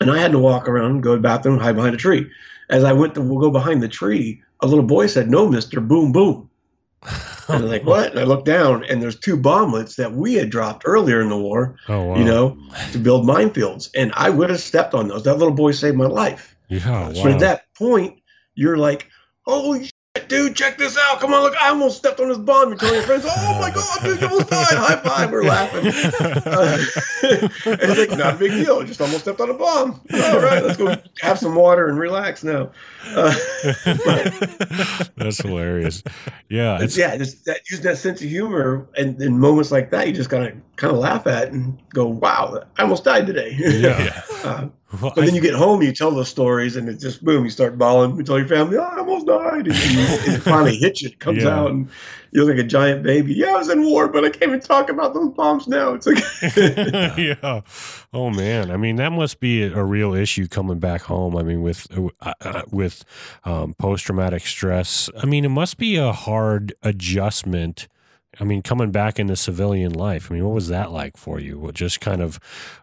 And 0.00 0.10
I 0.10 0.18
had 0.18 0.32
to 0.32 0.38
walk 0.38 0.68
around, 0.68 1.00
go 1.00 1.12
to 1.12 1.16
the 1.16 1.22
bathroom, 1.22 1.58
hide 1.58 1.74
behind 1.74 1.94
a 1.94 1.98
tree. 1.98 2.30
As 2.70 2.84
I 2.84 2.92
went 2.92 3.14
to 3.16 3.40
go 3.40 3.50
behind 3.50 3.82
the 3.82 3.88
tree, 3.88 4.42
a 4.60 4.66
little 4.66 4.84
boy 4.84 5.06
said, 5.06 5.28
No, 5.28 5.48
mister, 5.48 5.80
boom, 5.80 6.12
boom. 6.12 6.50
And 7.48 7.64
I'm 7.64 7.68
like, 7.68 7.84
what? 7.84 8.10
And 8.10 8.18
I 8.20 8.24
looked 8.24 8.44
down, 8.46 8.84
and 8.84 9.00
there's 9.02 9.18
two 9.18 9.36
bomblets 9.36 9.96
that 9.96 10.12
we 10.12 10.34
had 10.34 10.50
dropped 10.50 10.82
earlier 10.86 11.20
in 11.20 11.28
the 11.28 11.36
war, 11.38 11.76
Oh, 11.88 12.02
wow. 12.04 12.16
you 12.18 12.24
know, 12.24 12.58
to 12.92 12.98
build 12.98 13.26
minefields. 13.26 13.88
And 13.94 14.12
I 14.16 14.30
would 14.30 14.50
have 14.50 14.60
stepped 14.60 14.94
on 14.94 15.08
those. 15.08 15.22
That 15.24 15.38
little 15.38 15.54
boy 15.54 15.72
saved 15.72 15.96
my 15.96 16.06
life. 16.06 16.56
Yeah. 16.68 17.06
But 17.12 17.16
Wow. 17.16 17.30
at 17.30 17.40
that 17.40 17.62
point, 17.78 18.18
you're 18.54 18.76
like, 18.76 19.08
holy 19.46 19.88
shit, 20.26 20.38
dude, 20.38 20.56
check 20.56 20.78
this 20.78 20.96
out. 20.98 21.20
Come 21.20 21.32
on, 21.32 21.42
look, 21.42 21.54
I 21.60 21.68
almost 21.68 21.98
stepped 21.98 22.20
on 22.20 22.28
this 22.28 22.38
bomb. 22.38 22.70
You're 22.70 22.78
telling 22.78 22.94
your 22.94 23.04
friends, 23.04 23.24
oh 23.26 23.58
my 23.60 23.70
God, 23.70 23.98
dude, 24.02 24.20
you 24.20 24.26
almost 24.28 24.50
died. 24.50 24.66
High 24.70 24.96
five. 24.96 25.30
We're 25.30 25.44
laughing. 25.44 25.86
Uh, 25.86 26.78
it's 27.22 28.10
like, 28.10 28.18
not 28.18 28.34
a 28.34 28.38
big 28.38 28.52
deal. 28.52 28.82
Just 28.84 29.00
almost 29.00 29.22
stepped 29.22 29.40
on 29.40 29.50
a 29.50 29.54
bomb. 29.54 30.00
All 30.12 30.40
right, 30.40 30.62
let's 30.62 30.76
go 30.76 30.96
have 31.20 31.38
some 31.38 31.54
water 31.54 31.88
and 31.88 31.98
relax 31.98 32.44
now. 32.44 32.70
Uh, 33.06 33.34
That's 35.16 35.38
hilarious. 35.38 36.02
Yeah. 36.48 36.78
It's, 36.80 36.96
yeah, 36.96 37.16
just 37.16 37.44
that, 37.46 37.60
using 37.70 37.84
that 37.84 37.98
sense 37.98 38.22
of 38.22 38.28
humor 38.28 38.86
and 38.96 39.20
in 39.20 39.38
moments 39.38 39.70
like 39.70 39.90
that, 39.90 40.06
you 40.06 40.12
just 40.12 40.30
kind 40.30 40.46
of 40.46 40.76
kind 40.76 40.92
of 40.92 40.98
laugh 40.98 41.26
at 41.26 41.52
and 41.52 41.78
go, 41.90 42.06
wow, 42.06 42.62
I 42.76 42.82
almost 42.82 43.04
died 43.04 43.26
today. 43.26 43.56
yeah. 43.58 44.22
uh, 44.44 44.68
Well, 45.02 45.12
then 45.16 45.34
you 45.34 45.40
get 45.40 45.54
home, 45.54 45.82
you 45.82 45.92
tell 45.92 46.12
those 46.12 46.28
stories, 46.28 46.76
and 46.76 46.88
it 46.88 47.00
just 47.00 47.24
boom, 47.24 47.42
you 47.42 47.50
start 47.50 47.76
bawling. 47.76 48.16
You 48.16 48.22
tell 48.22 48.38
your 48.38 48.46
family, 48.46 48.76
oh, 48.78 48.82
I 48.84 48.98
almost 48.98 49.26
died. 49.26 49.66
And, 49.66 49.74
it 49.74 50.42
finally 50.42 50.76
hits 50.80 51.02
you, 51.02 51.08
it 51.08 51.18
comes 51.18 51.42
Yeah. 51.42 51.58
out, 51.58 51.72
and 51.72 51.88
you 52.30 52.44
look 52.44 52.54
like 52.56 52.64
a 52.64 52.68
giant 52.68 53.02
baby. 53.02 53.34
Yeah, 53.34 53.48
I 53.54 53.58
was 53.58 53.68
in 53.68 53.82
war, 53.82 54.06
but 54.06 54.24
I 54.24 54.30
can't 54.30 54.44
even 54.50 54.60
talk 54.60 54.88
about 54.88 55.12
those 55.12 55.30
bombs 55.30 55.66
now. 55.66 55.94
It's 55.94 56.06
like, 56.06 56.18
yeah. 57.18 57.62
Oh 58.12 58.30
man. 58.30 58.70
I 58.70 58.76
mean, 58.76 58.96
that 58.96 59.10
must 59.10 59.40
be 59.40 59.64
a, 59.64 59.76
a 59.76 59.84
real 59.84 60.14
issue 60.14 60.46
coming 60.46 60.78
back 60.78 61.02
home. 61.02 61.36
I 61.36 61.42
mean, 61.42 61.62
with 61.62 61.88
uh, 62.22 62.32
uh, 62.40 62.62
with 62.70 63.04
um, 63.44 63.74
post 63.74 64.04
traumatic 64.06 64.46
stress. 64.46 65.10
I 65.20 65.26
mean, 65.26 65.44
it 65.44 65.48
must 65.50 65.78
be 65.78 65.96
a 65.96 66.12
hard 66.12 66.74
adjustment. 66.82 67.88
I 68.38 68.44
mean, 68.44 68.62
coming 68.62 68.90
back 68.90 69.18
into 69.18 69.36
civilian 69.36 69.92
life. 69.92 70.30
I 70.30 70.34
mean, 70.34 70.44
what 70.44 70.54
was 70.54 70.68
that 70.68 70.92
like 70.92 71.16
for 71.16 71.40
you? 71.40 71.58
What 71.58 71.74
just 71.74 72.00
kind 72.00 72.20
of 72.20 72.38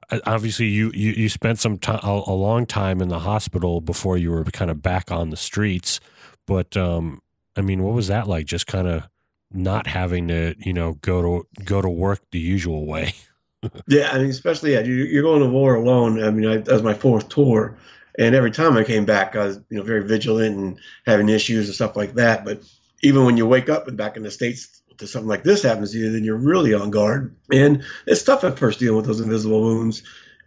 uh, 0.09 0.19
obviously 0.25 0.67
you 0.67 0.91
you, 0.93 1.11
you 1.11 1.29
spent 1.29 1.59
some 1.59 1.77
time 1.77 1.99
a, 2.03 2.23
a 2.27 2.33
long 2.33 2.65
time 2.65 3.01
in 3.01 3.09
the 3.09 3.19
hospital 3.19 3.81
before 3.81 4.17
you 4.17 4.31
were 4.31 4.43
kind 4.45 4.71
of 4.71 4.81
back 4.81 5.11
on 5.11 5.29
the 5.29 5.37
streets. 5.37 5.99
But 6.45 6.75
um, 6.75 7.21
I 7.55 7.61
mean, 7.61 7.83
what 7.83 7.93
was 7.93 8.07
that 8.07 8.27
like? 8.27 8.45
Just 8.45 8.67
kind 8.67 8.87
of 8.87 9.07
not 9.51 9.85
having 9.87 10.27
to 10.29 10.55
you 10.57 10.73
know 10.73 10.93
go 11.01 11.21
to 11.21 11.63
go 11.63 11.81
to 11.81 11.89
work 11.89 12.21
the 12.31 12.39
usual 12.39 12.85
way. 12.85 13.13
yeah, 13.87 14.09
I 14.11 14.17
mean, 14.17 14.29
especially 14.29 14.73
yeah, 14.73 14.81
you, 14.81 14.93
you're 14.93 15.23
going 15.23 15.41
to 15.41 15.49
war 15.49 15.75
alone. 15.75 16.21
I 16.21 16.31
mean, 16.31 16.49
I, 16.49 16.57
that 16.57 16.73
was 16.73 16.83
my 16.83 16.93
fourth 16.93 17.29
tour, 17.29 17.77
and 18.17 18.35
every 18.35 18.51
time 18.51 18.75
I 18.75 18.83
came 18.83 19.05
back, 19.05 19.35
I 19.35 19.45
was 19.45 19.59
you 19.69 19.77
know 19.77 19.83
very 19.83 20.05
vigilant 20.05 20.57
and 20.57 20.79
having 21.05 21.29
issues 21.29 21.67
and 21.67 21.75
stuff 21.75 21.95
like 21.95 22.15
that. 22.15 22.43
But 22.43 22.63
even 23.03 23.25
when 23.25 23.37
you 23.37 23.45
wake 23.45 23.69
up 23.69 23.87
and 23.87 23.97
back 23.97 24.17
in 24.17 24.23
the 24.23 24.31
states 24.31 24.81
to 24.97 25.07
something 25.07 25.27
like 25.27 25.43
this 25.43 25.63
happens 25.63 25.91
to 25.91 25.97
you, 25.99 26.11
then 26.11 26.23
you're 26.23 26.35
really 26.37 26.73
on 26.73 26.91
guard. 26.91 27.35
And 27.51 27.83
it's 28.05 28.23
tough 28.23 28.43
at 28.43 28.59
first 28.59 28.79
dealing 28.79 28.97
with 28.97 29.05
those 29.05 29.19
invisible 29.21 29.61
wounds, 29.61 30.03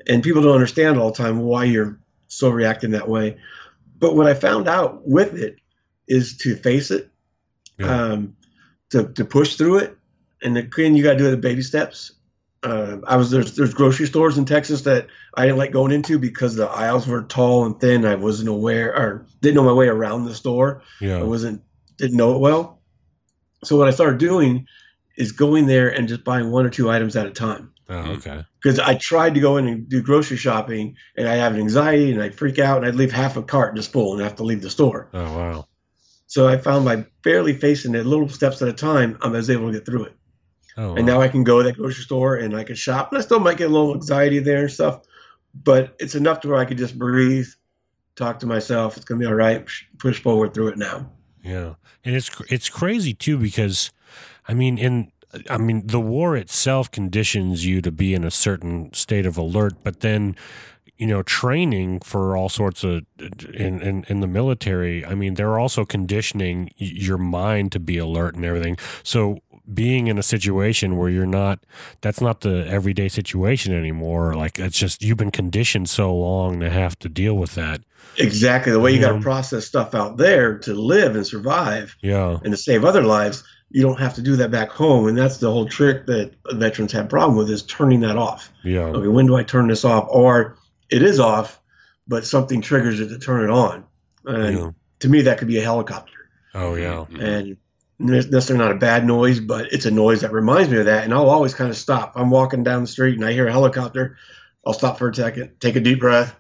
and 0.06 0.22
people 0.22 0.42
don't 0.42 0.54
understand 0.54 0.98
all 0.98 1.10
the 1.10 1.16
time 1.16 1.40
why 1.40 1.64
you're 1.64 1.98
so 2.28 2.48
reacting 2.50 2.90
that 2.92 3.08
way. 3.08 3.38
But 3.98 4.14
what 4.14 4.26
I 4.26 4.34
found 4.34 4.68
out 4.68 5.06
with 5.06 5.34
it 5.34 5.56
is 6.06 6.36
to 6.38 6.54
face 6.56 6.90
it, 6.90 7.10
Yeah. 7.78 8.12
um, 8.12 8.36
to 8.90 9.08
to 9.14 9.24
push 9.24 9.56
through 9.56 9.78
it, 9.78 9.96
and 10.42 10.56
again, 10.56 10.94
you 10.96 11.02
got 11.02 11.12
to 11.12 11.18
do 11.18 11.26
it 11.28 11.32
in 11.34 11.40
baby 11.40 11.62
steps. 11.62 12.12
Uh, 12.62 12.98
I 13.06 13.16
was 13.16 13.30
there's 13.30 13.54
there's 13.56 13.74
grocery 13.74 14.06
stores 14.06 14.38
in 14.38 14.44
Texas 14.44 14.82
that 14.82 15.06
I 15.36 15.44
didn't 15.46 15.58
like 15.58 15.72
going 15.72 15.92
into 15.92 16.18
because 16.18 16.56
the 16.56 16.66
aisles 16.68 17.06
were 17.06 17.22
tall 17.22 17.64
and 17.64 17.78
thin. 17.80 18.04
I 18.04 18.14
wasn't 18.16 18.48
aware 18.48 18.94
or 18.96 19.26
didn't 19.40 19.56
know 19.56 19.64
my 19.64 19.72
way 19.72 19.88
around 19.88 20.24
the 20.24 20.34
store. 20.34 20.82
Yeah. 21.00 21.18
I 21.18 21.22
wasn't 21.22 21.62
didn't 21.96 22.16
know 22.16 22.34
it 22.34 22.40
well. 22.40 22.80
So 23.66 23.76
what 23.76 23.88
I 23.88 23.90
started 23.90 24.18
doing 24.18 24.66
is 25.16 25.32
going 25.32 25.66
there 25.66 25.88
and 25.88 26.08
just 26.08 26.24
buying 26.24 26.50
one 26.50 26.66
or 26.66 26.70
two 26.70 26.90
items 26.90 27.16
at 27.16 27.26
a 27.26 27.30
time. 27.30 27.72
Oh, 27.88 28.02
hmm. 28.02 28.10
okay. 28.12 28.44
Because 28.62 28.78
I 28.78 28.94
tried 28.94 29.34
to 29.34 29.40
go 29.40 29.56
in 29.56 29.66
and 29.66 29.88
do 29.88 30.02
grocery 30.02 30.36
shopping 30.36 30.96
and 31.16 31.28
I 31.28 31.34
have 31.36 31.54
an 31.54 31.60
anxiety 31.60 32.12
and 32.12 32.22
I'd 32.22 32.34
freak 32.34 32.58
out 32.58 32.78
and 32.78 32.86
I'd 32.86 32.94
leave 32.94 33.12
half 33.12 33.36
a 33.36 33.42
cart 33.42 33.76
just 33.76 33.92
full 33.92 34.14
and 34.14 34.22
have 34.22 34.36
to 34.36 34.44
leave 34.44 34.62
the 34.62 34.70
store. 34.70 35.08
Oh, 35.12 35.36
wow. 35.36 35.68
So 36.26 36.48
I 36.48 36.58
found 36.58 36.84
by 36.84 37.06
barely 37.22 37.54
facing 37.54 37.94
it 37.94 38.04
little 38.04 38.28
steps 38.28 38.60
at 38.60 38.68
a 38.68 38.72
time, 38.72 39.16
I 39.22 39.28
was 39.28 39.48
able 39.48 39.68
to 39.68 39.72
get 39.72 39.86
through 39.86 40.04
it. 40.04 40.16
Oh, 40.76 40.94
And 40.94 41.06
now 41.06 41.20
I 41.22 41.28
can 41.28 41.44
go 41.44 41.62
to 41.62 41.68
that 41.68 41.76
grocery 41.76 42.02
store 42.02 42.36
and 42.36 42.54
I 42.54 42.64
can 42.64 42.74
shop. 42.74 43.10
And 43.10 43.18
I 43.18 43.22
still 43.22 43.40
might 43.40 43.56
get 43.56 43.70
a 43.70 43.72
little 43.72 43.94
anxiety 43.94 44.40
there 44.40 44.62
and 44.62 44.70
stuff, 44.70 45.02
but 45.54 45.94
it's 45.98 46.14
enough 46.14 46.40
to 46.40 46.48
where 46.48 46.58
I 46.58 46.66
could 46.66 46.78
just 46.78 46.98
breathe, 46.98 47.46
talk 48.16 48.40
to 48.40 48.46
myself. 48.46 48.96
It's 48.96 49.04
gonna 49.04 49.20
be 49.20 49.26
all 49.26 49.34
right. 49.34 49.66
Push 49.98 50.20
forward 50.20 50.52
through 50.52 50.68
it 50.68 50.78
now. 50.78 51.10
Yeah, 51.46 51.74
and 52.04 52.14
it's 52.16 52.30
it's 52.50 52.68
crazy 52.68 53.14
too 53.14 53.38
because, 53.38 53.92
I 54.48 54.54
mean, 54.54 54.78
in 54.78 55.12
I 55.48 55.58
mean, 55.58 55.86
the 55.86 56.00
war 56.00 56.36
itself 56.36 56.90
conditions 56.90 57.64
you 57.64 57.80
to 57.82 57.92
be 57.92 58.14
in 58.14 58.24
a 58.24 58.30
certain 58.30 58.92
state 58.94 59.26
of 59.26 59.36
alert, 59.36 59.74
but 59.84 60.00
then, 60.00 60.34
you 60.96 61.06
know, 61.06 61.22
training 61.22 62.00
for 62.00 62.36
all 62.36 62.48
sorts 62.48 62.82
of 62.84 63.04
in 63.54 63.80
in, 63.80 64.04
in 64.08 64.20
the 64.20 64.26
military. 64.26 65.04
I 65.04 65.14
mean, 65.14 65.34
they're 65.34 65.58
also 65.58 65.84
conditioning 65.84 66.70
your 66.78 67.18
mind 67.18 67.70
to 67.72 67.80
be 67.80 67.98
alert 67.98 68.34
and 68.34 68.44
everything. 68.44 68.76
So 69.04 69.38
being 69.72 70.06
in 70.06 70.18
a 70.18 70.22
situation 70.22 70.96
where 70.96 71.08
you're 71.08 71.26
not 71.26 71.58
that's 72.00 72.20
not 72.20 72.40
the 72.42 72.66
everyday 72.68 73.08
situation 73.08 73.74
anymore 73.76 74.34
like 74.34 74.58
it's 74.58 74.78
just 74.78 75.02
you've 75.02 75.16
been 75.16 75.30
conditioned 75.30 75.88
so 75.88 76.14
long 76.14 76.60
to 76.60 76.70
have 76.70 76.98
to 76.98 77.08
deal 77.08 77.36
with 77.36 77.54
that 77.54 77.80
Exactly 78.18 78.72
the 78.72 78.80
way 78.80 78.92
you 78.92 79.00
got 79.00 79.12
to 79.12 79.20
process 79.20 79.66
stuff 79.66 79.94
out 79.94 80.16
there 80.16 80.58
to 80.60 80.74
live 80.74 81.16
and 81.16 81.26
survive 81.26 81.96
yeah 82.00 82.38
and 82.42 82.52
to 82.52 82.56
save 82.56 82.84
other 82.84 83.02
lives. 83.02 83.44
You 83.68 83.82
don't 83.82 83.98
have 83.98 84.14
to 84.14 84.22
do 84.22 84.36
that 84.36 84.50
back 84.50 84.70
home, 84.70 85.08
and 85.08 85.18
that's 85.18 85.38
the 85.38 85.50
whole 85.50 85.66
trick 85.66 86.06
that 86.06 86.32
veterans 86.52 86.92
have 86.92 87.08
problem 87.08 87.36
with 87.36 87.50
is 87.50 87.62
turning 87.62 88.00
that 88.00 88.16
off. 88.16 88.50
yeah 88.62 88.84
Okay, 88.84 89.08
when 89.08 89.26
do 89.26 89.36
I 89.36 89.42
turn 89.42 89.66
this 89.66 89.84
off? 89.84 90.06
Or 90.08 90.56
it 90.88 91.02
is 91.02 91.20
off, 91.20 91.60
but 92.06 92.24
something 92.24 92.62
triggers 92.62 93.00
it 93.00 93.08
to 93.08 93.18
turn 93.18 93.44
it 93.44 93.50
on. 93.50 93.84
And 94.24 94.58
yeah 94.58 94.70
to 95.00 95.08
me, 95.10 95.20
that 95.22 95.36
could 95.36 95.48
be 95.48 95.58
a 95.58 95.62
helicopter. 95.62 96.30
oh 96.54 96.74
yeah 96.74 97.04
mm-hmm. 97.04 97.20
and 97.20 97.48
it's 97.48 97.60
necessarily 97.98 98.64
not 98.64 98.72
a 98.74 98.78
bad 98.78 99.06
noise, 99.06 99.40
but 99.40 99.72
it's 99.72 99.86
a 99.86 99.90
noise 99.90 100.20
that 100.20 100.32
reminds 100.32 100.70
me 100.70 100.78
of 100.78 100.86
that. 100.86 101.04
And 101.04 101.14
I'll 101.14 101.30
always 101.30 101.54
kind 101.54 101.70
of 101.70 101.76
stop. 101.76 102.12
I'm 102.14 102.30
walking 102.30 102.62
down 102.62 102.82
the 102.82 102.88
street 102.88 103.16
and 103.16 103.24
I 103.24 103.32
hear 103.32 103.46
a 103.46 103.52
helicopter. 103.52 104.16
I'll 104.66 104.72
stop 104.72 104.98
for 104.98 105.08
a 105.08 105.14
second, 105.14 105.52
take 105.60 105.76
a 105.76 105.80
deep 105.80 106.00
breath. 106.00 106.34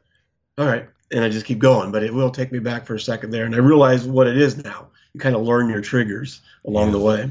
All 0.58 0.66
right. 0.66 0.88
And 1.12 1.24
I 1.24 1.28
just 1.28 1.46
keep 1.46 1.60
going, 1.60 1.92
but 1.92 2.02
it 2.02 2.12
will 2.12 2.30
take 2.30 2.50
me 2.50 2.58
back 2.58 2.84
for 2.84 2.94
a 2.94 3.00
second 3.00 3.30
there. 3.30 3.44
And 3.44 3.54
I 3.54 3.58
realize 3.58 4.06
what 4.06 4.26
it 4.26 4.36
is 4.36 4.62
now. 4.62 4.88
You 5.12 5.20
kind 5.20 5.36
of 5.36 5.42
learn 5.42 5.68
your 5.68 5.80
triggers 5.80 6.40
along 6.66 6.92
the 6.92 6.98
way. 6.98 7.30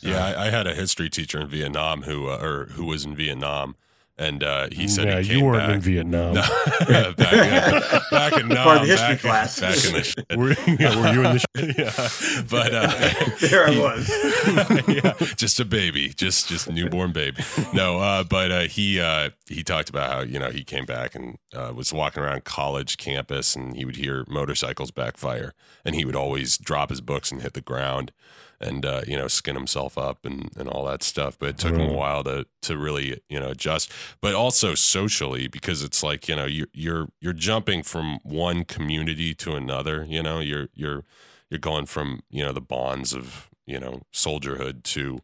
Yeah, 0.00 0.24
I, 0.24 0.46
I 0.46 0.50
had 0.50 0.66
a 0.66 0.74
history 0.74 1.10
teacher 1.10 1.40
in 1.40 1.48
Vietnam 1.48 2.02
who, 2.02 2.28
uh, 2.28 2.38
or 2.40 2.66
who 2.72 2.84
was 2.84 3.04
in 3.04 3.16
Vietnam, 3.16 3.74
and 4.18 4.42
uh, 4.42 4.68
he 4.72 4.88
said 4.88 5.06
yeah 5.06 5.20
he 5.20 5.38
you 5.38 5.44
weren't 5.44 5.70
in. 5.72 5.80
Vietnam 5.80 6.34
No, 6.34 6.40
back, 6.40 7.18
yeah, 7.18 8.00
back 8.10 8.32
in 8.40 8.48
Nam, 8.48 8.56
Part 8.64 8.80
of 8.80 8.86
the 8.86 8.92
history 8.96 9.14
back, 9.14 9.20
class. 9.20 9.60
back 9.60 9.84
in 9.84 9.92
the 9.92 10.02
shit. 10.04 10.26
were, 10.36 10.56
yeah, 10.80 11.00
were 11.00 11.12
you 11.12 11.24
in 11.26 11.32
the 11.34 11.44
yeah, 11.78 12.44
but 12.50 12.74
uh, 12.74 13.46
There 13.48 13.66
I 13.66 13.70
he- 13.72 13.78
was. 13.80 14.88
yeah, 14.88 15.34
just 15.36 15.60
a 15.60 15.64
baby, 15.64 16.08
just 16.10 16.48
just 16.48 16.68
newborn 16.70 17.12
baby. 17.12 17.42
No, 17.74 17.98
uh, 17.98 18.24
but 18.24 18.50
uh, 18.50 18.60
he 18.62 19.00
uh, 19.00 19.30
he 19.48 19.62
talked 19.62 19.88
about 19.90 20.10
how 20.10 20.20
you 20.20 20.38
know 20.38 20.50
he 20.50 20.64
came 20.64 20.86
back 20.86 21.14
and 21.14 21.38
uh, 21.54 21.72
was 21.74 21.92
walking 21.92 22.22
around 22.22 22.44
college 22.44 22.96
campus, 22.96 23.54
and 23.56 23.76
he 23.76 23.84
would 23.84 23.96
hear 23.96 24.24
motorcycles 24.28 24.90
backfire, 24.90 25.52
and 25.84 25.94
he 25.94 26.04
would 26.04 26.16
always 26.16 26.56
drop 26.58 26.90
his 26.90 27.00
books 27.00 27.30
and 27.30 27.42
hit 27.42 27.52
the 27.54 27.60
ground, 27.60 28.12
and 28.60 28.84
uh, 28.86 29.02
you 29.06 29.16
know 29.16 29.28
skin 29.28 29.54
himself 29.54 29.96
up 29.98 30.24
and 30.24 30.50
and 30.56 30.68
all 30.68 30.84
that 30.86 31.02
stuff. 31.02 31.38
But 31.38 31.50
it 31.50 31.58
took 31.58 31.74
him 31.74 31.80
a 31.90 31.92
while 31.92 32.24
to 32.24 32.46
to 32.62 32.76
really 32.76 33.20
you 33.28 33.40
know 33.40 33.50
adjust, 33.50 33.90
but 34.20 34.34
also 34.34 34.74
socially 34.74 35.48
because 35.48 35.82
it's 35.82 36.02
like 36.02 36.28
you 36.28 36.36
know 36.36 36.46
you're 36.46 36.68
you're 36.72 37.08
you're 37.20 37.32
jumping 37.32 37.82
from 37.82 38.18
one 38.22 38.64
community 38.64 39.34
to 39.34 39.54
another. 39.54 40.04
You 40.08 40.22
know 40.22 40.40
you're 40.40 40.68
you're 40.74 41.04
you're 41.50 41.60
going 41.60 41.86
from 41.86 42.20
you 42.30 42.42
know 42.44 42.52
the 42.52 42.60
bonds 42.60 43.12
of 43.12 43.50
you 43.66 43.78
know 43.80 44.02
soldierhood 44.12 44.82
to 44.84 45.20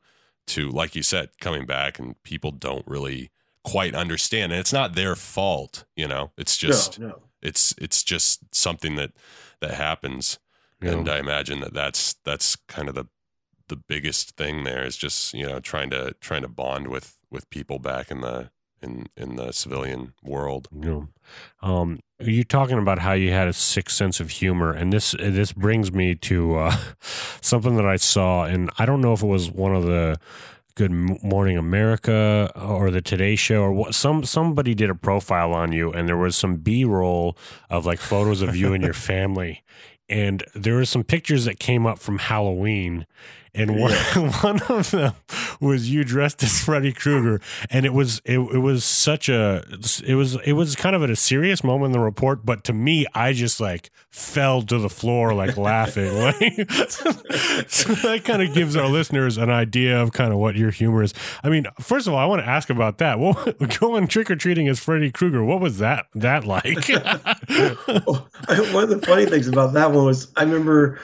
to 0.48 0.68
like 0.70 0.94
you 0.94 1.02
said 1.02 1.30
coming 1.40 1.66
back 1.66 1.98
and 1.98 2.20
people 2.24 2.50
don't 2.50 2.86
really 2.86 3.30
quite 3.64 3.94
understand 3.94 4.50
and 4.50 4.58
it's 4.60 4.72
not 4.72 4.96
their 4.96 5.14
fault 5.14 5.84
you 5.94 6.08
know 6.08 6.32
it's 6.36 6.56
just 6.56 6.98
no, 6.98 7.06
no. 7.06 7.18
it's 7.40 7.72
it's 7.78 8.02
just 8.02 8.52
something 8.52 8.96
that 8.96 9.12
that 9.60 9.74
happens 9.74 10.40
Yeah. 10.82 10.90
and 10.94 11.08
i 11.08 11.18
imagine 11.18 11.60
that 11.60 11.72
that's 11.72 12.14
that's 12.24 12.56
kind 12.56 12.88
of 12.88 12.96
the 12.96 13.06
the 13.72 13.76
biggest 13.76 14.36
thing 14.36 14.64
there 14.64 14.84
is 14.84 14.98
just 14.98 15.32
you 15.32 15.46
know 15.46 15.58
trying 15.58 15.88
to 15.90 16.14
trying 16.20 16.42
to 16.42 16.48
bond 16.48 16.88
with 16.88 17.16
with 17.30 17.48
people 17.48 17.78
back 17.78 18.10
in 18.10 18.20
the 18.20 18.50
in 18.82 19.06
in 19.16 19.36
the 19.36 19.52
civilian 19.52 20.12
world. 20.22 20.68
You 20.70 21.08
know, 21.62 21.68
um, 21.68 22.00
you're 22.18 22.44
talking 22.44 22.78
about 22.78 22.98
how 22.98 23.12
you 23.12 23.30
had 23.30 23.48
a 23.48 23.52
sick 23.54 23.88
sense 23.88 24.20
of 24.20 24.28
humor, 24.28 24.72
and 24.72 24.92
this 24.92 25.12
this 25.12 25.52
brings 25.52 25.90
me 25.90 26.14
to 26.16 26.56
uh, 26.56 26.76
something 27.40 27.76
that 27.76 27.86
I 27.86 27.96
saw, 27.96 28.44
and 28.44 28.70
I 28.78 28.84
don't 28.84 29.00
know 29.00 29.14
if 29.14 29.22
it 29.22 29.26
was 29.26 29.50
one 29.50 29.74
of 29.74 29.84
the 29.84 30.18
Good 30.74 30.90
Morning 30.90 31.56
America 31.56 32.50
or 32.54 32.90
the 32.90 33.00
Today 33.00 33.36
Show 33.36 33.62
or 33.62 33.72
what. 33.72 33.94
Some 33.94 34.24
somebody 34.24 34.74
did 34.74 34.90
a 34.90 34.94
profile 34.94 35.54
on 35.54 35.72
you, 35.72 35.90
and 35.90 36.06
there 36.06 36.18
was 36.18 36.36
some 36.36 36.56
B 36.56 36.84
roll 36.84 37.38
of 37.70 37.86
like 37.86 38.00
photos 38.00 38.42
of 38.42 38.54
you 38.54 38.74
and 38.74 38.84
your 38.84 38.94
family, 39.12 39.62
and 40.08 40.44
there 40.54 40.74
were 40.74 40.84
some 40.84 41.04
pictures 41.04 41.44
that 41.46 41.58
came 41.58 41.86
up 41.86 41.98
from 41.98 42.18
Halloween, 42.18 43.06
and 43.54 43.78
one 43.78 43.92
one 44.42 44.62
of 44.68 44.90
them 44.90 45.14
was 45.60 45.90
you 45.90 46.04
dressed 46.04 46.42
as 46.42 46.60
Freddy 46.60 46.92
Krueger, 46.92 47.40
and 47.70 47.84
it 47.84 47.92
was 47.92 48.20
it, 48.24 48.38
it 48.38 48.58
was 48.58 48.84
such 48.84 49.28
a 49.28 49.64
it 50.04 50.14
was 50.14 50.36
it 50.44 50.52
was 50.52 50.76
kind 50.76 50.96
of 50.96 51.02
at 51.02 51.10
a 51.10 51.16
serious 51.16 51.62
moment 51.62 51.86
in 51.86 51.92
the 51.92 52.00
report, 52.00 52.44
but 52.44 52.64
to 52.64 52.72
me, 52.72 53.06
I 53.14 53.32
just 53.32 53.60
like 53.60 53.90
fell 54.12 54.60
to 54.60 54.78
the 54.78 54.90
floor 54.90 55.34
like 55.34 55.56
laughing. 55.56 56.12
Like, 56.22 56.70
so 57.68 57.94
that 57.94 58.22
kind 58.24 58.42
of 58.42 58.54
gives 58.54 58.76
our 58.76 58.86
listeners 58.86 59.38
an 59.38 59.50
idea 59.50 60.00
of 60.00 60.12
kind 60.12 60.32
of 60.32 60.38
what 60.38 60.54
your 60.56 60.70
humor 60.70 61.02
is. 61.02 61.14
I 61.42 61.48
mean, 61.48 61.66
first 61.80 62.06
of 62.06 62.12
all, 62.12 62.18
I 62.18 62.26
want 62.26 62.42
to 62.42 62.48
ask 62.48 62.70
about 62.70 62.98
that. 62.98 63.18
What 63.18 63.58
going 63.80 64.06
trick 64.06 64.30
or 64.30 64.36
treating 64.36 64.68
as 64.68 64.78
Freddy 64.78 65.10
Krueger? 65.10 65.42
What 65.42 65.60
was 65.60 65.78
that 65.78 66.06
that 66.14 66.44
like? 66.44 66.88
one 66.88 68.84
of 68.84 68.90
the 68.90 69.02
funny 69.04 69.26
things 69.26 69.48
about 69.48 69.72
that 69.72 69.90
one 69.92 70.04
was 70.04 70.30
I 70.36 70.42
remember 70.42 71.00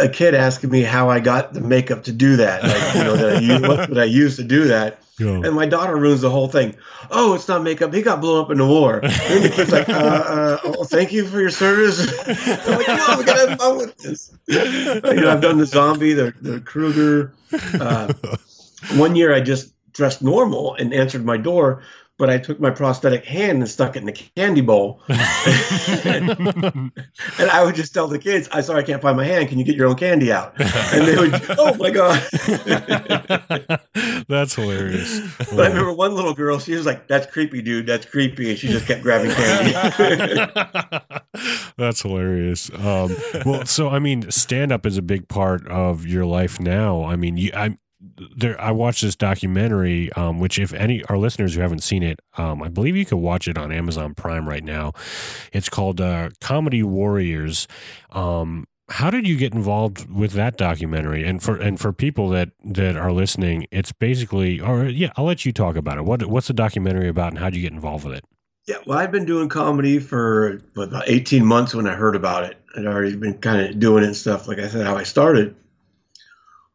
a 0.00 0.08
kid 0.08 0.34
asking 0.34 0.70
me 0.70 0.82
how 0.82 1.08
I 1.08 1.20
got 1.20 1.54
the 1.54 1.60
makeup 1.60 2.02
to 2.04 2.12
do 2.12 2.36
that. 2.36 2.62
Like, 2.62 2.94
you 2.94 3.04
know, 3.04 3.16
that 3.16 3.36
I 3.36 3.40
use, 3.40 3.60
what 3.62 3.88
did 3.88 3.98
I 3.98 4.04
use 4.04 4.36
to 4.36 4.44
do 4.44 4.64
that? 4.64 5.00
And 5.20 5.54
my 5.54 5.66
daughter 5.66 5.96
ruins 5.96 6.20
the 6.20 6.30
whole 6.30 6.48
thing. 6.48 6.76
Oh, 7.10 7.34
it's 7.34 7.48
not 7.48 7.62
makeup. 7.62 7.92
He 7.92 8.02
got 8.02 8.20
blown 8.20 8.44
up 8.44 8.50
in 8.50 8.58
the 8.58 8.66
war. 8.66 9.00
And 9.02 9.44
the 9.44 9.52
kid's 9.54 9.72
like, 9.72 9.88
uh, 9.90 9.92
uh, 9.92 10.58
oh, 10.64 10.84
thank 10.84 11.12
you 11.12 11.26
for 11.26 11.40
your 11.40 11.50
service. 11.50 12.00
I'm 12.26 12.78
like, 12.78 12.88
no, 12.88 13.16
we 13.18 13.24
gotta 13.24 13.50
have 13.50 13.58
fun 13.58 13.76
with 13.76 13.96
this. 13.98 14.32
You 14.46 15.20
know, 15.20 15.30
I've 15.30 15.40
done 15.40 15.58
the 15.58 15.66
zombie, 15.66 16.12
the, 16.12 16.34
the 16.40 16.60
Krueger. 16.60 17.32
Uh, 17.74 18.12
one 18.94 19.16
year 19.16 19.34
I 19.34 19.40
just 19.40 19.72
dressed 19.92 20.22
normal 20.22 20.74
and 20.74 20.94
answered 20.94 21.24
my 21.24 21.36
door, 21.36 21.82
but 22.20 22.30
I 22.30 22.38
took 22.38 22.60
my 22.60 22.68
prosthetic 22.68 23.24
hand 23.24 23.58
and 23.58 23.68
stuck 23.68 23.96
it 23.96 24.00
in 24.00 24.04
the 24.04 24.12
candy 24.12 24.60
bowl. 24.60 25.00
and 25.08 25.18
I 27.50 27.64
would 27.64 27.74
just 27.74 27.94
tell 27.94 28.06
the 28.08 28.18
kids, 28.18 28.46
"I'm 28.52 28.62
sorry, 28.62 28.82
I 28.82 28.84
can't 28.84 29.00
find 29.00 29.16
my 29.16 29.24
hand. 29.24 29.48
Can 29.48 29.58
you 29.58 29.64
get 29.64 29.74
your 29.74 29.88
own 29.88 29.96
candy 29.96 30.30
out?" 30.30 30.52
And 30.60 31.08
they 31.08 31.16
would, 31.16 31.32
"Oh 31.58 31.74
my 31.76 31.90
god!" 31.90 32.22
That's 34.28 34.54
hilarious. 34.54 35.20
But 35.38 35.60
I 35.60 35.68
remember 35.68 35.94
one 35.94 36.14
little 36.14 36.34
girl. 36.34 36.58
She 36.58 36.74
was 36.74 36.84
like, 36.84 37.08
"That's 37.08 37.26
creepy, 37.26 37.62
dude. 37.62 37.86
That's 37.86 38.04
creepy," 38.04 38.50
and 38.50 38.58
she 38.58 38.68
just 38.68 38.86
kept 38.86 39.02
grabbing 39.02 39.30
candy. 39.30 39.72
That's 41.78 42.02
hilarious. 42.02 42.70
Um, 42.74 43.16
well, 43.46 43.64
so 43.64 43.88
I 43.88 43.98
mean, 43.98 44.30
stand 44.30 44.72
up 44.72 44.84
is 44.84 44.98
a 44.98 45.02
big 45.02 45.26
part 45.28 45.66
of 45.68 46.06
your 46.06 46.26
life 46.26 46.60
now. 46.60 47.02
I 47.02 47.16
mean, 47.16 47.38
you, 47.38 47.50
I 47.54 47.78
there. 48.00 48.60
I 48.60 48.70
watched 48.70 49.02
this 49.02 49.16
documentary, 49.16 50.12
um, 50.12 50.40
which 50.40 50.58
if 50.58 50.72
any 50.72 51.04
our 51.04 51.18
listeners 51.18 51.54
who 51.54 51.60
haven't 51.60 51.82
seen 51.82 52.02
it, 52.02 52.20
um, 52.36 52.62
I 52.62 52.68
believe 52.68 52.96
you 52.96 53.04
can 53.04 53.20
watch 53.20 53.48
it 53.48 53.58
on 53.58 53.72
Amazon 53.72 54.14
Prime 54.14 54.48
right 54.48 54.64
now. 54.64 54.92
It's 55.52 55.68
called 55.68 56.00
uh, 56.00 56.30
Comedy 56.40 56.82
Warriors. 56.82 57.68
Um, 58.10 58.66
how 58.88 59.08
did 59.08 59.26
you 59.26 59.36
get 59.36 59.54
involved 59.54 60.10
with 60.12 60.32
that 60.32 60.56
documentary? 60.56 61.24
And 61.24 61.42
for 61.42 61.56
and 61.56 61.78
for 61.78 61.92
people 61.92 62.28
that 62.30 62.50
that 62.64 62.96
are 62.96 63.12
listening, 63.12 63.66
it's 63.70 63.92
basically, 63.92 64.60
or 64.60 64.84
yeah, 64.84 65.12
I'll 65.16 65.26
let 65.26 65.44
you 65.44 65.52
talk 65.52 65.76
about 65.76 65.98
it. 65.98 66.04
What 66.04 66.26
what's 66.26 66.48
the 66.48 66.54
documentary 66.54 67.08
about, 67.08 67.28
and 67.28 67.38
how 67.38 67.50
did 67.50 67.56
you 67.56 67.62
get 67.62 67.72
involved 67.72 68.04
with 68.04 68.14
it? 68.16 68.24
Yeah, 68.66 68.76
well, 68.86 68.98
I've 68.98 69.10
been 69.10 69.24
doing 69.24 69.48
comedy 69.48 69.98
for 69.98 70.60
about 70.76 71.04
18 71.08 71.44
months 71.44 71.74
when 71.74 71.88
I 71.88 71.94
heard 71.94 72.14
about 72.14 72.44
it. 72.44 72.58
I'd 72.76 72.86
already 72.86 73.16
been 73.16 73.38
kind 73.38 73.66
of 73.68 73.80
doing 73.80 74.04
it 74.04 74.08
and 74.08 74.16
stuff. 74.16 74.46
Like 74.46 74.58
I 74.58 74.68
said, 74.68 74.86
how 74.86 74.96
I 74.96 75.02
started. 75.02 75.56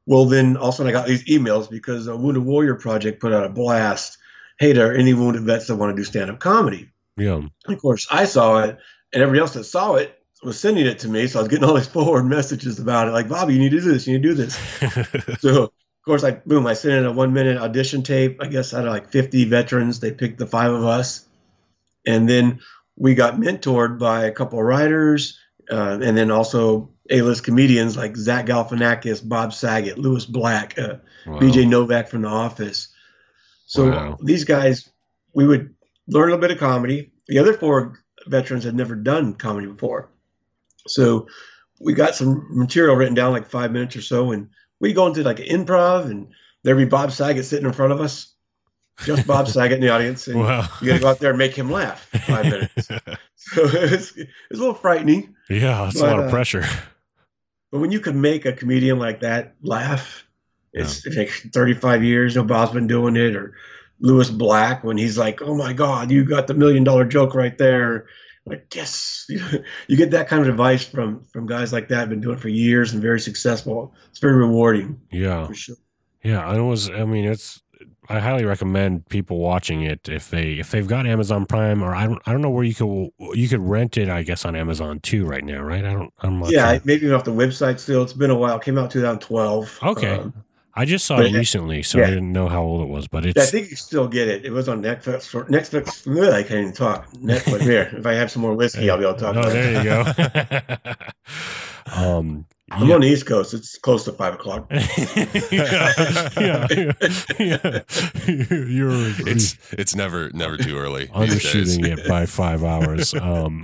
Well, 0.05 0.25
then 0.25 0.57
all 0.57 0.69
of 0.69 0.73
a 0.75 0.77
sudden 0.77 0.89
I 0.89 0.93
got 0.93 1.07
these 1.07 1.25
emails 1.25 1.69
because 1.69 2.07
a 2.07 2.15
Wounded 2.15 2.43
Warrior 2.43 2.75
Project 2.75 3.19
put 3.19 3.33
out 3.33 3.45
a 3.45 3.49
blast. 3.49 4.17
Hey, 4.59 4.71
there 4.71 4.91
are 4.91 4.95
any 4.95 5.13
wounded 5.13 5.43
vets 5.43 5.67
that 5.67 5.75
want 5.75 5.95
to 5.95 6.01
do 6.01 6.05
stand 6.05 6.29
up 6.29 6.39
comedy? 6.39 6.89
Yeah. 7.17 7.35
And 7.35 7.51
of 7.67 7.81
course, 7.81 8.07
I 8.11 8.25
saw 8.25 8.59
it, 8.59 8.77
and 9.13 9.21
everybody 9.21 9.41
else 9.41 9.53
that 9.53 9.63
saw 9.63 9.95
it 9.95 10.17
was 10.43 10.59
sending 10.59 10.85
it 10.85 10.99
to 10.99 11.07
me. 11.07 11.27
So 11.27 11.39
I 11.39 11.41
was 11.41 11.49
getting 11.49 11.65
all 11.67 11.73
these 11.73 11.87
forward 11.95 12.25
messages 12.25 12.79
about 12.79 13.07
it, 13.07 13.11
like 13.11 13.27
Bobby, 13.27 13.53
you 13.53 13.59
need 13.59 13.71
to 13.71 13.81
do 13.81 13.91
this, 13.91 14.07
you 14.07 14.17
need 14.17 14.23
to 14.23 14.29
do 14.29 14.33
this. 14.35 15.39
so 15.41 15.63
of 15.63 15.71
course, 16.05 16.23
I 16.23 16.31
boom, 16.31 16.67
I 16.67 16.73
sent 16.73 16.93
in 16.93 17.05
a 17.05 17.11
one 17.11 17.33
minute 17.33 17.57
audition 17.57 18.03
tape. 18.03 18.41
I 18.41 18.47
guess 18.47 18.73
out 18.73 18.85
of 18.85 18.93
like 18.93 19.09
50 19.09 19.45
veterans, 19.45 19.99
they 19.99 20.11
picked 20.11 20.37
the 20.37 20.45
five 20.45 20.71
of 20.71 20.85
us, 20.85 21.25
and 22.05 22.29
then 22.29 22.59
we 22.95 23.15
got 23.15 23.35
mentored 23.35 23.97
by 23.97 24.25
a 24.25 24.31
couple 24.31 24.59
of 24.59 24.65
writers, 24.65 25.39
uh, 25.71 25.97
and 26.01 26.15
then 26.15 26.29
also 26.29 26.91
A-list 27.11 27.43
comedians 27.43 27.95
like 27.97 28.15
Zach 28.17 28.45
Galifianakis, 28.47 29.27
Bob 29.27 29.53
Saget, 29.53 29.97
Lewis 29.97 30.25
Black, 30.25 30.77
uh, 30.79 30.95
Wow. 31.27 31.39
BJ 31.39 31.67
Novak 31.67 32.07
from 32.07 32.21
The 32.23 32.27
Office. 32.29 32.89
So 33.65 33.89
Wow. 33.91 34.17
these 34.23 34.43
guys, 34.43 34.89
we 35.33 35.47
would 35.47 35.73
learn 36.07 36.29
a 36.29 36.33
little 36.33 36.39
bit 36.41 36.51
of 36.51 36.59
comedy. 36.59 37.11
The 37.27 37.39
other 37.39 37.53
four 37.53 38.03
veterans 38.27 38.63
had 38.63 38.75
never 38.75 38.95
done 38.95 39.33
comedy 39.33 39.67
before. 39.67 40.09
So 40.87 41.27
we 41.79 41.93
got 41.93 42.15
some 42.15 42.45
material 42.51 42.95
written 42.95 43.15
down, 43.15 43.31
like 43.33 43.49
five 43.49 43.71
minutes 43.71 43.95
or 43.95 44.01
so, 44.01 44.31
and 44.31 44.49
we 44.79 44.93
go 44.93 45.07
into 45.07 45.23
like 45.23 45.37
improv, 45.37 46.05
and 46.05 46.27
there'd 46.63 46.77
be 46.77 46.85
Bob 46.85 47.11
Saget 47.11 47.45
sitting 47.45 47.65
in 47.65 47.73
front 47.73 47.91
of 47.91 48.01
us, 48.01 48.33
just 49.03 49.25
Bob 49.27 49.47
Saget 49.47 49.73
in 49.73 49.81
the 49.81 49.89
audience, 49.89 50.27
and 50.27 50.39
Wow. 50.39 50.67
you 50.81 50.87
got 50.89 50.93
to 50.95 50.99
go 51.01 51.07
out 51.09 51.19
there 51.19 51.31
and 51.31 51.39
make 51.39 51.55
him 51.55 51.71
laugh 51.71 52.07
five 52.27 52.45
minutes. 52.45 52.89
So 53.37 53.63
it 53.63 53.91
was, 53.91 54.17
it 54.17 54.27
was 54.49 54.57
a 54.59 54.61
little 54.63 54.73
frightening. 54.73 55.35
Yeah, 55.51 55.83
that's 55.83 56.01
a 56.01 56.03
lot 56.07 56.17
of 56.17 56.25
uh, 56.25 56.29
pressure. 56.31 56.65
But 57.71 57.79
when 57.79 57.91
you 57.91 57.99
can 57.99 58.21
make 58.21 58.45
a 58.45 58.53
comedian 58.53 58.99
like 58.99 59.21
that 59.21 59.55
laugh, 59.61 60.25
it's 60.73 61.05
like 61.05 61.29
35 61.53 62.03
years. 62.03 62.35
You 62.35 62.41
know, 62.41 62.47
Bob's 62.47 62.73
been 62.73 62.87
doing 62.87 63.15
it, 63.15 63.35
or 63.35 63.55
Lewis 63.99 64.29
Black 64.29 64.83
when 64.83 64.97
he's 64.97 65.17
like, 65.17 65.41
"Oh 65.41 65.55
my 65.55 65.73
God, 65.73 66.11
you 66.11 66.25
got 66.25 66.47
the 66.47 66.53
million 66.53 66.83
dollar 66.83 67.05
joke 67.05 67.33
right 67.33 67.57
there." 67.57 68.07
Like, 68.45 68.73
yes, 68.75 69.25
you 69.87 69.97
get 69.97 70.11
that 70.11 70.27
kind 70.27 70.41
of 70.41 70.47
advice 70.49 70.85
from 70.85 71.23
from 71.25 71.47
guys 71.47 71.73
like 71.73 71.87
that. 71.89 72.09
Been 72.09 72.21
doing 72.21 72.37
it 72.37 72.41
for 72.41 72.49
years 72.49 72.93
and 72.93 73.01
very 73.01 73.19
successful. 73.19 73.93
It's 74.09 74.19
very 74.19 74.35
rewarding 74.35 74.99
Yeah. 75.11 75.47
for 75.47 75.53
sure. 75.53 75.75
Yeah, 76.23 76.53
it 76.55 76.61
was. 76.61 76.89
I 76.89 77.05
mean, 77.05 77.25
it's. 77.25 77.61
I 78.07 78.19
highly 78.19 78.45
recommend 78.45 79.07
people 79.09 79.39
watching 79.39 79.81
it 79.81 80.07
if 80.07 80.29
they 80.29 80.53
if 80.53 80.71
they've 80.71 80.87
got 80.87 81.07
Amazon 81.07 81.45
Prime 81.45 81.81
or 81.83 81.95
I 81.95 82.05
don't 82.07 82.21
I 82.25 82.31
don't 82.31 82.41
know 82.41 82.51
where 82.51 82.63
you 82.63 82.75
could 82.75 83.09
you 83.37 83.47
could 83.49 83.61
rent 83.61 83.97
it. 83.97 84.09
I 84.09 84.23
guess 84.23 84.45
on 84.45 84.55
Amazon 84.55 84.99
too 84.99 85.25
right 85.25 85.43
now, 85.43 85.61
right? 85.61 85.83
I 85.83 85.93
don't. 85.93 86.13
I'm 86.19 86.39
not 86.39 86.51
Yeah, 86.51 86.73
sure. 86.73 86.81
maybe 86.85 87.11
off 87.11 87.23
the 87.23 87.31
website 87.31 87.79
still. 87.79 88.03
It's 88.03 88.13
been 88.13 88.29
a 88.29 88.35
while. 88.35 88.57
It 88.57 88.63
came 88.63 88.77
out 88.77 88.91
2012. 88.91 89.79
Okay. 89.83 90.15
Um, 90.19 90.44
I 90.77 90.83
just 90.85 91.05
saw 91.05 91.17
but 91.17 91.27
it 91.27 91.35
it- 91.35 91.37
recently, 91.37 91.83
so 91.83 92.01
I 92.03 92.07
didn't 92.07 92.33
know 92.33 92.47
how 92.49 92.61
old 92.61 92.81
it 92.81 92.89
was. 92.89 93.07
But 93.07 93.25
I 93.25 93.31
think 93.45 93.69
you 93.69 93.75
still 93.77 94.07
get 94.07 94.27
it. 94.27 94.43
It 94.45 94.51
was 94.51 94.67
on 94.67 94.81
Netflix. 94.81 95.33
Or 95.33 95.45
Netflix. 95.45 96.05
ugh, 96.05 96.33
I 96.33 96.43
can't 96.43 96.59
even 96.61 96.73
talk. 96.73 97.09
Netflix. 97.13 97.61
Here, 97.71 97.89
if 97.95 98.05
I 98.05 98.13
have 98.13 98.29
some 98.29 98.41
more 98.41 98.53
whiskey, 98.55 98.89
I'll 98.89 98.97
be 98.97 99.03
able 99.05 99.15
to 99.15 99.19
talk. 99.21 99.35
Oh, 99.35 99.39
about 99.39 99.51
it. 99.55 99.73
there 99.73 100.03
you 100.85 100.93
go. 100.93 100.93
um, 102.19 102.45
I'm 102.71 102.91
on 102.91 103.01
the 103.01 103.07
East 103.07 103.25
Coast. 103.27 103.53
It's 103.53 103.77
close 103.77 104.03
to 104.05 104.11
five 104.11 104.33
o'clock. 104.33 104.65
yeah, 104.71 104.79
yeah, 105.51 106.91
yeah. 107.39 107.79
You're 108.27 109.13
It's 109.27 109.55
it's 109.71 109.95
never 109.95 110.31
never 110.33 110.57
too 110.57 110.75
early. 110.77 111.05
these 111.15 111.43
days. 111.43 111.77
undershooting 111.77 111.97
it 111.99 112.07
by 112.07 112.25
five 112.25 112.63
hours. 112.63 113.13
Um, 113.13 113.63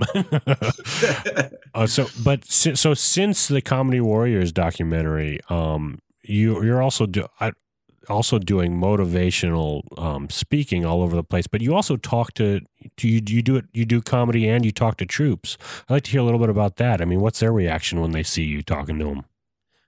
uh, 1.74 1.86
so, 1.86 2.06
but 2.22 2.44
si- 2.44 2.76
so 2.76 2.94
since 2.94 3.48
the 3.48 3.60
Comedy 3.60 4.00
Warriors 4.00 4.52
documentary, 4.52 5.40
um, 5.48 5.98
you 6.22 6.62
you're 6.62 6.82
also 6.82 7.06
do, 7.06 7.26
I, 7.40 7.52
also 8.08 8.38
doing 8.38 8.78
motivational 8.78 9.82
um, 9.98 10.28
speaking 10.30 10.84
all 10.84 11.02
over 11.02 11.14
the 11.14 11.24
place. 11.24 11.46
But 11.46 11.60
you 11.60 11.74
also 11.74 11.96
talk 11.96 12.34
to 12.34 12.60
do 12.96 13.08
you 13.08 13.20
you 13.26 13.42
do 13.42 13.56
it 13.56 13.66
you 13.72 13.84
do 13.84 14.00
comedy 14.00 14.48
and 14.48 14.64
you 14.64 14.72
talk 14.72 14.96
to 14.98 15.06
troops. 15.06 15.56
I'd 15.88 15.94
like 15.94 16.02
to 16.04 16.10
hear 16.10 16.20
a 16.20 16.24
little 16.24 16.40
bit 16.40 16.48
about 16.48 16.76
that. 16.76 17.00
I 17.00 17.04
mean, 17.04 17.20
what's 17.20 17.40
their 17.40 17.52
reaction 17.52 18.00
when 18.00 18.12
they 18.12 18.22
see 18.22 18.44
you 18.44 18.62
talking 18.62 18.98
to 18.98 19.04
them? 19.04 19.24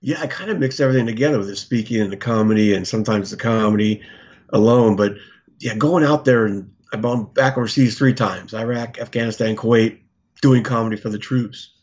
Yeah, 0.01 0.21
I 0.21 0.27
kind 0.27 0.51
of 0.51 0.59
mix 0.59 0.79
everything 0.79 1.05
together 1.05 1.39
with 1.39 1.47
the 1.47 1.55
speaking 1.55 1.99
and 1.99 2.11
the 2.11 2.17
comedy, 2.17 2.73
and 2.73 2.87
sometimes 2.87 3.31
the 3.31 3.37
comedy 3.37 4.01
alone. 4.49 4.95
But 4.95 5.13
yeah, 5.59 5.75
going 5.75 6.03
out 6.03 6.25
there 6.25 6.45
and 6.45 6.71
I've 6.93 7.01
been 7.01 7.25
back 7.25 7.57
overseas 7.57 7.97
three 7.97 8.13
times: 8.13 8.53
Iraq, 8.53 8.99
Afghanistan, 8.99 9.55
Kuwait, 9.55 9.99
doing 10.41 10.63
comedy 10.63 10.97
for 10.97 11.09
the 11.09 11.17
troops, 11.17 11.73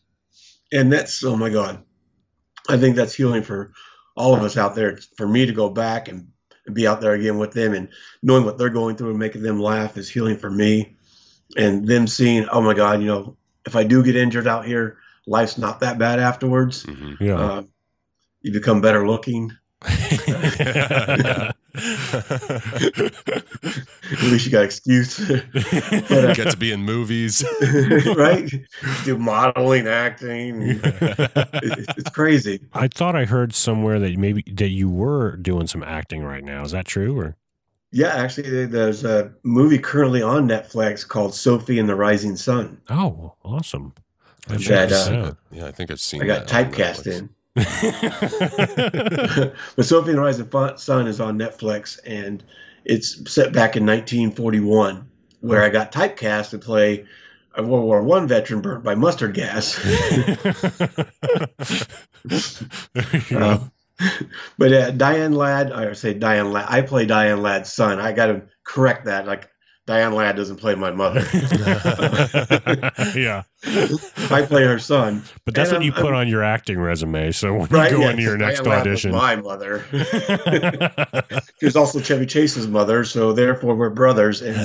and 0.72 0.92
that's 0.92 1.24
oh 1.24 1.36
my 1.36 1.50
god, 1.50 1.82
I 2.68 2.76
think 2.76 2.96
that's 2.96 3.14
healing 3.14 3.42
for 3.42 3.72
all 4.16 4.34
of 4.34 4.42
us 4.42 4.56
out 4.56 4.74
there. 4.74 4.98
For 5.16 5.26
me 5.26 5.46
to 5.46 5.52
go 5.52 5.68
back 5.70 6.08
and, 6.08 6.28
and 6.66 6.74
be 6.74 6.86
out 6.86 7.00
there 7.00 7.12
again 7.12 7.38
with 7.38 7.52
them, 7.52 7.74
and 7.74 7.88
knowing 8.22 8.44
what 8.44 8.58
they're 8.58 8.70
going 8.70 8.96
through 8.96 9.10
and 9.10 9.18
making 9.18 9.42
them 9.42 9.60
laugh 9.60 9.96
is 9.96 10.08
healing 10.08 10.36
for 10.36 10.50
me, 10.50 10.96
and 11.56 11.86
them 11.86 12.06
seeing 12.06 12.48
oh 12.50 12.60
my 12.60 12.74
god, 12.74 13.00
you 13.00 13.06
know, 13.06 13.36
if 13.66 13.76
I 13.76 13.84
do 13.84 14.02
get 14.02 14.16
injured 14.16 14.46
out 14.46 14.64
here, 14.64 14.98
life's 15.26 15.58
not 15.58 15.80
that 15.80 15.98
bad 15.98 16.18
afterwards. 16.18 16.84
Mhm. 16.84 17.20
Yeah. 17.20 17.38
Uh, 17.38 17.62
you 18.42 18.52
become 18.52 18.80
better 18.80 19.06
looking. 19.06 19.52
At 22.12 23.12
least 24.22 24.46
you 24.46 24.52
got 24.52 24.64
excuse. 24.64 25.18
but, 25.18 25.44
uh, 26.10 26.34
Get 26.34 26.50
to 26.50 26.56
be 26.56 26.72
in 26.72 26.82
movies. 26.82 27.44
right? 28.16 28.50
Do 29.04 29.18
modeling, 29.18 29.86
acting. 29.88 30.62
It- 30.62 30.80
it's 31.96 32.10
crazy. 32.10 32.60
I 32.72 32.88
thought 32.88 33.16
I 33.16 33.24
heard 33.24 33.54
somewhere 33.54 33.98
that 34.00 34.16
maybe 34.18 34.42
that 34.54 34.68
you 34.68 34.90
were 34.90 35.36
doing 35.36 35.66
some 35.66 35.82
acting 35.82 36.22
right 36.22 36.44
now. 36.44 36.62
Is 36.62 36.72
that 36.72 36.86
true? 36.86 37.18
Or 37.18 37.36
Yeah, 37.90 38.08
actually, 38.08 38.66
there's 38.66 39.04
a 39.04 39.32
movie 39.42 39.78
currently 39.78 40.22
on 40.22 40.48
Netflix 40.48 41.06
called 41.06 41.34
Sophie 41.34 41.78
and 41.78 41.88
the 41.88 41.94
Rising 41.94 42.36
Sun. 42.36 42.80
oh, 42.90 43.34
awesome! 43.44 43.92
I 44.48 44.52
That, 44.54 44.60
should 44.60 44.88
check 44.90 45.24
uh, 45.24 45.32
yeah, 45.50 45.66
I 45.66 45.72
think 45.72 45.90
I've 45.90 46.00
seen. 46.00 46.22
I 46.22 46.26
got 46.26 46.46
that 46.48 46.72
typecast 46.72 47.06
in. 47.06 47.28
But 47.55 47.66
Sophie 49.82 50.11
and 50.11 50.18
the 50.18 50.22
Rising 50.22 50.46
Fu- 50.46 50.76
Sun 50.76 51.07
is 51.07 51.20
on 51.20 51.38
Netflix, 51.38 51.98
and 52.07 52.42
it's 52.84 53.30
set 53.30 53.53
back 53.53 53.76
in 53.76 53.84
1941, 53.84 55.07
where 55.40 55.62
I 55.62 55.68
got 55.68 55.92
typecast 55.92 56.50
to 56.50 56.59
play 56.59 57.05
a 57.55 57.62
World 57.62 57.84
War 57.84 58.03
One 58.03 58.26
veteran 58.26 58.62
burnt 58.62 58.84
by 58.84 58.94
mustard 58.94 59.34
gas. 59.34 59.78
Uh, 63.34 63.59
but 64.59 64.72
uh, 64.72 64.90
Diane 64.92 65.32
Ladd, 65.32 65.72
I 65.72 65.92
say 65.92 66.14
Diane 66.14 66.53
Ladd, 66.53 66.66
I 66.68 66.82
play 66.82 67.05
Diane 67.05 67.42
Ladd's 67.42 67.72
son. 67.72 68.00
I 68.00 68.12
got 68.12 68.26
to 68.26 68.42
correct 68.64 69.07
that. 69.07 69.26
Like 69.26 69.50
Diane 69.85 70.14
Ladd 70.14 70.37
doesn't 70.37 70.57
play 70.59 70.76
my 70.76 70.93
mother. 70.93 71.20
yeah, 73.16 73.43
I 74.30 74.45
play 74.47 74.62
her 74.62 74.78
son. 74.78 75.22
but 75.45 75.55
that's 75.55 75.70
And 75.70 75.78
what 75.78 75.85
you 75.85 75.93
I'm- 75.93 76.01
put 76.03 76.12
I'm- 76.12 76.20
on 76.20 76.28
your 76.28 76.45
acting 76.45 76.78
resume. 76.78 77.33
So 77.33 77.53
when 77.55 77.66
Right, 77.66 77.91
you 77.91 77.97
go 77.97 78.03
yeah, 78.05 78.11
into 78.11 78.22
your 78.22 78.37
next 78.39 78.61
Ladd 78.64 78.87
was 78.87 79.05
audition, 79.05 79.11
my 79.12 79.37
mother. 79.37 79.85
She 81.61 81.66
was 81.66 81.76
also 81.76 82.01
Chevy 82.01 82.26
Chase's 82.26 82.66
mother, 82.66 83.05
so 83.05 83.33
therefore 83.33 83.74
we're 83.76 83.91
brothers, 83.91 84.43
and 84.43 84.57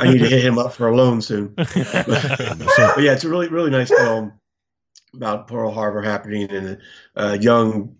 I 0.00 0.10
need 0.12 0.18
to 0.18 0.28
hit 0.28 0.44
him 0.44 0.58
up 0.58 0.72
for 0.74 0.88
a 0.88 0.94
loan 0.94 1.22
soon. 1.22 1.48
But, 1.56 1.68
but 1.74 2.98
yeah, 3.02 3.12
it's 3.12 3.24
a 3.24 3.28
really, 3.28 3.48
really 3.48 3.70
nice 3.70 3.88
film 3.88 4.32
about 5.14 5.48
Pearl 5.48 5.70
Harbor 5.70 6.02
happening, 6.02 6.50
and 6.50 6.78
a 7.16 7.38
young 7.38 7.96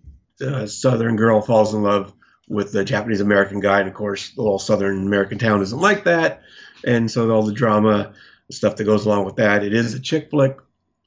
uh, 0.47 0.66
Southern 0.66 1.16
girl 1.16 1.41
falls 1.41 1.72
in 1.74 1.82
love 1.82 2.12
with 2.51 2.72
the 2.72 2.84
Japanese 2.84 3.20
American 3.20 3.61
guy, 3.61 3.78
and 3.78 3.88
of 3.88 3.94
course, 3.94 4.30
the 4.30 4.42
little 4.42 4.59
Southern 4.59 5.07
American 5.07 5.38
town 5.38 5.62
isn't 5.62 5.80
like 5.80 6.05
that, 6.05 6.42
and 6.84 7.11
so 7.11 7.30
all 7.30 7.44
the 7.44 7.53
drama, 7.53 8.12
stuff 8.51 8.76
that 8.76 8.84
goes 8.84 9.07
along 9.07 9.24
with 9.24 9.36
that. 9.36 9.62
It 9.62 9.72
is 9.72 9.94
a 9.94 10.01
chick 10.01 10.30
flick, 10.30 10.59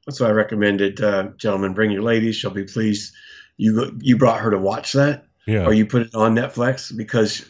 so 0.09 0.25
I 0.25 0.31
recommend 0.31 0.79
it. 0.79 1.01
Uh, 1.01 1.31
gentlemen, 1.35 1.73
bring 1.73 1.91
your 1.91 2.01
ladies; 2.01 2.37
she'll 2.37 2.51
be 2.51 2.63
pleased. 2.63 3.13
You 3.57 3.95
you 3.99 4.17
brought 4.17 4.39
her 4.39 4.51
to 4.51 4.57
watch 4.57 4.93
that 4.93 5.27
yeah, 5.45 5.65
or 5.65 5.73
you 5.73 5.85
put 5.85 6.03
it 6.03 6.15
on 6.15 6.33
Netflix 6.33 6.95
because 6.95 7.45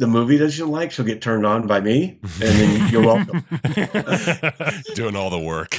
the 0.00 0.06
movie 0.06 0.38
doesn't 0.38 0.66
like, 0.66 0.90
she'll 0.90 1.04
get 1.04 1.20
turned 1.20 1.44
on 1.44 1.66
by 1.66 1.78
me, 1.78 2.18
and 2.22 2.32
then 2.40 2.88
you're 2.90 3.04
welcome. 3.04 3.44
Doing 4.94 5.14
all 5.14 5.28
the 5.28 5.38
work. 5.38 5.68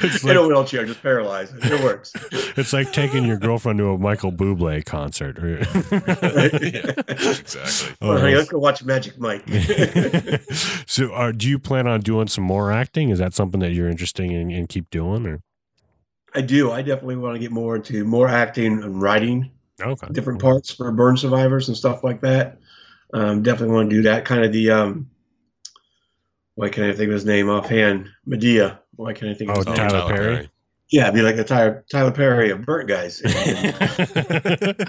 it's 0.00 0.24
In 0.24 0.34
a 0.34 0.40
like 0.40 0.48
wheelchair, 0.48 0.86
just 0.86 1.02
paralyzed. 1.02 1.52
It 1.58 1.84
works. 1.84 2.10
it's 2.56 2.72
like 2.72 2.94
taking 2.94 3.24
your 3.24 3.36
girlfriend 3.36 3.80
to 3.80 3.90
a 3.90 3.98
Michael 3.98 4.32
Bublé 4.32 4.82
concert. 4.82 5.36
exactly. 7.10 7.96
Well, 8.00 8.12
Oh, 8.16 8.18
honey, 8.18 8.34
let's 8.34 8.48
go 8.48 8.58
watch 8.58 8.82
Magic 8.82 9.18
Mike. 9.18 9.46
so, 10.86 11.12
uh, 11.12 11.32
do 11.32 11.50
you 11.50 11.58
plan 11.58 11.86
on 11.86 12.00
doing 12.00 12.28
some 12.28 12.44
more 12.44 12.72
acting? 12.72 13.10
Is 13.10 13.18
that 13.18 13.34
something 13.34 13.60
that 13.60 13.72
you're 13.72 13.90
interested 13.90 14.24
in 14.24 14.50
and 14.50 14.70
keep 14.70 14.88
doing? 14.88 15.26
Or 15.26 15.40
I 16.34 16.40
do. 16.40 16.72
I 16.72 16.80
definitely 16.80 17.16
want 17.16 17.34
to 17.34 17.40
get 17.40 17.52
more 17.52 17.76
into 17.76 18.06
more 18.06 18.26
acting 18.26 18.82
and 18.82 19.02
writing 19.02 19.50
okay, 19.82 20.06
different 20.12 20.40
parts 20.40 20.70
for 20.72 20.90
burn 20.92 21.18
survivors 21.18 21.68
and 21.68 21.76
stuff 21.76 22.02
like 22.02 22.22
that. 22.22 22.56
Um, 23.12 23.42
definitely 23.42 23.74
want 23.74 23.90
to 23.90 23.96
do 23.96 24.02
that. 24.02 24.24
Kind 24.24 24.44
of 24.44 24.52
the 24.52 24.70
um, 24.70 25.10
why 26.54 26.68
can't 26.68 26.88
I 26.88 26.92
think 26.96 27.08
of 27.08 27.14
his 27.14 27.24
name 27.26 27.48
offhand? 27.48 28.08
Madea. 28.26 28.78
Why 28.96 29.12
can't 29.12 29.30
I 29.30 29.34
think 29.34 29.50
of 29.50 29.56
Oh, 29.56 29.60
his 29.60 29.66
name? 29.66 29.76
Tyler 29.76 30.14
Perry? 30.14 30.50
Yeah, 30.92 31.10
be 31.10 31.20
like 31.22 31.34
the 31.34 31.42
Tyler, 31.42 31.84
Tyler 31.90 32.12
Perry 32.12 32.50
of 32.50 32.64
burnt 32.64 32.88
guys. 32.88 33.18
the 33.18 34.86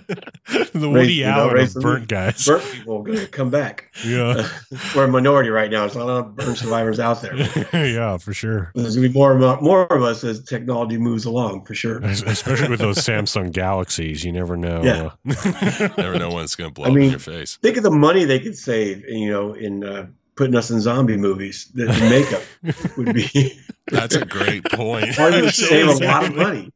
Woody 0.75 0.91
Raise- 0.93 1.17
you 1.17 1.25
know, 1.25 1.31
Allen 1.49 1.57
of 1.59 1.73
burnt 1.75 2.07
guys. 2.07 2.45
burnt 2.45 2.63
people 2.71 3.01
gonna 3.03 3.25
come 3.27 3.49
back. 3.49 3.91
Yeah, 4.05 4.47
We're 4.95 5.05
a 5.05 5.07
minority 5.07 5.49
right 5.49 5.71
now. 5.71 5.81
There's 5.81 5.95
a 5.95 6.03
lot 6.03 6.19
of 6.25 6.35
burn 6.35 6.55
survivors 6.55 6.99
out 6.99 7.21
there. 7.21 7.35
yeah, 7.73 8.17
for 8.17 8.33
sure. 8.33 8.71
There's 8.75 8.95
gonna 8.95 9.07
be 9.07 9.13
more 9.13 9.35
more, 9.37 9.59
more 9.59 9.85
of 9.87 10.03
us 10.03 10.23
as 10.23 10.43
technology 10.43 10.97
moves 10.97 11.25
along, 11.25 11.65
for 11.65 11.73
sure. 11.73 11.97
Especially 12.03 12.69
with 12.69 12.79
those 12.79 12.97
Samsung 12.97 13.51
Galaxies, 13.51 14.23
you 14.23 14.31
never 14.31 14.55
know. 14.55 14.83
Yeah. 14.83 15.09
uh, 15.27 15.89
Never 15.97 16.19
know 16.19 16.29
when 16.31 16.43
it's 16.43 16.55
going 16.55 16.69
to 16.69 16.73
blow 16.73 16.85
I 16.85 16.89
up 16.89 16.93
mean- 16.93 17.05
in 17.05 17.09
your 17.11 17.19
face. 17.19 17.57
Think 17.57 17.77
of 17.77 17.83
the 17.83 17.91
money 17.91 18.23
they 18.25 18.39
could 18.39 18.57
save, 18.57 19.03
you 19.07 19.31
know, 19.31 19.53
in 19.53 19.83
uh, 19.83 20.07
putting 20.37 20.55
us 20.55 20.69
in 20.71 20.79
zombie 20.79 21.17
movies. 21.17 21.69
The, 21.73 21.85
the 21.87 22.09
makeup 22.09 22.97
would 22.97 23.13
be. 23.13 23.59
That's 23.89 24.15
a 24.15 24.25
great 24.25 24.65
point. 24.65 25.17
Or 25.17 25.29
you 25.29 25.35
would 25.37 25.45
Actually, 25.45 25.67
save 25.67 25.87
a 25.87 26.05
lot 26.05 26.25
of 26.25 26.35
money. 26.35 26.71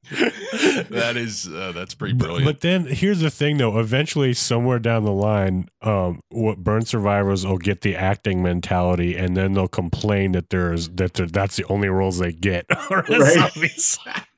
that 0.89 1.15
is 1.17 1.45
uh, 1.45 1.73
that's 1.75 1.93
pretty 1.93 2.13
brilliant. 2.13 2.45
but 2.45 2.61
then 2.61 2.85
here's 2.85 3.19
the 3.19 3.29
thing, 3.29 3.57
though. 3.57 3.77
Eventually, 3.79 4.33
somewhere 4.33 4.79
down 4.79 5.03
the 5.03 5.11
line, 5.11 5.67
um, 5.81 6.21
what 6.29 6.59
burn 6.59 6.85
survivors 6.85 7.45
will 7.45 7.57
get 7.57 7.81
the 7.81 7.97
acting 7.97 8.41
mentality, 8.41 9.17
and 9.17 9.35
then 9.35 9.51
they'll 9.53 9.67
complain 9.67 10.31
that 10.31 10.51
there's 10.51 10.87
that 10.91 11.15
there, 11.15 11.25
that's 11.25 11.57
the 11.57 11.65
only 11.65 11.89
roles 11.89 12.19
they 12.19 12.31
get. 12.31 12.65
Or 12.89 13.03
Right. 13.09 13.51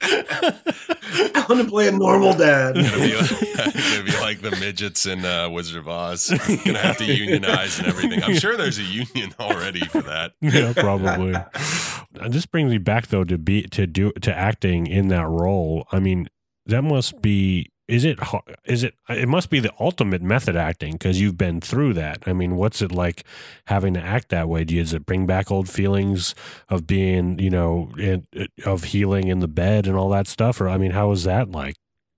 Zombies. 0.03 0.63
I 1.35 1.45
want 1.49 1.61
to 1.61 1.69
play 1.69 1.87
a 1.87 1.91
normal 1.91 2.33
dad. 2.33 2.75
Gonna 2.75 2.91
be, 2.97 3.15
like, 3.15 3.29
gonna 3.29 4.03
be 4.03 4.19
like 4.19 4.41
the 4.41 4.55
midgets 4.59 5.05
in 5.05 5.25
uh, 5.25 5.49
Wizard 5.49 5.77
of 5.77 5.87
Oz. 5.87 6.29
Gonna 6.65 6.79
have 6.79 6.97
to 6.97 7.05
unionize 7.05 7.79
and 7.79 7.87
everything. 7.87 8.23
I'm 8.23 8.35
sure 8.35 8.57
there's 8.57 8.79
a 8.79 8.83
union 8.83 9.33
already 9.39 9.81
for 9.81 10.01
that. 10.01 10.33
yeah, 10.41 10.73
probably. 10.73 11.35
And 12.19 12.33
this 12.33 12.45
brings 12.45 12.71
me 12.71 12.77
back 12.77 13.07
though 13.07 13.23
to 13.23 13.37
be 13.37 13.63
to 13.63 13.85
do 13.87 14.11
to 14.21 14.33
acting 14.35 14.87
in 14.87 15.09
that 15.09 15.27
role. 15.27 15.87
I 15.91 15.99
mean, 15.99 16.29
that 16.65 16.83
must 16.83 17.21
be 17.21 17.69
is 17.93 18.05
it 18.05 18.19
is 18.65 18.83
it 18.83 18.95
it 19.07 19.27
must 19.29 19.49
be 19.49 19.59
the 19.59 19.73
ultimate 19.79 20.21
method 20.21 20.55
acting 20.55 20.93
because 20.93 21.21
you've 21.21 21.37
been 21.37 21.61
through 21.61 21.93
that. 21.93 22.23
I 22.25 22.33
mean, 22.33 22.55
what's 22.55 22.81
it 22.81 22.91
like 22.91 23.23
having 23.65 23.93
to 23.93 24.01
act 24.01 24.29
that 24.29 24.49
way? 24.49 24.63
Do 24.63 24.75
you, 24.75 24.81
does 24.81 24.93
it 24.93 25.05
bring 25.05 25.25
back 25.27 25.51
old 25.51 25.69
feelings 25.69 26.33
of 26.69 26.87
being, 26.87 27.37
you 27.39 27.49
know, 27.51 27.91
in, 27.97 28.25
of 28.65 28.85
healing 28.85 29.27
in 29.27 29.39
the 29.39 29.47
bed 29.47 29.85
and 29.87 29.95
all 29.95 30.09
that 30.09 30.27
stuff? 30.27 30.59
Or 30.59 30.67
I 30.69 30.77
mean, 30.77 30.91
how 30.91 31.09
was 31.09 31.23
that 31.25 31.51
like? 31.51 31.75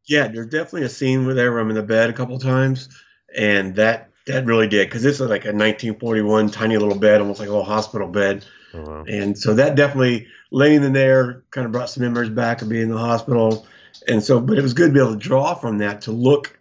Yeah, 0.07 0.27
there's 0.27 0.47
definitely 0.47 0.83
a 0.83 0.89
scene 0.89 1.25
where 1.25 1.59
I'm 1.59 1.69
in 1.69 1.75
the 1.75 1.83
bed 1.83 2.09
a 2.09 2.13
couple 2.13 2.37
times, 2.39 2.89
and 3.35 3.75
that 3.75 4.11
that 4.27 4.45
really 4.45 4.67
did 4.67 4.87
because 4.87 5.03
this 5.03 5.19
is 5.19 5.29
like 5.29 5.45
a 5.45 5.53
1941 5.53 6.49
tiny 6.51 6.77
little 6.77 6.97
bed, 6.97 7.21
almost 7.21 7.39
like 7.39 7.49
a 7.49 7.51
little 7.51 7.65
hospital 7.65 8.07
bed. 8.07 8.45
Uh, 8.73 9.03
And 9.07 9.37
so 9.37 9.53
that 9.55 9.75
definitely 9.75 10.27
laying 10.51 10.83
in 10.83 10.93
there 10.93 11.43
kind 11.51 11.65
of 11.65 11.71
brought 11.71 11.89
some 11.89 12.03
memories 12.03 12.29
back 12.29 12.61
of 12.61 12.69
being 12.69 12.83
in 12.83 12.89
the 12.91 12.97
hospital. 12.97 13.67
And 14.07 14.23
so, 14.23 14.39
but 14.39 14.57
it 14.57 14.61
was 14.61 14.73
good 14.73 14.87
to 14.87 14.93
be 14.93 14.99
able 14.99 15.13
to 15.13 15.19
draw 15.19 15.53
from 15.55 15.77
that 15.79 16.01
to 16.01 16.11
look 16.11 16.59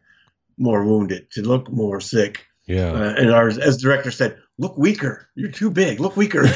more 0.58 0.84
wounded, 0.84 1.30
to 1.32 1.42
look 1.42 1.70
more 1.70 2.00
sick. 2.00 2.46
yeah. 2.66 2.92
Uh, 2.92 3.14
and 3.16 3.30
our, 3.30 3.48
as 3.48 3.76
director 3.76 4.10
said, 4.10 4.38
look 4.58 4.76
weaker. 4.78 5.28
You're 5.34 5.50
too 5.50 5.70
big. 5.70 6.00
Look 6.00 6.16
weaker. 6.16 6.44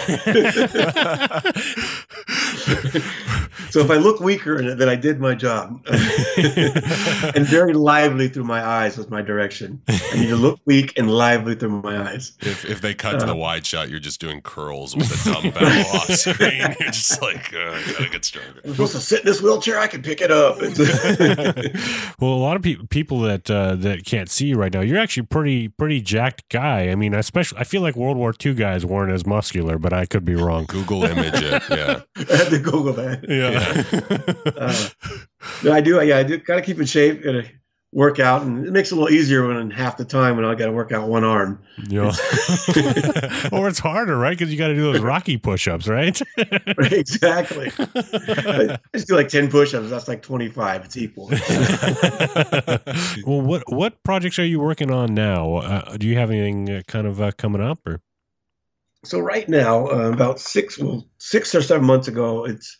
so 3.70 3.80
if 3.80 3.90
I 3.90 3.96
look 3.96 4.20
weaker, 4.20 4.74
then 4.74 4.88
I 4.88 4.94
did 4.96 5.20
my 5.20 5.34
job. 5.34 5.80
and 5.88 7.46
very 7.46 7.72
lively 7.74 8.28
through 8.28 8.44
my 8.44 8.64
eyes 8.64 8.96
was 8.96 9.08
my 9.10 9.22
direction. 9.22 9.80
I 9.88 10.16
need 10.16 10.28
to 10.28 10.36
look 10.36 10.60
weak 10.64 10.92
and 10.96 11.10
lively 11.10 11.54
through 11.54 11.82
my 11.82 12.10
eyes. 12.10 12.32
If 12.40 12.64
if 12.64 12.80
they 12.80 12.94
cut 12.94 13.18
to 13.20 13.24
Uh. 13.24 13.26
the 13.26 13.34
wide 13.36 13.66
shot, 13.66 13.88
you're 13.88 14.00
just 14.00 14.20
doing 14.20 14.40
curls 14.40 14.96
with 14.96 15.10
a 15.26 15.32
dumbbell 15.32 15.86
off 15.94 16.08
screen. 16.10 16.60
You're 16.80 16.90
just 16.90 17.20
like, 17.22 17.52
uh, 17.54 17.58
I 17.58 17.92
gotta 17.92 18.08
get 18.10 18.24
stronger. 18.24 18.60
I'm 18.64 18.72
supposed 18.72 18.92
to 18.92 19.00
sit 19.00 19.20
in 19.20 19.26
this 19.26 19.42
wheelchair. 19.42 19.78
I 19.78 19.86
can 19.86 20.02
pick 20.02 20.20
it 20.20 20.30
up. 20.30 20.58
well, 22.20 22.32
a 22.32 22.42
lot 22.42 22.56
of 22.56 22.62
pe- 22.62 22.76
people 22.90 23.20
that 23.20 23.50
uh, 23.50 23.74
that 23.76 24.04
can't 24.04 24.28
see 24.30 24.46
you 24.46 24.56
right 24.56 24.72
now, 24.72 24.80
you're 24.80 24.98
actually 24.98 25.26
pretty 25.26 25.68
pretty 25.68 26.00
jacked 26.00 26.48
guy. 26.48 26.88
I 26.90 26.94
mean, 26.94 27.14
especially 27.14 27.58
I 27.58 27.64
feel 27.64 27.82
like 27.82 27.96
World 27.96 28.16
War 28.16 28.34
II 28.44 28.54
guys 28.54 28.84
weren't 28.86 29.12
as 29.12 29.26
muscular, 29.26 29.78
but 29.78 29.92
I 29.92 30.06
could 30.06 30.24
be 30.24 30.34
wrong. 30.34 30.64
Google 30.66 31.04
image 31.04 31.34
it. 31.34 31.62
Yeah. 31.70 32.00
I 32.16 32.36
had 32.36 32.50
to 32.50 32.58
Google 32.58 32.92
that. 32.94 33.24
Yeah. 33.28 33.57
Uh, 34.58 34.88
no, 35.62 35.72
I 35.72 35.80
do. 35.80 36.04
Yeah, 36.04 36.18
I 36.18 36.24
do. 36.24 36.36
Got 36.38 36.56
to 36.56 36.62
keep 36.62 36.80
in 36.80 36.86
shape. 36.86 37.24
and 37.24 37.48
work 37.92 38.18
out, 38.18 38.42
and 38.42 38.66
it 38.66 38.70
makes 38.70 38.90
it 38.90 38.94
a 38.94 39.00
little 39.00 39.16
easier 39.16 39.46
when 39.46 39.70
half 39.70 39.96
the 39.96 40.04
time 40.04 40.36
when 40.36 40.44
I 40.44 40.54
got 40.54 40.66
to 40.66 40.72
work 40.72 40.92
out 40.92 41.08
one 41.08 41.24
arm. 41.24 41.62
yeah. 41.88 42.02
or 43.52 43.68
it's 43.68 43.78
harder, 43.78 44.18
right? 44.18 44.36
Because 44.36 44.52
you 44.52 44.58
got 44.58 44.68
to 44.68 44.74
do 44.74 44.92
those 44.92 45.00
Rocky 45.00 45.36
push-ups, 45.36 45.88
right? 45.88 46.20
exactly. 46.76 47.72
I 47.78 48.78
just 48.94 49.08
do 49.08 49.14
like 49.14 49.28
ten 49.28 49.48
push-ups. 49.50 49.90
That's 49.90 50.08
like 50.08 50.22
twenty-five. 50.22 50.84
It's 50.84 50.96
equal. 50.96 51.28
well, 53.26 53.40
what 53.40 53.62
what 53.72 54.02
projects 54.02 54.38
are 54.38 54.46
you 54.46 54.60
working 54.60 54.90
on 54.90 55.14
now? 55.14 55.56
Uh, 55.56 55.96
do 55.96 56.06
you 56.06 56.18
have 56.18 56.30
anything 56.30 56.70
uh, 56.70 56.82
kind 56.86 57.06
of 57.06 57.20
uh, 57.20 57.32
coming 57.32 57.62
up, 57.62 57.86
or 57.86 58.00
so 59.04 59.18
right 59.20 59.48
now, 59.48 59.86
uh, 59.88 60.10
about 60.12 60.40
six, 60.40 60.78
well, 60.78 61.06
six 61.18 61.54
or 61.54 61.62
seven 61.62 61.86
months 61.86 62.08
ago, 62.08 62.44
it's 62.44 62.76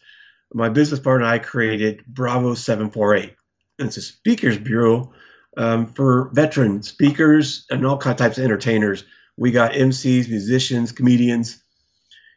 my 0.53 0.69
business 0.69 1.01
partner 1.01 1.25
and 1.25 1.33
I 1.33 1.39
created 1.39 2.05
Bravo 2.07 2.55
Seven 2.55 2.91
Four 2.91 3.15
Eight. 3.15 3.35
It's 3.79 3.97
a 3.97 4.03
speakers 4.03 4.59
bureau 4.59 5.13
um, 5.57 5.87
for 5.87 6.31
veteran 6.33 6.83
speakers 6.83 7.67
and 7.71 7.87
all 7.87 7.99
kinds 7.99 8.21
of 8.21 8.27
types 8.27 8.39
of 8.39 8.45
entertainers. 8.45 9.05
We 9.37 9.53
got 9.53 9.73
MCs, 9.73 10.29
musicians, 10.29 10.93
comedians, 10.93 11.63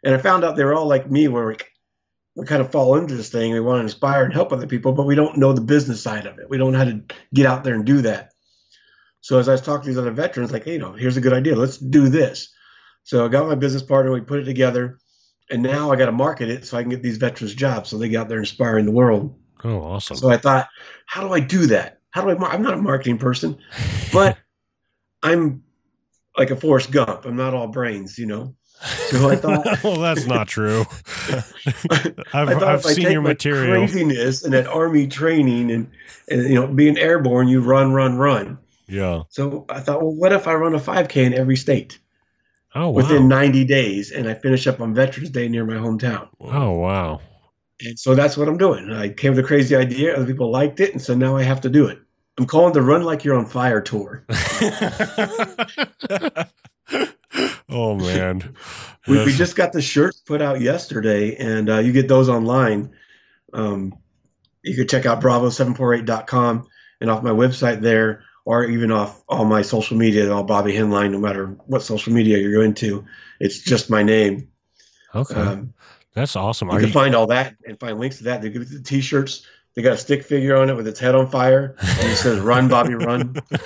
and 0.03 0.15
I 0.15 0.17
found 0.17 0.43
out 0.43 0.55
they 0.55 0.63
were 0.63 0.73
all 0.73 0.87
like 0.87 1.09
me, 1.09 1.27
where 1.27 1.47
we, 1.47 1.57
we 2.35 2.45
kind 2.45 2.61
of 2.61 2.71
fall 2.71 2.95
into 2.95 3.15
this 3.15 3.29
thing. 3.29 3.53
We 3.53 3.59
want 3.59 3.79
to 3.79 3.83
inspire 3.83 4.23
and 4.23 4.33
help 4.33 4.51
other 4.51 4.67
people, 4.67 4.93
but 4.93 5.05
we 5.05 5.15
don't 5.15 5.37
know 5.37 5.53
the 5.53 5.61
business 5.61 6.01
side 6.01 6.25
of 6.25 6.39
it. 6.39 6.49
We 6.49 6.57
don't 6.57 6.71
know 6.71 6.79
how 6.79 6.85
to 6.85 7.03
get 7.33 7.45
out 7.45 7.63
there 7.63 7.75
and 7.75 7.85
do 7.85 8.01
that. 8.01 8.31
So 9.21 9.37
as 9.37 9.47
I 9.47 9.51
was 9.51 9.61
talking 9.61 9.83
to 9.83 9.89
these 9.89 9.97
other 9.97 10.11
veterans, 10.11 10.51
like, 10.51 10.65
hey, 10.65 10.73
you 10.73 10.79
know, 10.79 10.93
here's 10.93 11.17
a 11.17 11.21
good 11.21 11.33
idea. 11.33 11.55
Let's 11.55 11.77
do 11.77 12.09
this. 12.09 12.51
So 13.03 13.25
I 13.25 13.27
got 13.27 13.47
my 13.47 13.55
business 13.55 13.83
partner. 13.83 14.11
We 14.11 14.21
put 14.21 14.39
it 14.39 14.45
together, 14.45 14.99
and 15.51 15.61
now 15.61 15.91
I 15.91 15.97
got 15.97 16.05
to 16.05 16.11
market 16.11 16.49
it 16.49 16.65
so 16.65 16.77
I 16.77 16.81
can 16.81 16.89
get 16.89 17.03
these 17.03 17.17
veterans 17.17 17.53
jobs, 17.53 17.89
so 17.89 17.97
they 17.97 18.09
get 18.09 18.21
out 18.21 18.29
there 18.29 18.39
inspiring 18.39 18.85
the 18.85 18.91
world. 18.91 19.35
Oh, 19.63 19.81
awesome. 19.81 20.17
So 20.17 20.29
I 20.29 20.37
thought, 20.37 20.69
how 21.05 21.21
do 21.21 21.33
I 21.33 21.39
do 21.39 21.67
that? 21.67 21.99
How 22.11 22.21
do 22.21 22.31
I? 22.31 22.33
Mar- 22.35 22.51
I'm 22.51 22.63
not 22.63 22.73
a 22.73 22.81
marketing 22.81 23.17
person, 23.17 23.57
but 24.13 24.37
I'm 25.21 25.63
like 26.37 26.49
a 26.49 26.55
Forrest 26.55 26.91
Gump. 26.91 27.25
I'm 27.25 27.35
not 27.35 27.53
all 27.53 27.67
brains, 27.67 28.17
you 28.17 28.25
know. 28.25 28.55
So 29.09 29.29
I 29.29 29.35
thought, 29.35 29.65
well, 29.83 29.99
that's 29.99 30.25
not 30.25 30.47
true. 30.47 30.85
I've, 32.33 32.63
I've 32.63 32.83
seen 32.83 33.11
your 33.11 33.21
material. 33.21 33.85
craziness 33.85 34.43
and 34.43 34.53
that 34.53 34.65
army 34.65 35.05
training 35.05 35.69
and 35.69 35.91
and 36.29 36.43
you 36.43 36.55
know 36.55 36.67
being 36.67 36.97
airborne, 36.97 37.47
you 37.47 37.61
run, 37.61 37.91
run, 37.91 38.17
run. 38.17 38.57
Yeah. 38.87 39.23
So 39.29 39.65
I 39.69 39.81
thought, 39.81 40.01
well, 40.01 40.13
what 40.13 40.33
if 40.33 40.47
I 40.47 40.55
run 40.55 40.73
a 40.73 40.79
5K 40.79 41.25
in 41.25 41.33
every 41.33 41.55
state 41.55 41.99
Oh, 42.73 42.89
wow. 42.89 42.95
within 42.95 43.27
90 43.27 43.65
days, 43.65 44.11
and 44.11 44.29
I 44.29 44.33
finish 44.33 44.65
up 44.65 44.79
on 44.79 44.93
Veterans 44.93 45.29
Day 45.29 45.49
near 45.49 45.65
my 45.65 45.73
hometown? 45.73 46.29
oh, 46.39 46.71
wow. 46.71 47.19
And 47.81 47.99
so 47.99 48.15
that's 48.15 48.37
what 48.37 48.47
I'm 48.47 48.57
doing. 48.57 48.91
I 48.91 49.09
came 49.09 49.31
with 49.31 49.43
a 49.43 49.47
crazy 49.47 49.75
idea. 49.75 50.15
Other 50.15 50.25
people 50.25 50.51
liked 50.51 50.79
it, 50.79 50.91
and 50.91 51.01
so 51.01 51.13
now 51.13 51.35
I 51.35 51.43
have 51.43 51.61
to 51.61 51.69
do 51.69 51.87
it. 51.87 51.99
I'm 52.37 52.45
calling 52.45 52.73
the 52.73 52.81
Run 52.81 53.03
Like 53.03 53.25
You're 53.25 53.37
on 53.37 53.45
Fire 53.45 53.81
tour. 53.81 54.23
oh, 57.69 57.95
man. 57.95 58.55
We, 59.07 59.25
we 59.25 59.33
just 59.33 59.55
got 59.55 59.73
the 59.73 59.81
shirts 59.81 60.19
put 60.19 60.41
out 60.41 60.61
yesterday, 60.61 61.35
and 61.35 61.69
uh, 61.69 61.79
you 61.79 61.91
get 61.91 62.07
those 62.07 62.29
online. 62.29 62.91
Um, 63.51 63.97
you 64.63 64.75
can 64.75 64.87
check 64.87 65.05
out 65.05 65.21
bravo748.com 65.21 66.67
and 67.01 67.09
off 67.09 67.23
my 67.23 67.31
website 67.31 67.81
there, 67.81 68.23
or 68.45 68.65
even 68.65 68.91
off 68.91 69.23
all 69.29 69.45
my 69.45 69.61
social 69.61 69.97
media, 69.97 70.31
all 70.33 70.43
Bobby 70.43 70.73
Henline, 70.73 71.11
no 71.11 71.19
matter 71.19 71.47
what 71.67 71.81
social 71.83 72.11
media 72.13 72.37
you're 72.37 72.63
into. 72.63 73.05
It's 73.39 73.59
just 73.59 73.89
my 73.89 74.03
name. 74.03 74.49
okay. 75.13 75.35
Um, 75.39 75.73
that's 76.13 76.35
awesome. 76.35 76.67
you 76.69 76.73
Are 76.75 76.79
can 76.79 76.87
you, 76.87 76.93
find 76.93 77.15
all 77.15 77.27
that 77.27 77.55
and 77.65 77.79
find 77.79 77.99
links 77.99 78.17
to 78.17 78.25
that. 78.25 78.41
They 78.41 78.49
give 78.49 78.69
the 78.69 78.81
t-shirts. 78.81 79.45
They 79.73 79.81
got 79.81 79.93
a 79.93 79.97
stick 79.97 80.23
figure 80.23 80.57
on 80.57 80.69
it 80.69 80.75
with 80.75 80.85
its 80.85 80.99
head 80.99 81.15
on 81.15 81.27
fire, 81.31 81.75
and 81.79 82.09
it 82.11 82.17
says 82.17 82.39
"Run, 82.41 82.67
Bobby, 82.67 82.93
Run." 82.95 83.33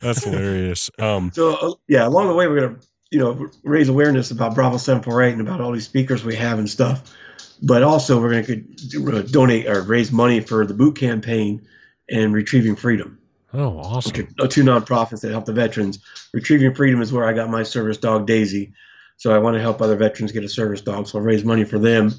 that's 0.00 0.24
hilarious. 0.24 0.90
Um, 0.98 1.30
So 1.32 1.54
uh, 1.54 1.72
yeah, 1.88 2.06
along 2.06 2.28
the 2.28 2.34
way 2.34 2.46
we're 2.46 2.60
gonna 2.60 2.78
you 3.10 3.18
know 3.18 3.48
raise 3.64 3.88
awareness 3.88 4.30
about 4.30 4.54
Bravo 4.54 4.76
Seven 4.76 5.02
Four 5.02 5.22
Eight 5.22 5.32
and 5.32 5.40
about 5.40 5.60
all 5.60 5.72
these 5.72 5.86
speakers 5.86 6.24
we 6.24 6.36
have 6.36 6.58
and 6.58 6.68
stuff. 6.68 7.14
But 7.62 7.82
also 7.82 8.20
we're 8.20 8.42
gonna 8.42 8.56
do- 8.60 9.16
uh, 9.16 9.22
donate 9.22 9.66
or 9.66 9.80
raise 9.82 10.12
money 10.12 10.40
for 10.40 10.66
the 10.66 10.74
boot 10.74 10.96
campaign 10.96 11.66
and 12.10 12.32
Retrieving 12.34 12.76
Freedom, 12.76 13.18
oh, 13.54 13.70
which 13.70 13.86
awesome. 13.86 14.28
are 14.40 14.48
two 14.48 14.62
nonprofits 14.64 15.20
that 15.22 15.30
help 15.32 15.44
the 15.44 15.52
veterans. 15.52 15.98
Retrieving 16.32 16.74
Freedom 16.74 17.00
is 17.02 17.12
where 17.12 17.24
I 17.26 17.32
got 17.32 17.50
my 17.50 17.62
service 17.62 17.98
dog 17.98 18.26
Daisy. 18.26 18.72
So 19.18 19.34
I 19.34 19.38
want 19.38 19.54
to 19.56 19.60
help 19.60 19.80
other 19.80 19.96
veterans 19.96 20.32
get 20.32 20.44
a 20.44 20.48
service 20.48 20.82
dog. 20.82 21.06
So 21.08 21.18
I'll 21.18 21.24
raise 21.24 21.44
money 21.44 21.64
for 21.64 21.78
them. 21.78 22.12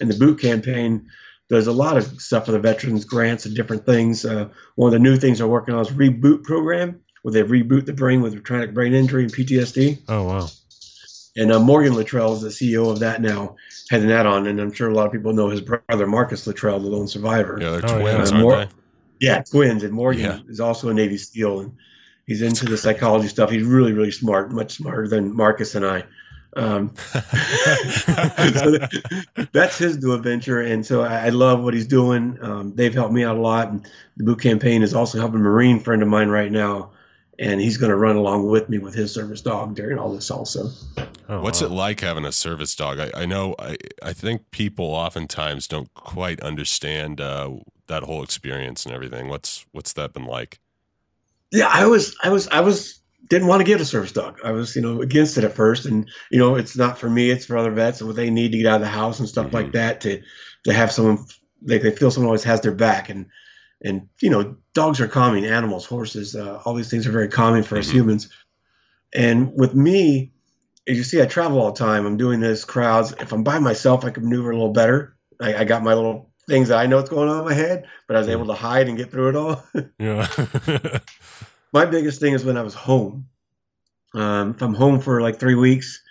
And 0.00 0.10
the 0.10 0.18
boot 0.18 0.40
campaign 0.40 1.08
does 1.48 1.66
a 1.68 1.72
lot 1.72 1.96
of 1.96 2.04
stuff 2.20 2.46
for 2.46 2.52
the 2.52 2.58
veterans, 2.58 3.04
grants 3.04 3.46
and 3.46 3.54
different 3.54 3.86
things. 3.86 4.24
Uh, 4.24 4.48
one 4.76 4.88
of 4.88 4.92
the 4.92 4.98
new 4.98 5.16
things 5.16 5.38
they're 5.38 5.46
working 5.46 5.74
on 5.74 5.80
is 5.82 5.90
reboot 5.90 6.42
program, 6.42 7.00
where 7.22 7.32
they 7.32 7.42
reboot 7.42 7.86
the 7.86 7.92
brain 7.92 8.20
with 8.20 8.42
traumatic 8.44 8.74
brain 8.74 8.94
injury 8.94 9.22
and 9.24 9.32
PTSD. 9.32 9.98
Oh, 10.08 10.24
wow. 10.24 10.48
And 11.36 11.52
uh, 11.52 11.60
Morgan 11.60 11.94
Luttrell 11.94 12.32
is 12.34 12.40
the 12.42 12.48
CEO 12.48 12.90
of 12.90 12.98
that 13.00 13.22
now, 13.22 13.54
heading 13.88 14.08
that 14.08 14.26
on. 14.26 14.48
And 14.48 14.60
I'm 14.60 14.72
sure 14.72 14.88
a 14.90 14.94
lot 14.94 15.06
of 15.06 15.12
people 15.12 15.32
know 15.32 15.48
his 15.48 15.60
brother, 15.60 16.06
Marcus 16.06 16.46
Luttrell, 16.46 16.80
the 16.80 16.88
lone 16.88 17.06
survivor. 17.06 17.58
Yeah, 17.60 17.70
they're 17.70 17.90
Oh, 17.90 18.00
twins, 18.00 18.30
Uh, 18.32 18.34
aren't 18.34 18.42
more- 18.42 18.56
they? 18.56 18.68
Yeah, 19.20 19.42
twins. 19.42 19.82
And 19.84 19.92
Morgan 19.92 20.22
Yeah. 20.22 20.38
is 20.48 20.60
also 20.60 20.88
a 20.88 20.94
Navy 20.94 21.18
SEAL, 21.18 21.60
and 21.60 21.72
he's 22.26 22.42
into 22.42 22.64
the 22.66 22.76
psychology 22.76 23.28
stuff. 23.28 23.50
He's 23.50 23.64
really, 23.64 23.92
really 23.92 24.10
smart, 24.10 24.50
much 24.50 24.72
smarter 24.72 25.06
than 25.06 25.34
Marcus 25.36 25.74
and 25.74 25.84
I. 25.86 26.04
Um, 26.56 26.92
so 27.14 28.76
that's 29.52 29.78
his 29.78 29.98
new 30.02 30.12
adventure, 30.14 30.60
and 30.60 30.84
so 30.84 31.02
I, 31.02 31.26
I 31.26 31.28
love 31.28 31.62
what 31.62 31.74
he's 31.74 31.86
doing. 31.86 32.38
Um, 32.42 32.74
they've 32.74 32.92
helped 32.94 33.12
me 33.14 33.24
out 33.24 33.36
a 33.36 33.40
lot, 33.40 33.68
and 33.68 33.88
the 34.16 34.24
boot 34.24 34.40
campaign 34.40 34.82
is 34.82 34.94
also 34.94 35.18
helping 35.18 35.36
a 35.40 35.42
Marine 35.42 35.78
friend 35.80 36.02
of 36.02 36.08
mine 36.08 36.28
right 36.28 36.50
now, 36.50 36.90
and 37.38 37.60
he's 37.60 37.76
going 37.76 37.90
to 37.90 37.96
run 37.96 38.16
along 38.16 38.48
with 38.50 38.68
me 38.68 38.78
with 38.78 38.94
his 38.94 39.12
service 39.14 39.40
dog 39.40 39.74
during 39.76 39.98
all 39.98 40.12
this 40.12 40.30
also. 40.30 40.70
Oh, 41.28 41.40
What's 41.42 41.60
wow. 41.60 41.68
it 41.68 41.70
like 41.70 42.00
having 42.00 42.24
a 42.24 42.32
service 42.32 42.74
dog? 42.74 42.98
I, 42.98 43.10
I 43.14 43.26
know 43.26 43.54
I, 43.58 43.76
I 44.02 44.12
think 44.12 44.50
people 44.50 44.86
oftentimes 44.86 45.68
don't 45.68 45.92
quite 45.94 46.40
understand 46.40 47.20
uh, 47.20 47.50
that 47.90 48.04
whole 48.04 48.22
experience 48.22 48.86
and 48.86 48.94
everything. 48.94 49.28
What's 49.28 49.66
what's 49.72 49.92
that 49.94 50.14
been 50.14 50.24
like? 50.24 50.60
Yeah, 51.52 51.68
I 51.68 51.86
was, 51.86 52.16
I 52.22 52.30
was, 52.30 52.46
I 52.48 52.60
was 52.60 53.00
didn't 53.28 53.48
want 53.48 53.60
to 53.60 53.64
get 53.64 53.80
a 53.80 53.84
service 53.84 54.12
dog. 54.12 54.38
I 54.44 54.52
was, 54.52 54.74
you 54.74 54.82
know, 54.82 55.02
against 55.02 55.36
it 55.36 55.44
at 55.44 55.52
first, 55.54 55.84
and 55.84 56.08
you 56.30 56.38
know, 56.38 56.54
it's 56.54 56.76
not 56.76 56.98
for 56.98 57.10
me. 57.10 57.30
It's 57.30 57.44
for 57.44 57.56
other 57.56 57.72
vets, 57.72 58.00
and 58.00 58.08
what 58.08 58.16
they 58.16 58.30
need 58.30 58.52
to 58.52 58.58
get 58.58 58.66
out 58.66 58.76
of 58.76 58.80
the 58.80 58.88
house 58.88 59.18
and 59.20 59.28
stuff 59.28 59.52
like 59.52 59.72
that 59.72 60.00
to 60.02 60.22
to 60.64 60.72
have 60.72 60.92
someone 60.92 61.18
they 61.60 61.78
they 61.78 61.90
feel 61.90 62.10
someone 62.10 62.28
always 62.28 62.44
has 62.44 62.60
their 62.60 62.72
back, 62.72 63.08
and 63.08 63.26
and 63.82 64.08
you 64.20 64.30
know, 64.30 64.56
dogs 64.74 65.00
are 65.00 65.08
calming 65.08 65.44
animals, 65.44 65.84
horses, 65.84 66.34
uh, 66.36 66.60
all 66.64 66.74
these 66.74 66.90
things 66.90 67.06
are 67.06 67.12
very 67.12 67.28
calming 67.28 67.62
for 67.62 67.76
us 67.78 67.88
Mhm. 67.88 67.94
humans. 67.94 68.28
And 69.12 69.52
with 69.54 69.74
me, 69.74 70.32
as 70.86 70.96
you 70.96 71.02
see, 71.02 71.20
I 71.20 71.26
travel 71.26 71.60
all 71.60 71.72
the 71.72 71.78
time. 71.78 72.06
I'm 72.06 72.16
doing 72.16 72.40
this 72.40 72.64
crowds. 72.64 73.12
If 73.20 73.32
I'm 73.32 73.42
by 73.42 73.58
myself, 73.58 74.04
I 74.04 74.10
can 74.10 74.24
maneuver 74.24 74.50
a 74.50 74.54
little 74.56 74.72
better. 74.72 75.16
I, 75.40 75.56
I 75.56 75.64
got 75.64 75.82
my 75.82 75.94
little 75.94 76.29
things 76.50 76.68
that 76.68 76.78
I 76.78 76.86
know 76.86 76.96
what's 76.96 77.08
going 77.08 77.28
on 77.28 77.38
in 77.38 77.44
my 77.44 77.54
head, 77.54 77.86
but 78.06 78.16
I 78.16 78.18
was 78.18 78.28
able 78.28 78.46
to 78.48 78.54
hide 78.54 78.88
and 78.88 78.98
get 78.98 79.10
through 79.10 79.28
it 79.30 79.36
all. 79.36 79.64
Yeah. 79.98 80.26
my 81.72 81.86
biggest 81.86 82.20
thing 82.20 82.34
is 82.34 82.44
when 82.44 82.56
I 82.56 82.62
was 82.62 82.74
home. 82.74 83.28
Um, 84.14 84.50
if 84.50 84.62
I'm 84.62 84.74
home 84.74 85.00
for 85.00 85.22
like 85.22 85.38
three 85.38 85.54
weeks, 85.54 86.02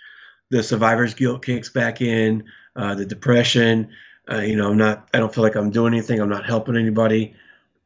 the 0.50 0.62
survivor's 0.62 1.12
guilt 1.12 1.44
kicks 1.44 1.68
back 1.68 2.00
in, 2.00 2.44
uh, 2.74 2.94
the 2.94 3.04
depression. 3.04 3.90
Uh, 4.30 4.38
you 4.38 4.56
know, 4.56 4.70
I'm 4.70 4.78
not. 4.78 5.08
I 5.12 5.18
don't 5.18 5.34
feel 5.34 5.44
like 5.44 5.56
I'm 5.56 5.70
doing 5.70 5.92
anything. 5.92 6.20
I'm 6.20 6.28
not 6.28 6.46
helping 6.46 6.76
anybody, 6.76 7.34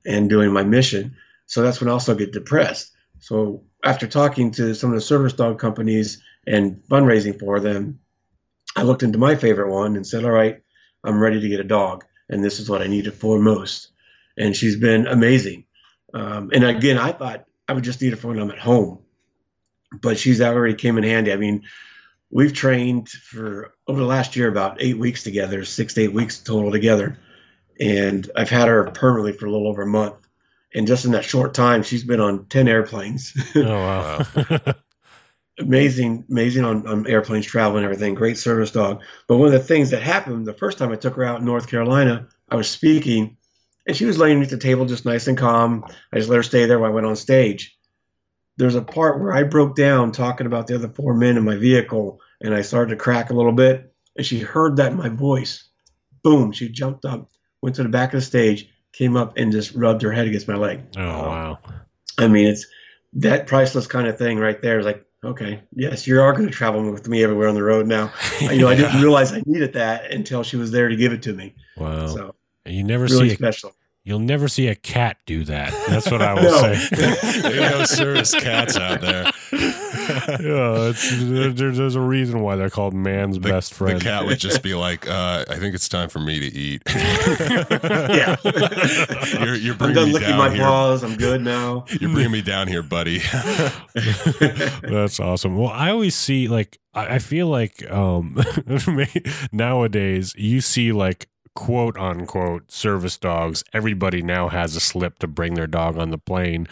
and 0.07 0.28
doing 0.30 0.52
my 0.52 0.62
mission. 0.62 1.16
So 1.46 1.62
that's 1.62 1.80
when 1.80 1.88
I 1.88 1.92
also 1.92 2.14
get 2.14 2.32
depressed. 2.32 2.92
So 3.18 3.62
after 3.82 4.07
talking 4.07 4.50
to 4.52 4.74
some 4.74 4.90
of 4.90 4.94
the 4.94 5.00
service 5.00 5.32
dog 5.32 5.59
companies 5.59 6.22
and 6.46 6.76
fundraising 6.90 7.38
for 7.38 7.61
them, 7.61 7.98
I 8.76 8.82
looked 8.82 9.02
into 9.02 9.18
my 9.18 9.34
favorite 9.34 9.72
one 9.72 9.96
and 9.96 10.07
said, 10.07 10.24
"All 10.24 10.30
right, 10.30 10.62
I'm 11.02 11.18
ready 11.18 11.40
to 11.40 11.48
get 11.48 11.61
a 11.61 11.64
dog, 11.64 12.05
and 12.29 12.43
this 12.43 12.61
is 12.61 12.68
what 12.68 12.83
I 12.83 12.87
need 12.87 13.07
it 13.07 13.14
for 13.14 13.39
most." 13.39 13.89
And 14.37 14.55
she's 14.55 14.77
been 14.77 15.07
amazing. 15.07 15.64
Um, 16.12 16.51
and 16.53 16.64
again, 16.64 16.99
I 16.99 17.12
thought 17.12 17.45
I 17.68 17.72
would 17.72 17.85
just 17.85 18.01
need 18.03 18.12
it 18.12 18.16
for 18.16 18.29
when 18.29 18.39
I'm 18.39 18.51
at 18.51 18.59
home, 18.59 18.99
but 20.01 20.18
she's 20.18 20.41
already 20.41 20.75
came 20.75 20.99
in 20.99 21.05
handy. 21.05 21.33
I 21.33 21.37
mean, 21.37 21.62
we've 22.31 22.53
trained 22.53 23.09
for 23.09 23.75
over 23.87 24.01
the 24.01 24.07
last 24.07 24.37
year 24.37 24.49
about 24.49 24.81
eight 24.81 24.99
weeks 24.99 25.22
together, 25.22 25.64
six 25.64 25.95
to 25.95 26.03
eight 26.03 26.12
weeks 26.12 26.39
total 26.39 26.70
together, 26.70 27.18
and 27.81 28.31
I've 28.37 28.51
had 28.51 28.68
her 28.68 28.85
permanently 28.91 29.33
for 29.33 29.47
a 29.47 29.51
little 29.51 29.68
over 29.68 29.83
a 29.83 29.87
month. 29.87 30.16
And 30.77 30.89
just 30.89 31.05
in 31.05 31.12
that 31.12 31.25
short 31.25 31.55
time, 31.55 31.85
she's 31.85 32.03
been 32.03 32.20
on 32.20 32.47
ten 32.47 32.66
airplanes. 32.66 33.33
oh, 33.55 33.62
wow. 33.62 34.75
amazing, 35.59 36.24
amazing 36.30 36.64
on, 36.64 36.86
on 36.86 37.07
airplanes, 37.07 37.46
travel 37.46 37.76
and 37.76 37.84
everything. 37.84 38.14
Great 38.14 38.38
service 38.38 38.70
dog. 38.70 39.02
But 39.28 39.36
one 39.36 39.46
of 39.46 39.52
the 39.52 39.59
things 39.59 39.90
that 39.90 40.02
happened 40.02 40.46
the 40.46 40.52
first 40.52 40.78
time 40.78 40.92
I 40.92 40.96
took 40.96 41.14
her 41.14 41.24
out 41.24 41.40
in 41.40 41.44
North 41.44 41.68
Carolina, 41.68 42.28
I 42.48 42.57
was 42.57 42.68
speaking, 42.68 43.36
and 43.86 43.96
she 43.96 44.05
was 44.05 44.18
laying 44.18 44.42
at 44.42 44.50
the 44.50 44.59
table 44.59 44.86
just 44.86 45.05
nice 45.05 45.26
and 45.26 45.38
calm. 45.38 45.84
I 46.12 46.18
just 46.18 46.28
let 46.28 46.36
her 46.36 46.42
stay 46.42 46.66
there 46.66 46.78
while 46.78 46.90
I 46.90 46.94
went 46.94 47.07
on 47.07 47.16
stage. 47.16 47.76
There's 48.57 48.76
a 48.76 48.82
part 48.82 49.20
where 49.20 49.32
I 49.32 49.42
broke 49.42 49.74
down 49.74 50.12
talking 50.12 50.46
about 50.46 50.66
the 50.66 50.76
other 50.76 50.88
four 50.88 51.14
men 51.14 51.36
in 51.36 51.44
my 51.44 51.57
vehicle, 51.57 52.20
and 52.40 52.55
I 52.55 52.62
started 52.62 52.90
to 52.90 53.02
crack 53.02 53.30
a 53.30 53.34
little 53.34 53.52
bit, 53.52 53.92
and 54.16 54.24
she 54.24 54.38
heard 54.38 54.76
that 54.76 54.92
in 54.92 54.98
my 54.98 55.09
voice. 55.09 55.68
Boom! 56.22 56.52
She 56.52 56.68
jumped 56.68 57.05
up, 57.05 57.30
went 57.62 57.76
to 57.76 57.82
the 57.82 57.88
back 57.88 58.14
of 58.14 58.20
the 58.20 58.26
stage, 58.26 58.68
came 58.92 59.16
up, 59.16 59.36
and 59.36 59.52
just 59.52 59.74
rubbed 59.74 60.02
her 60.02 60.12
head 60.12 60.26
against 60.26 60.48
my 60.48 60.55
leg. 60.55 60.82
oh, 60.96 61.00
wow. 61.00 61.59
I 62.16 62.28
mean, 62.28 62.46
it's 62.46 62.66
that 63.14 63.48
priceless 63.48 63.88
kind 63.88 64.07
of 64.07 64.18
thing 64.18 64.38
right 64.38 64.61
there. 64.62 64.82
Like, 64.82 65.05
okay, 65.25 65.62
yes, 65.75 66.07
you 66.07 66.20
are 66.20 66.33
going 66.33 66.47
to 66.47 66.53
travel 66.53 66.91
with 66.91 67.09
me 67.09 67.22
everywhere 67.22 67.49
on 67.49 67.55
the 67.55 67.62
road 67.62 67.87
now. 67.87 68.12
You 68.41 68.59
know, 68.59 68.68
I 68.68 68.75
didn't 68.75 69.01
realize 69.01 69.33
I 69.33 69.43
needed 69.47 69.72
that 69.75 70.11
until 70.11 70.43
she 70.43 70.57
was 70.57 70.70
there 70.70 70.89
to 70.89 70.97
give 70.97 71.12
it 71.12 71.22
to 71.22 71.33
me. 71.33 71.55
Wow. 71.77 72.07
So 72.09 72.35
you 72.66 72.85
never 72.85 73.05
really 73.05 73.31
see 73.31 73.35
special. 73.35 73.75
You'll 74.07 74.18
never 74.18 74.48
see 74.48 74.68
a 74.68 74.74
cat 74.74 75.16
do 75.24 75.44
that. 75.44 75.72
That's 75.88 76.11
what 76.11 76.20
I 76.20 76.34
will 76.40 76.42
No. 76.42 76.74
say. 76.74 76.88
There 77.40 77.62
ain't 77.62 77.78
no 77.78 77.84
service 77.86 78.34
cats 78.34 78.76
out 78.76 79.00
there. 79.00 79.24
yeah, 79.52 80.90
it's, 80.90 81.09
there, 81.22 81.70
there's 81.70 81.94
a 81.94 82.00
reason 82.00 82.40
why 82.40 82.57
they're 82.57 82.68
called 82.68 82.92
man's 82.92 83.38
The, 83.38 83.48
best 83.48 83.72
friend. 83.72 83.98
the 84.00 84.05
cat 84.05 84.26
would 84.26 84.38
just 84.38 84.62
be 84.62 84.74
like, 84.74 85.09
uh, 85.09 85.44
"I 85.48 85.57
think 85.57 85.74
it's 85.74 85.88
time 85.88 86.09
for 86.11 86.18
me 86.18 86.38
to 86.40 86.46
eat." 86.46 86.82
Yeah. 86.86 88.36
you're, 89.42 89.55
you're 89.55 89.72
I'm 89.72 89.78
bringing 89.78 89.94
done 89.94 90.07
me 90.09 90.12
licking 90.12 90.28
down 90.30 90.38
my 90.38 90.50
here. 90.50 90.64
paws. 90.64 91.02
I'm 91.02 91.16
good 91.16 91.40
now. 91.42 91.84
You're 92.00 92.11
bringing 92.12 92.32
me 92.32 92.42
down 92.42 92.68
here, 92.68 92.82
buddy. 92.82 93.20
That's 93.94 95.18
awesome. 95.20 95.57
Well, 95.57 95.70
I 95.72 95.90
always 95.90 96.14
see 96.14 96.48
like 96.48 96.78
I 96.92 97.14
I 97.14 97.18
feel 97.20 97.46
like 97.48 97.88
um 97.90 98.36
nowadays 99.52 100.34
you 100.36 100.61
see 100.61 100.92
like 100.92 101.28
quote 101.55 101.96
unquote 101.96 102.70
service 102.70 103.16
dogs. 103.16 103.64
Everybody 103.72 104.22
now 104.22 104.48
has 104.48 104.76
a 104.76 104.80
slip 104.80 105.18
to 105.20 105.26
bring 105.26 105.55
their 105.55 105.66
dog 105.66 105.96
on 105.96 106.11
the 106.11 106.18
plane, 106.18 106.66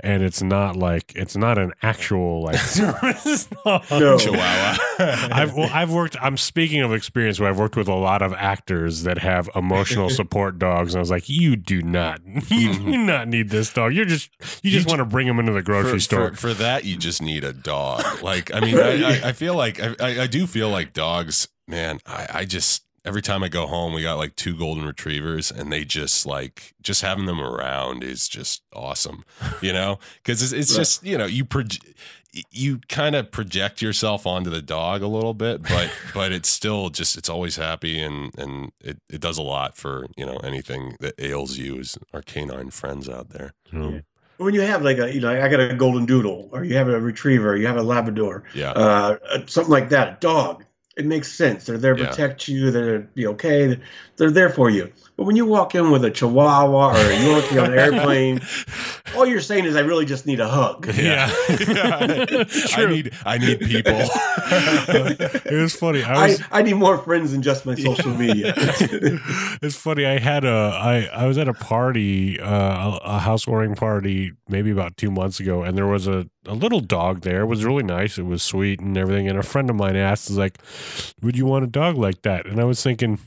and 0.00 0.22
it's 0.22 0.42
not 0.42 0.76
like 0.76 1.12
it's 1.16 1.36
not 1.36 1.58
an 1.58 1.72
actual 1.82 2.42
like 2.42 2.56
service 2.58 3.46
dog. 3.64 3.84
No. 3.98 4.16
Chihuahua. 4.16 4.76
I've 4.98 5.54
well, 5.54 5.70
I've 5.72 5.90
worked. 5.90 6.16
I'm 6.20 6.36
speaking 6.36 6.82
of 6.82 6.92
experience 6.92 7.40
where 7.40 7.48
I've 7.48 7.58
worked 7.58 7.76
with 7.76 7.88
a 7.88 7.94
lot 7.94 8.22
of 8.22 8.32
actors 8.34 9.02
that 9.02 9.18
have 9.18 9.48
emotional 9.54 10.08
support 10.10 10.58
dogs, 10.58 10.94
and 10.94 10.98
I 10.98 11.00
was 11.00 11.10
like, 11.10 11.28
"You 11.28 11.56
do 11.56 11.82
not, 11.82 12.20
you 12.24 12.70
mm-hmm. 12.70 12.90
do 12.90 12.98
not 12.98 13.28
need 13.28 13.50
this 13.50 13.72
dog. 13.72 13.94
You're 13.94 14.04
just, 14.04 14.30
you 14.62 14.70
just 14.70 14.86
want 14.86 14.98
to 15.00 15.04
bring 15.04 15.26
him 15.26 15.38
into 15.38 15.52
the 15.52 15.62
grocery 15.62 15.92
for, 15.92 16.00
store." 16.00 16.30
For, 16.30 16.36
for 16.36 16.54
that, 16.54 16.84
you 16.84 16.96
just 16.96 17.20
need 17.22 17.44
a 17.44 17.52
dog. 17.52 18.04
Like, 18.22 18.54
I 18.54 18.60
mean, 18.60 18.78
I, 18.78 19.02
I, 19.02 19.28
I 19.28 19.32
feel 19.32 19.54
like 19.54 19.80
I, 19.80 19.94
I 20.00 20.20
I 20.22 20.26
do 20.26 20.46
feel 20.46 20.70
like 20.70 20.92
dogs. 20.92 21.48
Man, 21.66 22.00
I, 22.06 22.26
I 22.32 22.44
just 22.44 22.87
every 23.04 23.22
time 23.22 23.42
I 23.42 23.48
go 23.48 23.66
home, 23.66 23.92
we 23.92 24.02
got 24.02 24.18
like 24.18 24.36
two 24.36 24.56
golden 24.56 24.84
retrievers, 24.84 25.50
and 25.50 25.72
they 25.72 25.84
just 25.84 26.26
like 26.26 26.74
just 26.82 27.02
having 27.02 27.26
them 27.26 27.40
around 27.40 28.02
is 28.04 28.28
just 28.28 28.62
awesome. 28.74 29.24
You 29.60 29.72
know, 29.72 29.98
because 30.22 30.42
it's, 30.42 30.52
it's 30.52 30.72
Right. 30.72 30.78
just 30.80 31.04
you 31.04 31.18
know 31.18 31.26
you 31.26 31.44
proj- 31.44 31.80
you 32.50 32.78
kind 32.88 33.16
of 33.16 33.30
project 33.32 33.80
yourself 33.80 34.26
onto 34.26 34.50
the 34.50 34.60
dog 34.62 35.02
a 35.02 35.08
little 35.08 35.34
bit, 35.34 35.62
but 35.62 35.90
but 36.14 36.32
it's 36.32 36.48
still 36.48 36.90
just 36.90 37.16
it's 37.16 37.28
always 37.28 37.56
happy 37.56 37.98
and 38.00 38.36
and 38.38 38.72
it, 38.80 38.98
it 39.08 39.20
does 39.20 39.38
a 39.38 39.42
lot 39.42 39.76
for 39.76 40.06
you 40.16 40.26
know 40.26 40.36
anything 40.38 40.96
that 41.00 41.14
ails 41.18 41.56
you 41.56 41.78
as 41.80 41.96
our 42.12 42.22
canine 42.22 42.70
friends 42.70 43.08
out 43.08 43.30
there. 43.30 43.54
Um, 43.72 44.02
when 44.36 44.54
you 44.54 44.60
have 44.60 44.82
like 44.82 44.98
a, 44.98 45.12
you 45.12 45.20
know, 45.20 45.30
I 45.30 45.48
got 45.48 45.58
a 45.58 45.74
golden 45.74 46.06
doodle, 46.06 46.48
or 46.52 46.62
you 46.62 46.76
have 46.76 46.88
a 46.88 47.00
retriever, 47.00 47.56
you 47.56 47.66
have 47.66 47.76
a 47.76 47.82
Labrador, 47.82 48.44
Yeah. 48.54 48.70
uh, 48.70 49.16
something 49.46 49.72
like 49.72 49.88
that, 49.88 50.08
a 50.08 50.16
dog. 50.20 50.64
It 50.98 51.06
makes 51.06 51.30
sense. 51.32 51.64
They're 51.64 51.78
there 51.78 51.94
to 51.94 52.02
Yeah. 52.02 52.10
protect 52.10 52.48
you. 52.48 52.70
They're 52.72 52.98
be 53.14 53.26
okay. 53.28 53.78
They're 54.16 54.32
there 54.32 54.50
for 54.50 54.68
you. 54.68 54.90
But 55.16 55.24
when 55.26 55.36
you 55.36 55.46
walk 55.46 55.74
in 55.76 55.90
with 55.92 56.04
a 56.04 56.10
Chihuahua 56.10 56.88
or 56.90 56.96
a 56.96 57.16
Yorkie 57.16 57.62
on 57.62 57.72
an 57.72 57.78
airplane, 57.84 58.40
all 59.16 59.24
you're 59.26 59.40
saying 59.40 59.64
is, 59.64 59.76
"I 59.76 59.80
really 59.80 60.04
just 60.04 60.26
need 60.26 60.40
a 60.40 60.48
hug." 60.48 60.88
Yeah. 60.94 61.30
I 61.48 62.86
need 62.88 63.12
I 63.24 63.38
need 63.38 63.60
people. 63.60 63.94
it 63.98 65.60
was 65.60 65.74
funny. 65.74 66.02
I 66.02 66.14
I, 66.14 66.26
was. 66.26 66.42
I 66.50 66.62
need 66.62 66.74
more 66.74 66.98
friends 66.98 67.32
than 67.32 67.42
just 67.42 67.64
my 67.66 67.74
social 67.74 68.10
media. 68.14 68.52
it's 69.62 69.76
funny. 69.76 70.04
I 70.04 70.18
had 70.18 70.44
a. 70.44 70.72
I 70.74 71.08
I 71.12 71.26
was 71.26 71.38
at 71.38 71.48
a 71.48 71.54
party, 71.54 72.40
uh, 72.40 72.48
a, 72.50 72.96
a 73.04 73.18
housewarming 73.18 73.76
party, 73.76 74.32
maybe 74.48 74.70
about 74.70 74.96
two 74.96 75.10
months 75.10 75.40
ago, 75.40 75.62
and 75.62 75.76
there 75.78 75.86
was 75.86 76.06
a 76.06 76.26
a 76.48 76.54
little 76.54 76.80
dog 76.80 77.20
there. 77.20 77.42
It 77.42 77.46
was 77.46 77.64
really 77.64 77.82
nice. 77.84 78.18
It 78.18 78.26
was 78.26 78.42
sweet 78.42 78.80
and 78.80 78.96
everything. 78.96 79.28
And 79.28 79.38
a 79.38 79.42
friend 79.42 79.70
of 79.70 79.76
mine 79.76 79.96
asked, 79.96 80.30
"Is 80.30 80.38
like, 80.38 80.58
would 81.22 81.36
you 81.36 81.46
want 81.46 81.64
a 81.64 81.68
dog 81.68 81.96
like 81.96 82.22
that?" 82.22 82.46
And 82.46 82.60
I 82.60 82.64
was 82.64 82.82
thinking. 82.82 83.18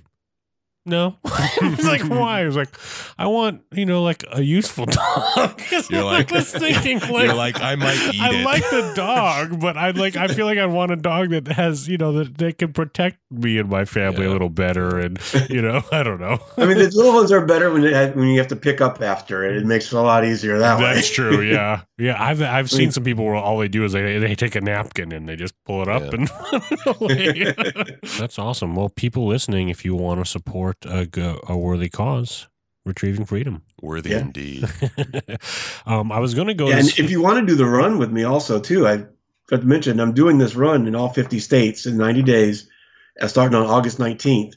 No, 0.84 1.17
He's 1.61 1.86
like, 1.86 2.01
why? 2.09 2.41
I 2.41 2.45
was 2.45 2.55
like, 2.55 2.75
I 3.15 3.27
want, 3.27 3.61
you 3.71 3.86
know, 3.86 4.01
like 4.01 4.23
a 4.32 4.41
useful 4.41 4.88
dog. 4.88 5.61
You're 5.91 6.03
like- 6.03 6.32
I 6.32 6.38
was 6.38 6.51
thinking, 6.51 6.99
like, 7.01 7.25
You're 7.25 7.36
like 7.36 7.61
I 7.61 7.75
might 7.75 8.13
eat 8.15 8.19
I 8.19 8.34
it. 8.41 8.43
like 8.43 8.63
the 8.69 8.93
dog, 8.95 9.59
but 9.59 9.77
I 9.77 9.91
like. 9.91 10.15
I 10.15 10.27
feel 10.27 10.47
like 10.47 10.57
I 10.57 10.65
want 10.65 10.91
a 10.91 10.95
dog 10.95 11.29
that 11.29 11.47
has, 11.49 11.88
you 11.88 11.97
know, 11.97 12.11
that, 12.13 12.36
that 12.39 12.57
can 12.57 12.73
protect 12.73 13.17
me 13.29 13.59
and 13.59 13.69
my 13.69 13.86
family 13.86 14.25
a 14.25 14.32
little 14.32 14.49
better, 14.49 14.97
and 14.97 15.19
you 15.51 15.61
know, 15.61 15.84
I 15.91 16.01
don't 16.01 16.19
know. 16.19 16.39
I 16.57 16.65
mean, 16.65 16.79
the 16.79 16.89
little 16.95 17.13
ones 17.13 17.32
are 17.32 17.45
better 17.45 17.71
when 17.71 17.84
it, 17.86 18.15
when 18.15 18.27
you 18.29 18.39
have 18.39 18.47
to 18.47 18.55
pick 18.55 18.82
up 18.82 19.01
after 19.03 19.43
it. 19.45 19.57
It 19.57 19.65
makes 19.67 19.93
it 19.93 19.95
a 19.95 20.01
lot 20.01 20.25
easier 20.25 20.57
that 20.57 20.79
way. 20.79 20.95
That's 20.95 21.11
true. 21.11 21.41
Yeah, 21.41 21.82
yeah. 21.99 22.15
I've 22.21 22.41
I've 22.41 22.65
I 22.65 22.67
seen 22.67 22.79
mean- 22.79 22.91
some 22.91 23.03
people 23.03 23.23
where 23.25 23.36
all 23.36 23.59
they 23.59 23.67
do 23.67 23.84
is 23.86 23.91
they 23.91 24.17
they 24.17 24.34
take 24.34 24.55
a 24.55 24.61
napkin 24.61 25.11
and 25.11 25.29
they 25.29 25.36
just 25.36 25.53
pull 25.65 25.84
it 25.84 25.88
up 25.88 26.01
Yeah. 26.01 26.09
and 26.13 26.27
put 26.29 27.01
away. 27.01 27.53
That's 28.17 28.39
awesome. 28.39 28.75
Well, 28.75 28.89
people 28.89 29.27
listening, 29.27 29.69
if 29.69 29.86
you 29.86 29.93
want 29.93 30.25
to 30.25 30.29
support 30.29 30.70
a 30.86 31.07
a 31.47 31.57
worthy 31.57 31.89
cause, 31.89 32.47
retrieving 32.86 33.26
freedom. 33.26 33.63
Worthy 33.82 34.11
Yeah. 34.11 34.19
indeed. 34.19 34.65
um, 35.86 36.11
I 36.11 36.19
was 36.19 36.34
going 36.34 36.47
to 36.47 36.53
go. 36.53 36.69
Yeah, 36.69 36.78
and 36.78 36.88
if 36.99 37.09
you 37.09 37.22
want 37.22 37.39
to 37.39 37.45
do 37.45 37.55
the 37.55 37.65
run 37.65 37.97
with 37.97 38.11
me, 38.11 38.24
also 38.24 38.59
too, 38.59 38.88
I 38.88 39.05
forgot 39.47 39.61
to 39.61 39.67
mention 39.67 39.99
I'm 39.99 40.13
doing 40.13 40.38
this 40.38 40.55
run 40.55 40.88
in 40.88 40.95
all 40.95 41.09
50 41.09 41.39
states 41.39 41.86
in 41.86 41.97
90 41.97 42.24
days, 42.24 42.69
uh, 43.19 43.28
starting 43.28 43.55
on 43.55 43.65
August 43.65 43.97
19th. 43.97 44.53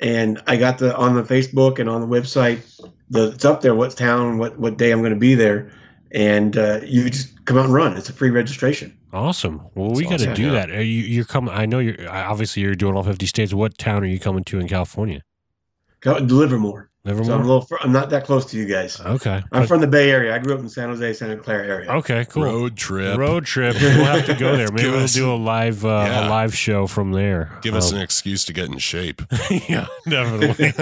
And 0.00 0.42
I 0.46 0.56
got 0.56 0.78
the 0.78 0.94
on 0.96 1.14
the 1.14 1.22
Facebook 1.22 1.78
and 1.78 1.88
on 1.88 2.00
the 2.00 2.06
website, 2.06 2.80
the 3.10 3.30
it's 3.30 3.44
up 3.44 3.60
there 3.60 3.74
what 3.74 3.96
town, 3.96 4.38
what 4.38 4.58
what 4.58 4.76
day 4.76 4.90
I'm 4.90 5.00
going 5.00 5.14
to 5.14 5.18
be 5.18 5.36
there, 5.36 5.72
and 6.10 6.56
uh, 6.58 6.80
you 6.84 7.08
just 7.08 7.44
come 7.44 7.56
out 7.56 7.66
and 7.66 7.74
run. 7.74 7.96
It's 7.96 8.08
a 8.08 8.12
free 8.12 8.30
registration. 8.30 8.96
awesome. 9.12 9.62
Well, 9.76 9.92
we 9.92 10.02
got 10.02 10.18
to 10.18 10.32
awesome, 10.32 10.34
do 10.34 10.46
yeah. 10.46 10.52
that. 10.52 10.70
Are 10.72 10.82
you 10.82 11.02
you're 11.02 11.24
coming? 11.24 11.54
I 11.54 11.66
know 11.66 11.78
you're 11.78 12.10
obviously 12.10 12.62
you're 12.62 12.74
doing 12.74 12.96
all 12.96 13.04
fifty 13.04 13.26
states. 13.26 13.54
What 13.54 13.78
town 13.78 14.02
are 14.02 14.06
you 14.06 14.18
coming 14.18 14.42
to 14.44 14.58
in 14.58 14.66
California? 14.66 15.22
Go, 16.04 16.12
Livermore. 16.18 16.90
Livermore. 17.06 17.26
So 17.26 17.34
I'm 17.34 17.40
a 17.40 17.44
little. 17.44 17.60
fr- 17.62 17.76
I'm 17.82 17.92
not 17.92 18.08
that 18.10 18.24
close 18.24 18.46
to 18.46 18.56
you 18.56 18.64
guys. 18.66 18.98
okay. 19.00 19.42
I'm 19.52 19.66
from 19.66 19.80
the 19.82 19.86
Bay 19.86 20.10
Area. 20.10 20.34
I 20.34 20.38
grew 20.38 20.54
up 20.54 20.60
in 20.60 20.68
San 20.70 20.88
Jose, 20.88 21.12
Santa 21.14 21.36
Clara 21.36 21.66
area. 21.66 21.90
Okay. 21.90 22.24
Cool. 22.26 22.44
Road 22.44 22.76
trip. 22.78 23.18
Road 23.18 23.44
trip. 23.44 23.74
We'll 23.80 24.04
have 24.06 24.24
to 24.26 24.34
go 24.34 24.56
there. 24.56 24.70
Maybe 24.72 24.88
we'll 24.90 25.04
us- 25.04 25.12
do 25.14 25.30
a 25.30 25.36
live 25.36 25.84
uh, 25.84 25.88
a 25.88 26.28
live 26.30 26.54
show 26.56 26.86
from 26.86 27.12
there. 27.12 27.58
Give 27.62 27.74
us 27.74 27.90
Um, 27.92 27.98
an 27.98 28.02
excuse 28.04 28.44
to 28.46 28.52
get 28.54 28.70
in 28.70 28.78
shape. 28.78 29.20
yeah, 29.68 29.86
definitely. 30.08 30.72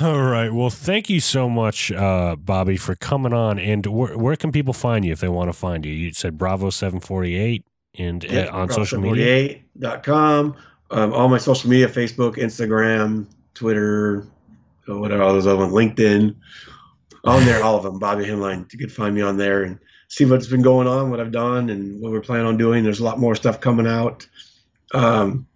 All 0.00 0.20
right. 0.22 0.50
Well, 0.52 0.70
thank 0.70 1.08
you 1.08 1.20
so 1.20 1.48
much, 1.48 1.90
uh, 1.92 2.36
Bobby, 2.36 2.76
for 2.76 2.94
coming 2.94 3.32
on. 3.32 3.58
And 3.58 3.86
where, 3.86 4.16
where 4.18 4.36
can 4.36 4.52
people 4.52 4.72
find 4.74 5.04
you 5.04 5.12
if 5.12 5.20
they 5.20 5.28
want 5.28 5.48
to 5.48 5.52
find 5.54 5.84
you? 5.86 5.92
You 5.92 6.12
said 6.12 6.36
Bravo 6.38 6.70
seven 6.70 7.00
forty 7.00 7.36
eight 7.36 7.64
and 7.98 8.24
uh, 8.30 8.50
on 8.52 8.70
social 8.70 9.00
media. 9.00 9.60
com. 10.02 10.56
Um, 10.90 11.12
all 11.12 11.28
my 11.28 11.38
social 11.38 11.70
media 11.70 11.88
Facebook, 11.88 12.36
Instagram, 12.36 13.26
Twitter, 13.54 14.26
uh, 14.88 14.98
whatever, 14.98 15.22
all 15.22 15.32
those 15.32 15.46
other 15.46 15.58
ones, 15.58 15.72
LinkedIn. 15.72 16.34
On 17.24 17.44
there, 17.44 17.62
all 17.62 17.76
of 17.76 17.82
them. 17.82 17.98
Bobby 17.98 18.24
Henline. 18.24 18.72
You 18.72 18.78
could 18.78 18.92
find 18.92 19.14
me 19.14 19.20
on 19.20 19.36
there 19.36 19.64
and 19.64 19.80
see 20.08 20.24
what's 20.24 20.46
been 20.46 20.62
going 20.62 20.86
on, 20.86 21.10
what 21.10 21.18
I've 21.18 21.32
done, 21.32 21.70
and 21.70 22.00
what 22.00 22.12
we're 22.12 22.20
planning 22.20 22.46
on 22.46 22.56
doing. 22.56 22.84
There's 22.84 23.00
a 23.00 23.04
lot 23.04 23.18
more 23.18 23.34
stuff 23.34 23.60
coming 23.60 23.86
out. 23.86 24.26
Um, 24.94 25.46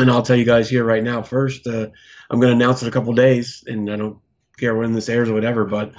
and 0.00 0.10
I'll 0.10 0.22
tell 0.22 0.36
you 0.36 0.44
guys 0.44 0.68
here 0.68 0.84
right 0.84 1.04
now 1.04 1.22
first, 1.22 1.66
uh, 1.68 1.86
I'm 2.30 2.40
going 2.40 2.50
to 2.50 2.64
announce 2.64 2.82
in 2.82 2.88
a 2.88 2.90
couple 2.90 3.12
days, 3.12 3.62
and 3.66 3.88
I 3.90 3.96
don't 3.96 4.18
care 4.58 4.74
when 4.74 4.92
this 4.92 5.08
airs 5.08 5.28
or 5.28 5.34
whatever, 5.34 5.64
but 5.64 5.92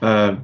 uh, 0.00 0.36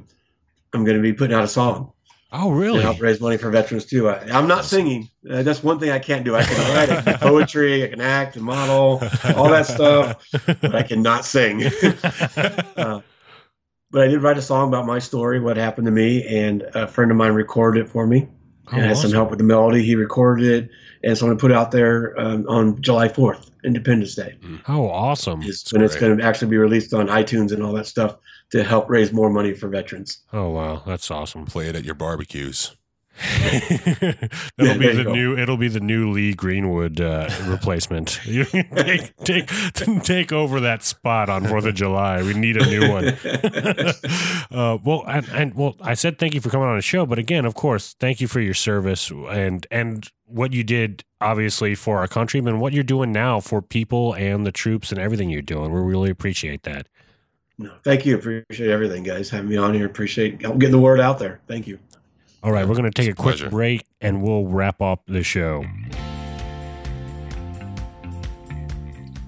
I'm 0.73 0.83
going 0.83 0.97
to 0.97 1.01
be 1.01 1.13
putting 1.13 1.35
out 1.35 1.43
a 1.43 1.47
song 1.47 1.91
Oh, 2.31 2.49
to 2.49 2.55
really? 2.55 2.81
help 2.81 3.01
raise 3.01 3.19
money 3.19 3.37
for 3.37 3.49
veterans 3.49 3.85
too. 3.85 4.07
I, 4.07 4.19
I'm 4.31 4.47
not 4.47 4.63
singing. 4.63 5.09
Uh, 5.27 5.41
that's 5.41 5.63
one 5.63 5.79
thing 5.79 5.89
I 5.89 5.97
can't 5.97 6.23
do. 6.23 6.35
I 6.35 6.43
can 6.43 6.75
write 6.75 6.89
I 6.89 7.01
can 7.01 7.17
poetry, 7.19 7.83
I 7.83 7.87
can 7.87 8.01
act 8.01 8.35
and 8.35 8.45
model, 8.45 9.01
all 9.35 9.49
that 9.49 9.65
stuff, 9.65 10.23
but 10.61 10.75
I 10.75 10.83
cannot 10.83 11.25
sing. 11.25 11.63
uh, 12.77 13.01
but 13.91 14.01
I 14.01 14.07
did 14.07 14.21
write 14.21 14.37
a 14.37 14.43
song 14.43 14.67
about 14.67 14.85
my 14.85 14.99
story, 14.99 15.39
what 15.39 15.57
happened 15.57 15.85
to 15.85 15.91
me, 15.91 16.23
and 16.27 16.61
a 16.75 16.87
friend 16.87 17.09
of 17.09 17.17
mine 17.17 17.33
recorded 17.33 17.85
it 17.85 17.89
for 17.89 18.05
me. 18.05 18.27
Oh, 18.67 18.75
and 18.75 18.85
I 18.85 18.87
had 18.89 18.97
some 18.97 19.11
help 19.11 19.31
with 19.31 19.39
the 19.39 19.45
melody. 19.45 19.81
He 19.81 19.95
recorded 19.95 20.45
it, 20.45 20.69
and 21.03 21.17
so 21.17 21.25
I'm 21.25 21.29
going 21.29 21.37
to 21.39 21.41
put 21.41 21.49
it 21.49 21.57
out 21.57 21.71
there 21.71 22.19
um, 22.19 22.45
on 22.47 22.79
July 22.83 23.07
4th, 23.07 23.49
Independence 23.63 24.13
Day. 24.13 24.37
Oh, 24.67 24.87
awesome. 24.87 25.41
Is 25.41 25.63
That's 25.63 25.73
when 25.73 25.81
it's 25.81 25.95
going 25.95 26.15
to 26.15 26.23
actually 26.23 26.49
be 26.49 26.57
released 26.57 26.93
on 26.93 27.07
iTunes 27.07 27.51
and 27.51 27.63
all 27.63 27.73
that 27.73 27.87
stuff 27.87 28.17
to 28.51 28.63
help 28.63 28.89
raise 28.89 29.13
more 29.13 29.29
money 29.29 29.53
for 29.53 29.69
veterans. 29.69 30.19
Oh, 30.33 30.49
wow. 30.49 30.83
That's 30.85 31.09
awesome. 31.11 31.45
Play 31.45 31.67
it 31.67 31.75
at 31.75 31.83
your 31.83 31.95
barbecues. 31.95 32.75
That'll 34.57 34.79
be 34.79 34.93
the 34.93 35.03
go. 35.03 35.13
new. 35.13 35.37
It'll 35.37 35.57
be 35.57 35.67
the 35.67 35.81
new 35.81 36.11
Lee 36.11 36.33
Greenwood 36.33 37.01
uh, 37.01 37.29
replacement. 37.47 38.19
Take 38.25 39.15
take 39.17 39.49
take 40.03 40.31
over 40.31 40.61
that 40.61 40.83
spot 40.83 41.29
on 41.29 41.45
Fourth 41.45 41.65
of 41.65 41.75
July. 41.75 42.21
We 42.23 42.33
need 42.33 42.55
a 42.55 42.65
new 42.65 42.89
one. 42.89 43.07
uh, 44.51 44.77
well, 44.83 45.03
and, 45.05 45.27
and 45.29 45.53
well, 45.53 45.75
I 45.81 45.95
said 45.95 46.17
thank 46.17 46.33
you 46.33 46.39
for 46.39 46.49
coming 46.49 46.67
on 46.67 46.77
the 46.77 46.81
show, 46.81 47.05
but 47.05 47.19
again, 47.19 47.45
of 47.45 47.55
course, 47.55 47.93
thank 47.99 48.21
you 48.21 48.27
for 48.27 48.39
your 48.39 48.53
service 48.53 49.11
and 49.11 49.67
and 49.69 50.09
what 50.25 50.53
you 50.53 50.63
did, 50.63 51.03
obviously 51.19 51.75
for 51.75 51.97
our 51.97 52.07
country, 52.07 52.39
and 52.39 52.61
what 52.61 52.71
you're 52.71 52.83
doing 52.83 53.11
now 53.11 53.41
for 53.41 53.61
people 53.61 54.13
and 54.13 54.45
the 54.45 54.51
troops 54.51 54.91
and 54.91 54.99
everything 54.99 55.29
you're 55.29 55.41
doing. 55.41 55.73
We 55.73 55.81
really 55.81 56.09
appreciate 56.09 56.63
that. 56.63 56.87
No, 57.59 57.73
thank 57.83 58.05
you. 58.05 58.15
Appreciate 58.15 58.69
everything, 58.69 59.03
guys. 59.03 59.29
Having 59.29 59.49
me 59.49 59.57
on 59.57 59.73
here. 59.73 59.85
Appreciate 59.85 60.39
getting 60.39 60.71
the 60.71 60.79
word 60.79 60.99
out 60.99 61.19
there. 61.19 61.41
Thank 61.45 61.67
you. 61.67 61.77
All 62.41 62.53
right, 62.53 62.65
we're 62.65 62.75
going 62.75 62.89
to 62.89 62.91
take 62.91 63.09
a 63.09 63.11
a 63.11 63.15
quick 63.15 63.35
pleasure. 63.35 63.49
break 63.49 63.85
and 63.99 64.23
we'll 64.23 64.45
wrap 64.45 64.81
up 64.81 65.03
the 65.07 65.23
show. 65.23 65.65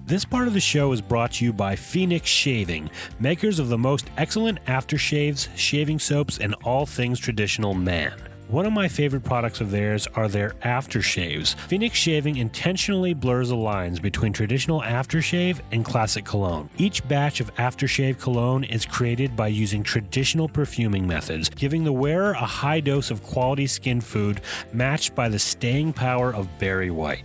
This 0.05 0.23
part 0.25 0.47
of 0.47 0.53
the 0.53 0.61
show 0.61 0.91
is 0.93 1.01
brought 1.01 1.33
to 1.33 1.45
you 1.45 1.53
by 1.53 1.75
Phoenix 1.75 2.29
Shaving, 2.29 2.89
makers 3.19 3.59
of 3.59 3.67
the 3.69 3.77
most 3.77 4.09
excellent 4.17 4.63
aftershaves, 4.65 5.49
shaving 5.55 5.99
soaps, 5.99 6.37
and 6.37 6.53
all 6.63 6.85
things 6.85 7.19
traditional 7.19 7.73
man. 7.73 8.30
One 8.51 8.65
of 8.65 8.73
my 8.73 8.89
favorite 8.89 9.23
products 9.23 9.61
of 9.61 9.71
theirs 9.71 10.07
are 10.13 10.27
their 10.27 10.49
aftershaves. 10.65 11.55
Phoenix 11.69 11.97
Shaving 11.97 12.35
intentionally 12.35 13.13
blurs 13.13 13.47
the 13.47 13.55
lines 13.55 13.97
between 13.97 14.33
traditional 14.33 14.81
aftershave 14.81 15.61
and 15.71 15.85
classic 15.85 16.25
cologne. 16.25 16.69
Each 16.75 17.07
batch 17.07 17.39
of 17.39 17.55
aftershave 17.55 18.19
cologne 18.19 18.65
is 18.65 18.85
created 18.85 19.37
by 19.37 19.47
using 19.47 19.83
traditional 19.83 20.49
perfuming 20.49 21.07
methods, 21.07 21.47
giving 21.47 21.85
the 21.85 21.93
wearer 21.93 22.31
a 22.31 22.45
high 22.45 22.81
dose 22.81 23.09
of 23.09 23.23
quality 23.23 23.67
skin 23.67 24.01
food 24.01 24.41
matched 24.73 25.15
by 25.15 25.29
the 25.29 25.39
staying 25.39 25.93
power 25.93 26.35
of 26.35 26.49
Barry 26.59 26.91
White. 26.91 27.23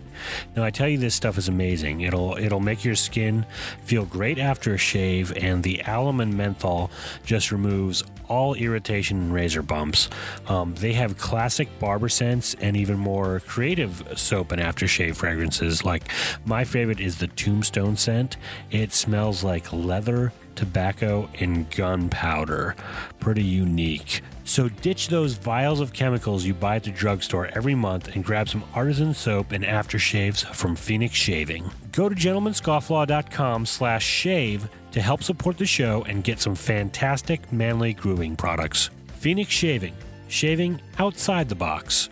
Now 0.55 0.65
I 0.65 0.71
tell 0.71 0.89
you 0.89 0.99
this 0.99 1.15
stuff 1.15 1.39
is 1.39 1.49
amazing. 1.49 2.03
It'll 2.03 2.37
it'll 2.37 2.61
make 2.61 2.85
your 2.85 2.95
skin 2.95 3.47
feel 3.85 4.05
great 4.05 4.39
after 4.39 4.75
a 4.75 4.79
shave 4.79 5.37
and 5.37 5.63
the 5.63 5.83
alum 5.87 6.21
and 6.21 6.35
menthol 6.35 6.91
just 7.25 7.53
removes 7.53 8.03
all 8.29 8.55
irritation 8.55 9.19
and 9.19 9.33
razor 9.33 9.63
bumps. 9.63 10.09
Um, 10.49 10.75
they 10.75 10.93
have 10.95 11.17
classic 11.19 11.69
barber 11.79 12.09
scents 12.09 12.55
and 12.61 12.77
even 12.77 12.99
more 12.99 13.41
creative 13.41 14.03
soap 14.17 14.53
and 14.53 14.61
aftershave 14.61 15.17
fragrances. 15.17 15.85
Like 15.85 16.11
my 16.45 16.65
favorite 16.65 17.01
is 17.01 17.19
the 17.19 17.29
Tombstone 17.29 17.97
scent. 17.97 18.37
It 18.71 18.93
smells 18.93 19.45
like 19.45 19.73
leather, 19.73 20.33
tobacco, 20.57 21.29
and 21.39 21.71
gunpowder. 21.71 22.75
Pretty 23.21 23.43
unique. 23.43 24.23
So 24.45 24.69
ditch 24.69 25.09
those 25.09 25.35
vials 25.35 25.81
of 25.81 25.93
chemicals 25.93 26.45
you 26.45 26.55
buy 26.55 26.77
at 26.77 26.85
the 26.85 26.91
drugstore 26.91 27.47
every 27.55 27.75
month 27.75 28.15
and 28.15 28.25
grab 28.25 28.49
some 28.49 28.65
artisan 28.75 29.13
soap 29.13 29.53
and 29.53 29.65
aftershaves 29.65 30.45
from 30.55 30.77
Phoenix 30.77 31.15
Shaving. 31.15 31.71
Go 31.93 32.09
to 32.09 32.15
gentlemanscofflaw.com 32.15 33.67
slash 33.67 34.05
shave 34.05 34.69
to 34.93 35.01
help 35.01 35.23
support 35.23 35.59
the 35.59 35.67
show 35.67 36.05
and 36.05 36.25
get 36.25 36.41
some 36.41 36.55
fantastic 36.55 37.53
manly 37.53 37.93
grooming 37.93 38.37
products. 38.37 38.91
Phoenix 39.19 39.53
Shaving. 39.53 39.95
Shaving 40.29 40.81
outside 40.99 41.49
the 41.49 41.55
box. 41.55 42.09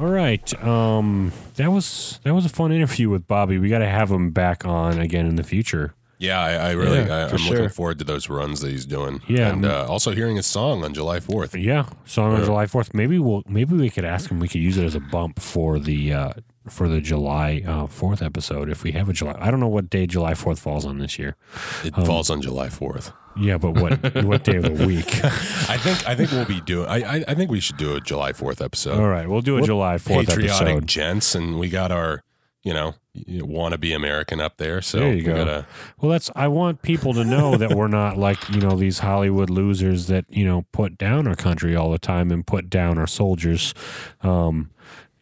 All 0.00 0.06
right. 0.08 0.64
Um 0.64 1.32
that 1.56 1.70
was 1.70 2.20
that 2.24 2.34
was 2.34 2.46
a 2.46 2.48
fun 2.48 2.72
interview 2.72 3.10
with 3.10 3.26
Bobby. 3.26 3.58
We 3.58 3.68
got 3.68 3.78
to 3.80 3.88
have 3.88 4.10
him 4.10 4.30
back 4.30 4.64
on 4.64 4.98
again 4.98 5.26
in 5.26 5.36
the 5.36 5.42
future. 5.42 5.94
Yeah, 6.18 6.38
I, 6.38 6.52
I 6.52 6.70
really, 6.72 6.98
Yeah, 6.98 7.16
I, 7.16 7.30
I'm 7.30 7.36
sure. 7.38 7.56
looking 7.56 7.68
forward 7.70 7.98
to 8.00 8.04
those 8.04 8.28
runs 8.28 8.60
that 8.60 8.70
he's 8.70 8.84
doing. 8.84 9.22
Yeah, 9.26 9.48
and 9.54 9.64
uh, 9.64 9.86
also 9.88 10.10
hearing 10.10 10.36
his 10.36 10.44
song 10.44 10.84
on 10.84 10.92
July 10.92 11.18
4th. 11.18 11.58
Yeah, 11.62 11.86
song 12.04 12.34
on 12.34 12.40
Yeah. 12.40 12.44
July 12.44 12.66
Fourth. 12.66 12.92
Maybe 12.92 13.18
we'll 13.18 13.42
maybe 13.48 13.74
we 13.74 13.88
could 13.88 14.04
ask 14.04 14.30
him. 14.30 14.38
We 14.38 14.46
could 14.48 14.60
use 14.60 14.76
it 14.76 14.84
as 14.84 14.94
a 14.94 15.00
bump 15.00 15.40
for 15.40 15.78
the 15.78 16.12
uh, 16.12 16.32
for 16.68 16.88
the 16.88 17.00
July 17.00 17.62
uh, 17.66 17.86
Fourth 17.86 18.20
episode 18.20 18.68
if 18.68 18.82
we 18.84 18.92
have 18.92 19.08
a 19.08 19.14
July. 19.14 19.34
I 19.40 19.50
don't 19.50 19.60
know 19.60 19.68
what 19.68 19.88
day 19.88 20.06
July 20.06 20.34
Fourth 20.34 20.58
falls 20.60 20.84
on 20.84 20.98
this 20.98 21.18
year. 21.18 21.36
It 21.84 21.96
Um, 21.96 22.04
falls 22.04 22.28
on 22.28 22.42
July 22.42 22.68
4th. 22.68 23.12
Yeah, 23.36 23.58
but 23.58 23.72
what 23.72 24.24
what 24.24 24.44
day 24.44 24.56
of 24.56 24.64
the 24.64 24.86
week? 24.86 25.06
I 25.24 25.76
think, 25.78 26.06
I 26.08 26.14
think 26.14 26.32
we'll 26.32 26.44
be 26.46 26.60
doing. 26.60 26.88
I, 26.88 27.18
I, 27.18 27.24
I 27.28 27.34
think 27.34 27.50
we 27.50 27.60
should 27.60 27.76
do 27.76 27.94
a 27.94 28.00
July 28.00 28.32
4th 28.32 28.62
episode. 28.64 28.98
All 28.98 29.08
right, 29.08 29.28
we'll 29.28 29.40
do 29.40 29.56
a 29.56 29.62
July 29.62 29.98
Fourth 29.98 30.28
Patriotic 30.28 30.66
episode. 30.68 30.86
gents, 30.86 31.34
and 31.34 31.58
we 31.58 31.68
got 31.68 31.92
our, 31.92 32.22
you 32.64 32.74
know, 32.74 32.94
want 33.28 33.72
to 33.72 33.78
be 33.78 33.92
American 33.92 34.40
up 34.40 34.56
there. 34.56 34.82
So 34.82 34.98
There 34.98 35.08
you 35.10 35.16
we 35.16 35.22
go. 35.22 35.36
gotta. 35.36 35.66
Well, 36.00 36.10
that's. 36.10 36.30
I 36.34 36.48
want 36.48 36.82
people 36.82 37.14
to 37.14 37.24
know 37.24 37.56
that 37.56 37.74
we're 37.74 37.88
not 37.88 38.16
like 38.26 38.48
you 38.50 38.60
know 38.60 38.76
these 38.76 38.98
Hollywood 38.98 39.48
losers 39.48 40.08
that 40.08 40.24
you 40.28 40.44
know 40.44 40.66
put 40.72 40.98
down 40.98 41.26
our 41.28 41.36
country 41.36 41.76
all 41.76 41.90
the 41.92 41.98
time 41.98 42.30
and 42.32 42.44
put 42.46 42.68
down 42.68 42.98
our 42.98 43.06
soldiers. 43.06 43.74
Um, 44.22 44.70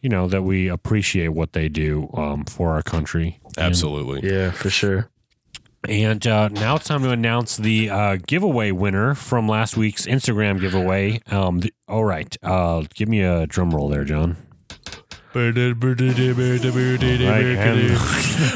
you 0.01 0.09
know 0.09 0.27
that 0.27 0.41
we 0.43 0.67
appreciate 0.67 1.29
what 1.29 1.53
they 1.53 1.69
do 1.69 2.09
um, 2.15 2.45
for 2.45 2.71
our 2.71 2.81
country. 2.81 3.39
And- 3.57 3.65
Absolutely. 3.67 4.27
Yeah, 4.29 4.51
for 4.51 4.69
sure. 4.69 5.09
And 5.87 6.25
uh, 6.27 6.49
now 6.49 6.75
it's 6.75 6.87
time 6.87 7.03
to 7.03 7.11
announce 7.11 7.55
the 7.57 7.89
uh, 7.89 8.17
giveaway 8.27 8.71
winner 8.71 9.15
from 9.15 9.47
last 9.47 9.77
week's 9.77 10.05
Instagram 10.05 10.59
giveaway. 10.59 11.21
Um, 11.31 11.61
th- 11.61 11.73
all 11.87 12.03
right, 12.03 12.35
uh, 12.43 12.83
give 12.93 13.07
me 13.07 13.21
a 13.21 13.47
drum 13.47 13.71
roll 13.71 13.87
there, 13.89 14.03
John. 14.03 14.35
Right, 17.29 17.57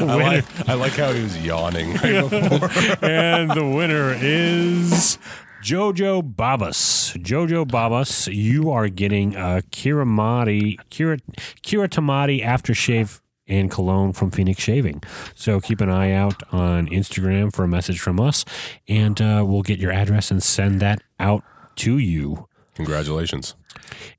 I 0.02 0.14
like, 0.36 0.68
I 0.68 0.74
like 0.74 0.92
how 0.92 1.12
he 1.12 1.22
was 1.22 1.38
yawning 1.44 1.94
right 1.94 2.28
before. 2.30 2.68
and 3.08 3.50
the 3.50 3.64
winner 3.64 4.12
is 4.20 5.18
Jojo 5.62 6.20
Babas. 6.36 7.12
Jojo 7.16 7.66
Babas, 7.66 8.26
you 8.28 8.70
are 8.70 8.88
getting 8.88 9.34
a 9.36 9.62
Kiramati, 9.70 10.78
Kira, 10.90 11.20
Kiratamati 11.62 12.44
aftershave 12.44 13.20
and 13.46 13.70
cologne 13.70 14.12
from 14.12 14.30
Phoenix 14.30 14.62
Shaving. 14.62 15.02
So 15.34 15.60
keep 15.60 15.80
an 15.80 15.90
eye 15.90 16.12
out 16.12 16.42
on 16.52 16.86
Instagram 16.88 17.52
for 17.52 17.64
a 17.64 17.68
message 17.68 18.00
from 18.00 18.20
us, 18.20 18.44
and 18.88 19.20
uh, 19.20 19.44
we'll 19.46 19.62
get 19.62 19.78
your 19.78 19.92
address 19.92 20.30
and 20.30 20.42
send 20.42 20.80
that 20.80 21.02
out 21.18 21.44
to 21.76 21.98
you. 21.98 22.48
Congratulations. 22.74 23.54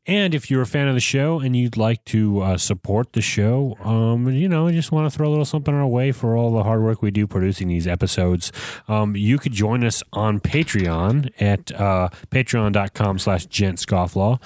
And 0.07 0.35
if 0.35 0.51
you're 0.51 0.61
a 0.61 0.67
fan 0.67 0.87
of 0.87 0.93
the 0.93 1.01
show 1.01 1.39
and 1.39 1.55
you'd 1.55 1.77
like 1.77 2.05
to 2.05 2.41
uh, 2.41 2.57
support 2.57 3.13
the 3.13 3.21
show, 3.21 3.75
um, 3.83 4.29
you 4.29 4.47
know, 4.47 4.69
just 4.71 4.91
want 4.91 5.11
to 5.11 5.17
throw 5.17 5.27
a 5.27 5.31
little 5.31 5.45
something 5.45 5.73
our 5.73 5.87
way 5.87 6.11
for 6.11 6.37
all 6.37 6.51
the 6.51 6.63
hard 6.63 6.83
work 6.83 7.01
we 7.01 7.09
do 7.09 7.25
producing 7.25 7.69
these 7.69 7.87
episodes, 7.87 8.51
um, 8.87 9.15
you 9.15 9.39
could 9.39 9.51
join 9.51 9.83
us 9.83 10.03
on 10.13 10.39
Patreon 10.39 11.31
at 11.39 11.71
uh, 11.71 12.09
patreon.com 12.29 13.17
slash 13.17 13.47
gentscofflaw, 13.47 14.39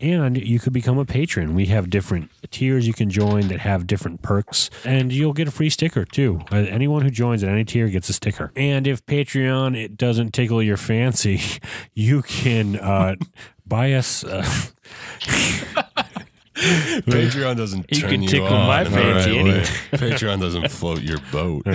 and 0.00 0.36
you 0.36 0.58
could 0.58 0.72
become 0.72 0.98
a 0.98 1.04
patron. 1.04 1.54
We 1.54 1.66
have 1.66 1.90
different 1.90 2.30
tiers 2.50 2.86
you 2.86 2.92
can 2.92 3.08
join 3.08 3.48
that 3.48 3.60
have 3.60 3.86
different 3.86 4.20
perks, 4.20 4.68
and 4.84 5.12
you'll 5.12 5.32
get 5.32 5.46
a 5.46 5.52
free 5.52 5.70
sticker 5.70 6.04
too. 6.04 6.40
Uh, 6.50 6.56
anyone 6.56 7.02
who 7.02 7.10
joins 7.10 7.44
at 7.44 7.50
any 7.50 7.64
tier 7.64 7.88
gets 7.88 8.08
a 8.08 8.12
sticker. 8.12 8.50
And 8.56 8.86
if 8.86 9.06
Patreon 9.06 9.76
it 9.80 9.96
doesn't 9.96 10.32
tickle 10.32 10.60
your 10.60 10.76
fancy, 10.76 11.40
you 11.94 12.22
can 12.22 12.76
uh, 12.76 13.14
buy 13.66 13.92
us. 13.94 14.24
Uh, 14.24 14.42
Patreon 16.54 17.56
doesn't 17.56 17.86
You 17.90 18.00
turn 18.00 18.10
can 18.10 18.22
you 18.22 18.28
tickle 18.28 18.46
on 18.46 18.66
my 18.66 18.84
fancy 18.84 19.42
right. 19.42 19.64
Patreon 19.92 20.40
doesn't 20.40 20.70
float 20.70 21.02
your 21.02 21.18
boat. 21.32 21.66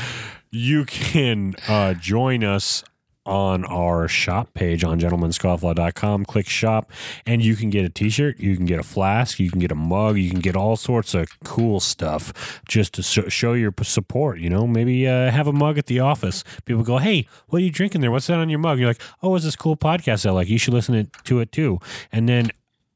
you 0.50 0.84
can 0.84 1.54
uh, 1.68 1.94
join 1.94 2.42
us 2.44 2.84
on 3.26 3.64
our 3.64 4.08
shop 4.08 4.52
page 4.54 4.84
on 4.84 5.00
gentlemanscofflaw.com. 5.00 6.24
Click 6.24 6.48
shop, 6.48 6.90
and 7.26 7.42
you 7.42 7.56
can 7.56 7.70
get 7.70 7.84
a 7.84 7.88
t 7.88 8.10
shirt, 8.10 8.38
you 8.38 8.56
can 8.56 8.66
get 8.66 8.78
a 8.78 8.82
flask, 8.82 9.38
you 9.38 9.50
can 9.50 9.60
get 9.60 9.72
a 9.72 9.76
mug, 9.76 10.16
you 10.18 10.30
can 10.30 10.40
get 10.40 10.56
all 10.56 10.76
sorts 10.76 11.14
of 11.14 11.26
cool 11.44 11.80
stuff 11.80 12.60
just 12.68 12.94
to 12.94 13.02
show 13.02 13.52
your 13.52 13.72
support. 13.82 14.38
You 14.38 14.50
know, 14.50 14.66
maybe 14.66 15.06
uh, 15.06 15.30
have 15.30 15.46
a 15.46 15.52
mug 15.52 15.78
at 15.78 15.86
the 15.86 16.00
office. 16.00 16.44
People 16.64 16.82
go, 16.82 16.98
Hey, 16.98 17.26
what 17.48 17.62
are 17.62 17.64
you 17.64 17.70
drinking 17.70 18.00
there? 18.00 18.10
What's 18.10 18.26
that 18.26 18.38
on 18.38 18.48
your 18.48 18.58
mug? 18.58 18.78
You're 18.78 18.88
like, 18.88 19.02
Oh, 19.22 19.34
it's 19.36 19.44
this 19.44 19.56
cool 19.56 19.76
podcast 19.76 20.26
I 20.26 20.30
like. 20.30 20.48
You 20.48 20.58
should 20.58 20.74
listen 20.74 21.10
to 21.24 21.40
it 21.40 21.52
too. 21.52 21.78
And 22.12 22.28
then 22.28 22.50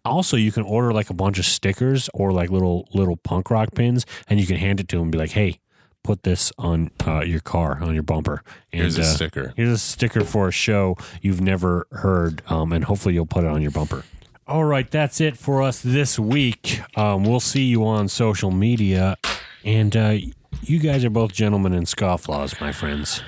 also 0.05 0.37
you 0.37 0.53
can 0.53 0.63
order 0.63 0.93
like 0.93 1.11
a 1.11 1.15
bunch 1.15 1.39
of 1.39 1.45
stickers 1.45 2.09
or 2.15 2.33
like 2.33 2.51
little 2.51 2.89
little 2.95 3.17
punk 3.17 3.51
rock 3.51 3.75
pins 3.75 4.07
and 4.29 4.41
you 4.41 4.47
can 4.47 4.57
hand 4.57 4.81
it 4.81 4.89
to 4.89 4.97
them 4.97 5.05
and 5.05 5.13
be 5.13 5.19
like 5.19 5.33
hey 5.33 5.61
put 6.05 6.23
this 6.23 6.53
on 6.59 6.91
uh, 7.07 7.21
your 7.23 7.41
car 7.41 7.79
on 7.83 7.93
your 7.95 8.03
bumper 8.03 8.43
and 8.73 8.83
Here's 8.83 8.99
a 8.99 9.03
uh, 9.03 9.05
sticker. 9.05 9.53
here's 9.57 9.69
a 9.71 9.79
sticker 9.79 10.25
for 10.25 10.49
a 10.49 10.53
show 10.53 10.97
you've 11.21 11.41
never 11.41 11.87
heard 11.93 12.43
um, 12.49 12.73
and 12.73 12.85
hopefully 12.85 13.15
you'll 13.15 13.27
put 13.27 13.45
it 13.45 13.51
on 13.51 13.61
your 13.63 13.71
bumper 13.73 14.05
all 14.47 14.65
right 14.65 14.91
that's 14.91 15.21
it 15.21 15.37
for 15.37 15.61
us 15.63 15.81
this 15.83 16.19
week 16.19 16.81
um, 16.97 17.25
we'll 17.25 17.41
see 17.41 17.65
you 17.65 17.85
on 17.87 18.09
social 18.09 18.51
media 18.51 19.17
and 19.65 19.97
uh, 19.97 20.17
you 20.63 20.79
guys 20.79 21.05
are 21.05 21.11
both 21.11 21.33
gentlemen 21.33 21.75
and 21.75 21.87
scofflaws 21.87 22.59
my 22.61 22.73
friends 22.73 23.23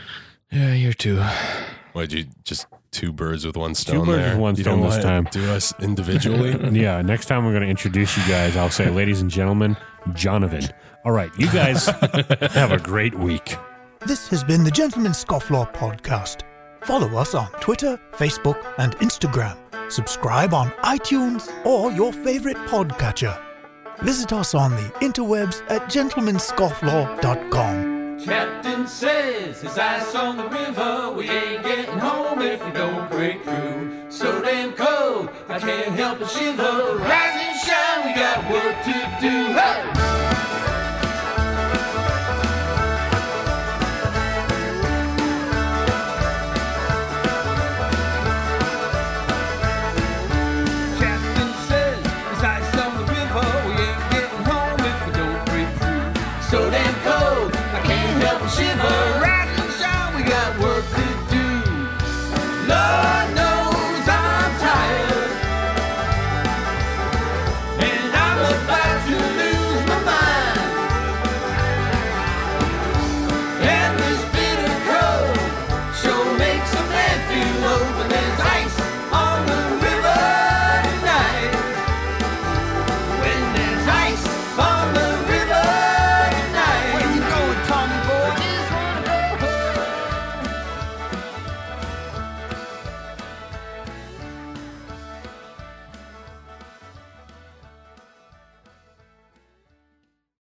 Yeah, 0.50 0.72
you're 0.74 0.92
too. 0.94 1.22
Why'd 1.92 2.12
you 2.12 2.24
just 2.44 2.66
two 2.92 3.12
birds 3.12 3.44
with 3.46 3.56
one 3.56 3.74
stone 3.74 4.00
Two 4.00 4.06
birds 4.06 4.22
there? 4.22 4.30
with 4.32 4.40
one 4.40 4.56
you 4.56 4.62
stone 4.64 4.80
this 4.80 4.98
time. 4.98 5.28
Do 5.30 5.48
us 5.50 5.72
individually. 5.80 6.56
yeah 6.80 7.02
next 7.02 7.26
time 7.26 7.44
we're 7.44 7.52
going 7.52 7.62
to 7.62 7.68
introduce 7.68 8.16
you 8.16 8.22
guys 8.26 8.56
i'll 8.56 8.70
say 8.70 8.88
ladies 8.90 9.20
and 9.20 9.30
gentlemen 9.30 9.76
jonovan 10.08 10.72
all 11.04 11.12
right 11.12 11.30
you 11.38 11.46
guys 11.46 11.86
have 12.52 12.72
a 12.72 12.78
great 12.78 13.14
week 13.14 13.56
This 14.06 14.28
has 14.28 14.42
been 14.44 14.64
the 14.64 14.70
Gentleman's 14.70 15.22
Scofflaw 15.24 15.72
podcast. 15.74 16.42
Follow 16.84 17.08
us 17.18 17.34
on 17.34 17.48
Twitter, 17.60 17.98
Facebook, 18.12 18.56
and 18.78 18.96
Instagram. 18.96 19.56
Subscribe 19.92 20.54
on 20.54 20.70
iTunes 20.96 21.50
or 21.66 21.92
your 21.92 22.10
favorite 22.12 22.56
podcatcher. 22.72 23.36
Visit 23.98 24.32
us 24.32 24.54
on 24.54 24.70
the 24.72 24.88
interwebs 25.06 25.60
at 25.70 25.82
gentlemanscofflaw.com. 25.92 28.20
Captain 28.24 28.86
says 28.86 29.60
his 29.60 29.76
ice 29.78 30.14
on 30.14 30.36
the 30.38 30.48
river. 30.48 31.12
We 31.16 31.28
ain't 31.28 31.62
getting 31.62 31.98
home 31.98 32.40
if 32.40 32.64
we 32.64 32.70
don't 32.72 33.10
break 33.10 33.44
through. 33.44 34.06
So 34.10 34.40
damn 34.40 34.72
cold, 34.72 35.28
I 35.48 35.58
can't 35.58 35.94
help 35.94 36.20
but 36.20 36.30
shiver. 36.30 36.96
Rise 36.96 37.36
and 37.46 37.60
shine, 37.60 38.06
we 38.06 38.14
got 38.14 38.50
work 38.50 38.82
to 38.84 38.92
do. 39.20 39.52
Hey! 39.52 40.19